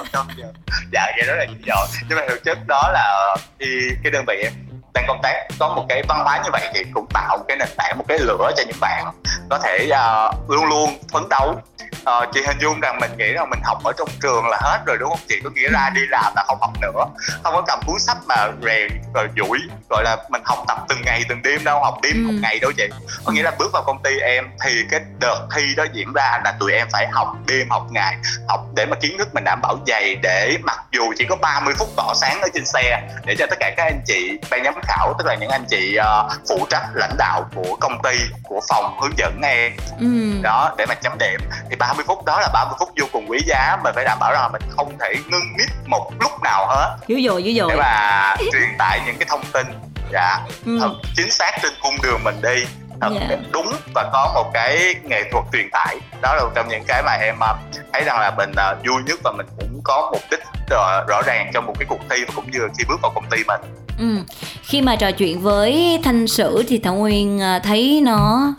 dạ 0.93 1.13
nghe 1.17 1.23
rất 1.27 1.35
là 1.37 1.45
dữ 1.45 1.55
dội. 1.67 1.87
Nhưng 2.09 2.19
mà 2.19 2.25
thực 2.29 2.45
chất 2.45 2.59
đó 2.67 2.91
là 2.93 3.37
khi 3.59 3.89
cái 4.03 4.11
đơn 4.13 4.25
vị 4.29 4.35
em 4.43 4.53
đang 4.99 5.07
công 5.09 5.21
tác. 5.23 5.47
Có 5.59 5.69
một 5.69 5.87
cái 5.89 6.03
văn 6.09 6.21
hóa 6.25 6.41
như 6.45 6.51
vậy 6.53 6.71
thì 6.75 6.85
cũng 6.95 7.07
tạo 7.15 7.39
cái 7.49 7.57
nền 7.57 7.69
tảng 7.77 7.99
một 7.99 8.05
cái 8.09 8.19
lửa 8.19 8.51
cho 8.57 8.63
những 8.67 8.81
bạn 8.81 9.13
có 9.51 9.59
thể 9.59 9.91
uh, 9.91 10.51
luôn 10.51 10.65
luôn 10.65 10.99
phấn 11.13 11.29
đấu. 11.29 11.63
Uh, 11.99 12.29
chị 12.35 12.41
hình 12.47 12.59
dung 12.61 12.81
rằng 12.81 12.99
mình 13.01 13.11
nghĩ 13.17 13.33
rằng 13.33 13.51
mình 13.51 13.61
học 13.63 13.79
ở 13.85 13.93
trong 13.99 14.09
trường 14.23 14.47
là 14.49 14.59
hết 14.63 14.79
rồi 14.87 14.97
đúng 15.01 15.09
không? 15.09 15.19
Chị 15.29 15.41
có 15.45 15.51
nghĩa 15.51 15.69
ra 15.69 15.91
đi 15.95 16.01
làm 16.09 16.33
là 16.37 16.45
không 16.47 16.59
học 16.61 16.73
nữa. 16.81 17.05
Không 17.43 17.55
có 17.55 17.63
cầm 17.67 17.81
cuốn 17.87 17.99
sách 17.99 18.17
mà 18.27 18.49
rèn 18.65 18.89
rồi 19.15 19.29
duỗi 19.37 19.59
gọi 19.91 20.05
là 20.05 20.17
mình 20.29 20.43
học 20.45 20.59
tập 20.69 20.79
từng 20.89 20.99
ngày 21.05 21.23
từng 21.29 21.43
đêm 21.43 21.65
đâu 21.65 21.81
học 21.81 21.99
đêm 22.03 22.13
ừ. 22.15 22.33
một 22.33 22.39
ngày 22.43 22.59
đâu 22.59 22.73
chị. 22.77 22.89
Có 23.25 23.33
nghĩa 23.33 23.43
là 23.43 23.51
bước 23.59 23.71
vào 23.73 23.83
công 23.87 24.03
ty 24.03 24.19
em 24.19 24.45
thì 24.65 24.71
cái 24.91 25.01
đợt 25.21 25.47
thi 25.55 25.63
đó 25.77 25.85
diễn 25.93 26.13
ra 26.13 26.41
là 26.45 26.53
tụi 26.61 26.73
em 26.73 26.89
phải 26.93 27.09
học 27.13 27.37
đêm 27.47 27.71
học 27.71 27.87
ngày 27.91 28.17
học 28.49 28.61
để 28.75 28.87
mà 28.87 28.97
kiến 29.01 29.19
thức 29.19 29.29
mình 29.35 29.45
đảm 29.45 29.61
bảo 29.63 29.79
dày 29.87 30.15
để 30.23 30.59
mặc 30.63 30.79
dù 30.93 31.03
chỉ 31.17 31.25
có 31.25 31.37
30 31.37 31.75
phút 31.79 31.89
tỏ 31.97 32.13
sáng 32.15 32.41
ở 32.41 32.49
trên 32.55 32.65
xe 32.67 33.03
để 33.27 33.37
cho 33.39 33.47
tất 33.51 33.57
cả 33.61 33.75
các 33.77 33.85
anh 33.85 34.01
chị 34.07 34.39
ban 34.51 34.65
giám 34.65 34.75
khảo 34.89 35.15
tức 35.19 35.27
là 35.27 35.35
những 35.35 35.51
anh 35.51 35.65
chị 35.71 35.99
uh, 35.99 36.33
phụ 36.49 36.67
trách 36.71 36.83
lãnh 36.95 37.17
đạo 37.19 37.51
của 37.55 37.77
công 37.81 38.03
ty 38.03 38.19
của 38.43 38.61
phòng 38.69 39.01
hướng 39.01 39.19
dẫn 39.19 39.41
em 39.43 39.73
ừ. 40.01 40.07
đó 40.43 40.75
để 40.79 40.87
mà 40.87 40.95
chấm 40.95 41.13
điểm 41.19 41.41
thì 41.71 41.77
30 41.77 42.05
phút 42.09 42.25
đó 42.25 42.41
là 42.41 42.49
30 42.53 42.75
phút 42.79 42.89
vô 43.01 43.07
cùng 43.13 43.27
quý 43.29 43.41
giá 43.47 43.77
mình 43.85 43.95
phải 43.95 44.05
đảm 44.05 44.19
bảo 44.21 44.33
rằng 44.33 44.53
mình 44.53 44.63
không 44.71 44.99
thể 45.01 45.15
ngưng 45.31 45.57
nít 45.59 45.69
một 45.87 46.11
lúc 46.21 46.33
nào 46.43 46.67
hết 46.67 46.97
dữ 47.07 47.17
dội 47.29 47.45
dữ 47.45 47.53
dội 47.61 47.71
để 47.71 47.77
mà 47.77 48.37
truyền 48.53 48.79
tải 48.79 49.01
những 49.07 49.17
cái 49.19 49.27
thông 49.29 49.43
tin 49.53 49.67
dạ 50.13 50.39
ừ. 50.67 50.79
thật 50.81 50.91
chính 51.17 51.31
xác 51.31 51.51
trên 51.63 51.73
cung 51.83 51.95
đường 52.03 52.25
mình 52.25 52.43
đi 52.43 52.65
thật 53.01 53.13
yeah. 53.13 53.31
Dạ. 53.31 53.37
đúng 53.53 53.73
và 53.95 54.11
có 54.13 54.33
một 54.35 54.51
cái 54.55 54.95
nghệ 55.03 55.23
thuật 55.33 55.45
truyền 55.53 55.71
tải 55.73 55.97
đó 56.23 56.35
là 56.35 56.43
một 56.43 56.51
trong 56.55 56.69
những 56.69 56.85
cái 56.89 57.03
mà 57.03 57.13
em 57.13 57.37
à, 57.41 57.55
thấy 57.93 58.05
rằng 58.05 58.21
là 58.21 58.31
mình 58.31 58.51
uh, 58.51 58.87
vui 58.87 59.03
nhất 59.07 59.19
và 59.25 59.33
mình 59.33 59.47
cũng 59.59 59.81
có 59.85 60.09
mục 60.13 60.23
đích 60.31 60.41
rõ, 60.71 61.05
rõ 61.09 61.23
ràng 61.27 61.51
trong 61.55 61.67
một 61.67 61.75
cái 61.79 61.87
cuộc 61.89 62.01
thi 62.11 62.25
và 62.27 62.33
cũng 62.37 62.51
như 62.51 62.59
khi 62.79 62.85
bước 62.89 63.01
vào 63.03 63.13
công 63.15 63.31
ty 63.31 63.39
mình 63.47 63.61
ừ. 63.99 64.17
khi 64.63 64.81
mà 64.81 64.97
trò 64.97 65.11
chuyện 65.11 65.41
với 65.41 65.99
thanh 66.03 66.27
sử 66.27 66.63
thì 66.69 66.79
thảo 66.79 66.95
nguyên 66.95 67.41
à, 67.41 67.59
thấy 67.59 68.01
nó 68.05 68.55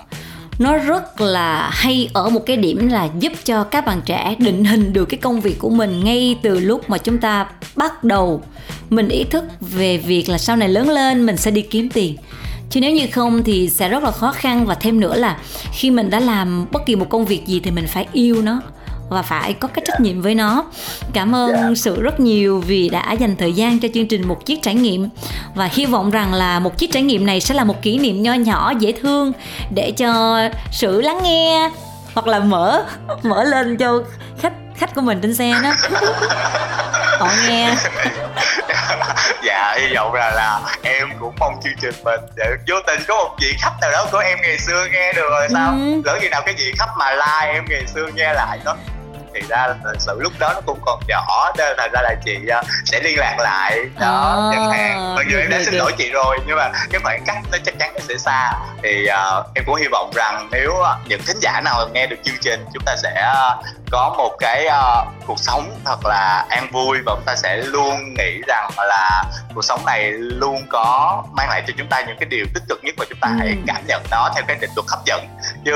nó 0.59 0.77
rất 0.77 1.21
là 1.21 1.69
hay 1.73 2.09
ở 2.13 2.29
một 2.29 2.45
cái 2.45 2.57
điểm 2.57 2.89
là 2.89 3.09
giúp 3.19 3.33
cho 3.43 3.63
các 3.63 3.85
bạn 3.85 4.01
trẻ 4.05 4.35
định 4.39 4.65
hình 4.65 4.93
được 4.93 5.05
cái 5.05 5.17
công 5.17 5.41
việc 5.41 5.59
của 5.59 5.69
mình 5.69 6.03
ngay 6.03 6.35
từ 6.41 6.59
lúc 6.59 6.89
mà 6.89 6.97
chúng 6.97 7.17
ta 7.17 7.45
bắt 7.75 8.03
đầu 8.03 8.43
mình 8.89 9.09
ý 9.09 9.23
thức 9.23 9.43
về 9.61 9.97
việc 9.97 10.29
là 10.29 10.37
sau 10.37 10.55
này 10.55 10.69
lớn 10.69 10.89
lên 10.89 11.25
mình 11.25 11.37
sẽ 11.37 11.51
đi 11.51 11.61
kiếm 11.61 11.89
tiền 11.89 12.17
chứ 12.69 12.81
nếu 12.81 12.91
như 12.91 13.07
không 13.11 13.43
thì 13.43 13.69
sẽ 13.69 13.89
rất 13.89 14.03
là 14.03 14.11
khó 14.11 14.31
khăn 14.31 14.65
và 14.65 14.75
thêm 14.75 14.99
nữa 14.99 15.15
là 15.15 15.37
khi 15.73 15.91
mình 15.91 16.09
đã 16.09 16.19
làm 16.19 16.65
bất 16.71 16.85
kỳ 16.85 16.95
một 16.95 17.09
công 17.09 17.25
việc 17.25 17.47
gì 17.47 17.59
thì 17.59 17.71
mình 17.71 17.87
phải 17.87 18.07
yêu 18.13 18.41
nó 18.41 18.61
và 19.09 19.21
phải 19.21 19.53
có 19.53 19.67
cái 19.67 19.83
trách 19.87 20.01
nhiệm 20.01 20.21
với 20.21 20.35
nó. 20.35 20.65
Cảm 21.13 21.35
ơn 21.35 21.53
yeah. 21.53 21.77
sự 21.77 22.01
rất 22.01 22.19
nhiều 22.19 22.63
vì 22.67 22.89
đã 22.89 23.11
dành 23.11 23.35
thời 23.35 23.53
gian 23.53 23.79
cho 23.79 23.87
chương 23.93 24.07
trình 24.07 24.27
một 24.27 24.45
chiếc 24.45 24.61
trải 24.61 24.75
nghiệm. 24.75 25.09
Và 25.55 25.69
hy 25.71 25.85
vọng 25.85 26.11
rằng 26.11 26.33
là 26.33 26.59
một 26.59 26.77
chiếc 26.77 26.91
trải 26.91 27.01
nghiệm 27.01 27.25
này 27.25 27.41
sẽ 27.41 27.55
là 27.55 27.63
một 27.63 27.81
kỷ 27.81 27.97
niệm 27.97 28.23
nho 28.23 28.33
nhỏ 28.33 28.73
dễ 28.79 28.91
thương 28.91 29.31
để 29.73 29.91
cho 29.91 30.39
sự 30.71 31.01
lắng 31.01 31.19
nghe 31.23 31.69
hoặc 32.13 32.27
là 32.27 32.39
mở 32.39 32.85
mở 33.23 33.43
lên 33.43 33.77
cho 33.77 34.03
khách 34.41 34.53
khách 34.75 34.95
của 34.95 35.01
mình 35.01 35.19
trên 35.21 35.35
xe 35.35 35.53
đó. 35.63 35.71
Họ 37.19 37.29
nghe. 37.47 37.75
Dạ 39.43 39.75
hy 39.79 39.95
vọng 39.95 40.13
là 40.13 40.31
là 40.31 40.61
em 40.83 41.09
cũng 41.19 41.35
mong 41.39 41.53
chương 41.63 41.73
trình 41.81 41.95
mình 42.03 42.19
để 42.35 42.45
vô 42.67 42.75
tình 42.87 42.99
có 43.07 43.15
một 43.15 43.35
vị 43.41 43.55
khách 43.61 43.73
nào 43.81 43.91
đó 43.91 44.05
của 44.11 44.17
em 44.17 44.37
ngày 44.41 44.57
xưa 44.59 44.87
nghe 44.91 45.13
được 45.13 45.29
rồi 45.29 45.47
sao? 45.53 45.71
Ừ. 45.71 46.01
lỡ 46.05 46.19
gì 46.21 46.29
nào 46.29 46.41
cái 46.45 46.55
vị 46.57 46.73
khách 46.77 46.89
mà 46.97 47.11
like 47.11 47.53
em 47.53 47.65
ngày 47.69 47.83
xưa 47.93 48.07
nghe 48.15 48.33
lại 48.33 48.59
nó 48.65 48.75
thì 49.33 49.41
ra 49.49 49.67
là 49.67 49.93
sự 49.99 50.19
lúc 50.19 50.33
đó 50.39 50.51
nó 50.53 50.61
cũng 50.65 50.79
còn 50.85 50.99
nhỏ 51.07 51.51
nên 51.57 51.77
thành 51.77 51.91
ra 51.93 52.01
là 52.01 52.15
chị 52.25 52.37
uh, 52.59 52.65
sẽ 52.85 52.99
liên 53.03 53.19
lạc 53.19 53.35
lại. 53.39 53.79
Đó 53.99 54.51
à, 54.53 54.77
hàng 54.77 55.15
mặc 55.15 55.25
dù 55.31 55.37
em 55.37 55.49
đã 55.49 55.59
xin 55.65 55.73
lỗi 55.73 55.93
chị 55.97 56.09
rồi 56.11 56.39
nhưng 56.47 56.57
mà 56.57 56.71
cái 56.91 57.01
khoảng 57.03 57.23
cách 57.25 57.37
nó 57.51 57.57
chắc 57.65 57.79
chắn 57.79 57.93
nó 57.93 57.99
sẽ 58.07 58.17
xa. 58.17 58.51
Thì 58.83 59.07
uh, 59.09 59.45
em 59.55 59.63
cũng 59.65 59.75
hy 59.75 59.87
vọng 59.91 60.11
rằng 60.15 60.47
nếu 60.51 60.73
những 61.07 61.21
thính 61.27 61.39
giả 61.41 61.61
nào 61.61 61.87
nghe 61.93 62.07
được 62.07 62.17
chương 62.23 62.37
trình 62.41 62.65
chúng 62.73 62.83
ta 62.85 62.95
sẽ 63.03 63.31
uh, 63.31 63.65
có 63.91 64.13
một 64.17 64.35
cái 64.39 64.67
uh, 64.67 65.07
cuộc 65.25 65.39
sống 65.39 65.79
thật 65.85 66.05
là 66.05 66.45
an 66.49 66.67
vui 66.71 66.97
và 67.05 67.13
chúng 67.15 67.25
ta 67.25 67.35
sẽ 67.35 67.57
luôn 67.57 68.13
nghĩ 68.17 68.41
rằng 68.47 68.69
là 68.77 69.23
cuộc 69.55 69.65
sống 69.65 69.85
này 69.85 70.11
luôn 70.11 70.61
có 70.69 71.23
mang 71.33 71.49
lại 71.49 71.63
cho 71.67 71.73
chúng 71.77 71.87
ta 71.87 72.01
những 72.07 72.17
cái 72.19 72.29
điều 72.29 72.45
tích 72.53 72.63
cực 72.69 72.83
nhất 72.83 72.95
và 72.97 73.05
chúng 73.09 73.19
ta 73.21 73.27
ừ. 73.27 73.35
hãy 73.39 73.57
cảm 73.67 73.81
nhận 73.87 74.03
nó 74.11 74.29
theo 74.35 74.43
cái 74.47 74.57
định 74.61 74.69
luật 74.75 74.85
hấp 74.89 74.99
dẫn 75.05 75.27
chứ 75.65 75.71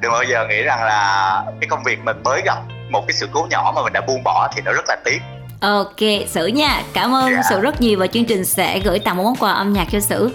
đừng 0.00 0.12
bao 0.12 0.24
giờ 0.24 0.46
nghĩ 0.48 0.62
rằng 0.62 0.84
là 0.84 1.42
cái 1.60 1.68
công 1.68 1.82
việc 1.84 1.98
mình 2.04 2.22
mới 2.22 2.42
gặp 2.44 2.58
một 2.90 3.04
cái 3.08 3.14
sự 3.14 3.28
cố 3.32 3.46
nhỏ 3.50 3.72
mà 3.76 3.82
mình 3.82 3.92
đã 3.92 4.00
buông 4.00 4.22
bỏ 4.24 4.48
thì 4.54 4.62
nó 4.64 4.72
rất 4.72 4.84
là 4.88 4.96
tiếc 5.04 5.20
Ok, 5.60 5.96
Sử 6.28 6.46
nha, 6.46 6.82
cảm 6.92 7.14
ơn 7.14 7.26
yeah. 7.26 7.44
Dạ. 7.44 7.50
Sử 7.50 7.60
rất 7.60 7.80
nhiều 7.80 7.98
và 7.98 8.06
chương 8.06 8.24
trình 8.24 8.44
sẽ 8.44 8.78
gửi 8.78 8.98
tặng 8.98 9.16
một 9.16 9.22
món 9.22 9.36
quà 9.36 9.52
âm 9.52 9.72
nhạc 9.72 9.86
cho 9.92 10.00
Sử. 10.00 10.30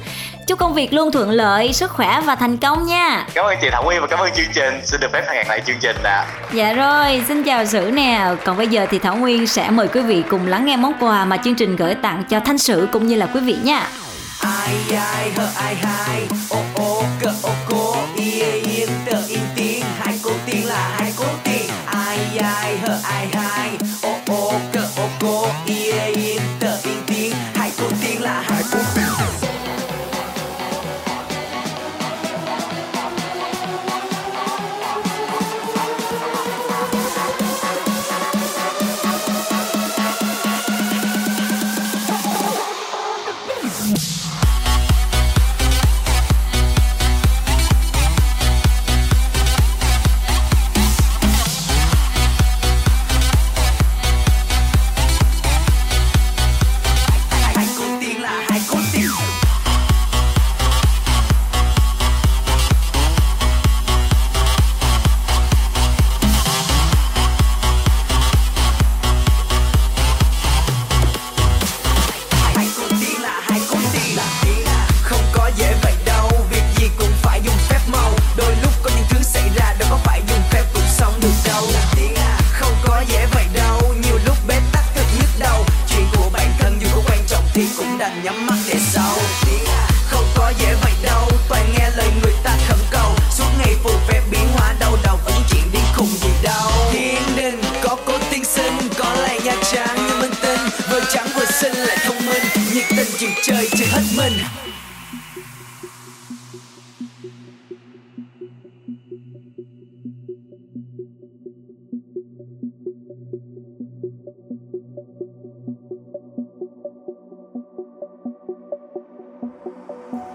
Chúc 0.47 0.59
công 0.59 0.73
việc 0.73 0.93
luôn 0.93 1.11
thuận 1.11 1.29
lợi, 1.29 1.73
sức 1.73 1.91
khỏe 1.91 2.21
và 2.25 2.35
thành 2.35 2.57
công 2.57 2.87
nha. 2.87 3.25
Cảm 3.33 3.45
ơn 3.45 3.57
chị 3.61 3.67
Thảo 3.71 3.83
Nguyên 3.83 4.01
và 4.01 4.07
cảm 4.07 4.19
ơn 4.19 4.29
chương 4.35 4.53
trình. 4.55 4.81
Xin 4.83 5.01
được 5.01 5.07
phép 5.13 5.23
hẹn 5.33 5.47
lại 5.47 5.61
chương 5.67 5.75
trình 5.81 5.95
ạ. 6.03 6.25
Dạ 6.53 6.73
rồi, 6.73 7.23
xin 7.27 7.43
chào 7.43 7.65
Sử 7.65 7.91
nè. 7.93 8.25
Còn 8.45 8.57
bây 8.57 8.67
giờ 8.67 8.85
thì 8.89 8.99
Thảo 8.99 9.15
Nguyên 9.15 9.47
sẽ 9.47 9.69
mời 9.69 9.87
quý 9.87 10.01
vị 10.01 10.23
cùng 10.29 10.47
lắng 10.47 10.65
nghe 10.65 10.77
món 10.77 10.93
quà 10.99 11.25
mà 11.25 11.37
chương 11.37 11.55
trình 11.55 11.75
gửi 11.75 11.95
tặng 11.95 12.23
cho 12.29 12.39
Thanh 12.39 12.57
Sử 12.57 12.87
cũng 12.91 13.07
như 13.07 13.15
là 13.15 13.25
quý 13.25 13.39
vị 13.39 13.55
nha. 13.63 13.87
Ai 14.41 14.75
ai 14.99 15.31
hơ 15.37 15.47
ai 15.55 15.75
hai. 15.75 16.27
Ô 16.49 16.57
ô 16.75 17.03
cơ 17.21 17.31
ô 17.43 17.49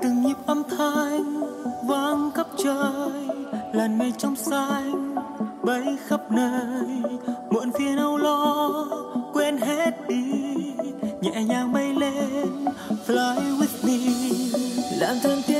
từng 0.03 0.23
nhịp 0.23 0.37
âm 0.47 0.63
thanh 0.79 1.43
vang 1.87 2.31
khắp 2.35 2.47
trời, 2.65 3.13
làn 3.73 3.99
mây 3.99 4.13
trong 4.19 4.37
xanh 4.37 5.15
bay 5.63 5.97
khắp 6.07 6.21
nơi. 6.31 6.87
Muộn 7.51 7.73
phiền 7.79 7.97
âu 7.97 8.17
lo, 8.17 8.85
quên 9.33 9.59
hết 9.59 10.09
đi, 10.09 10.25
nhẹ 11.21 11.45
nhàng 11.45 11.73
bay 11.73 11.95
lên, 11.95 12.65
fly 13.07 13.59
with 13.59 13.87
me. 13.87 13.99
Làm 14.99 15.17
thân 15.23 15.43
tiên 15.47 15.60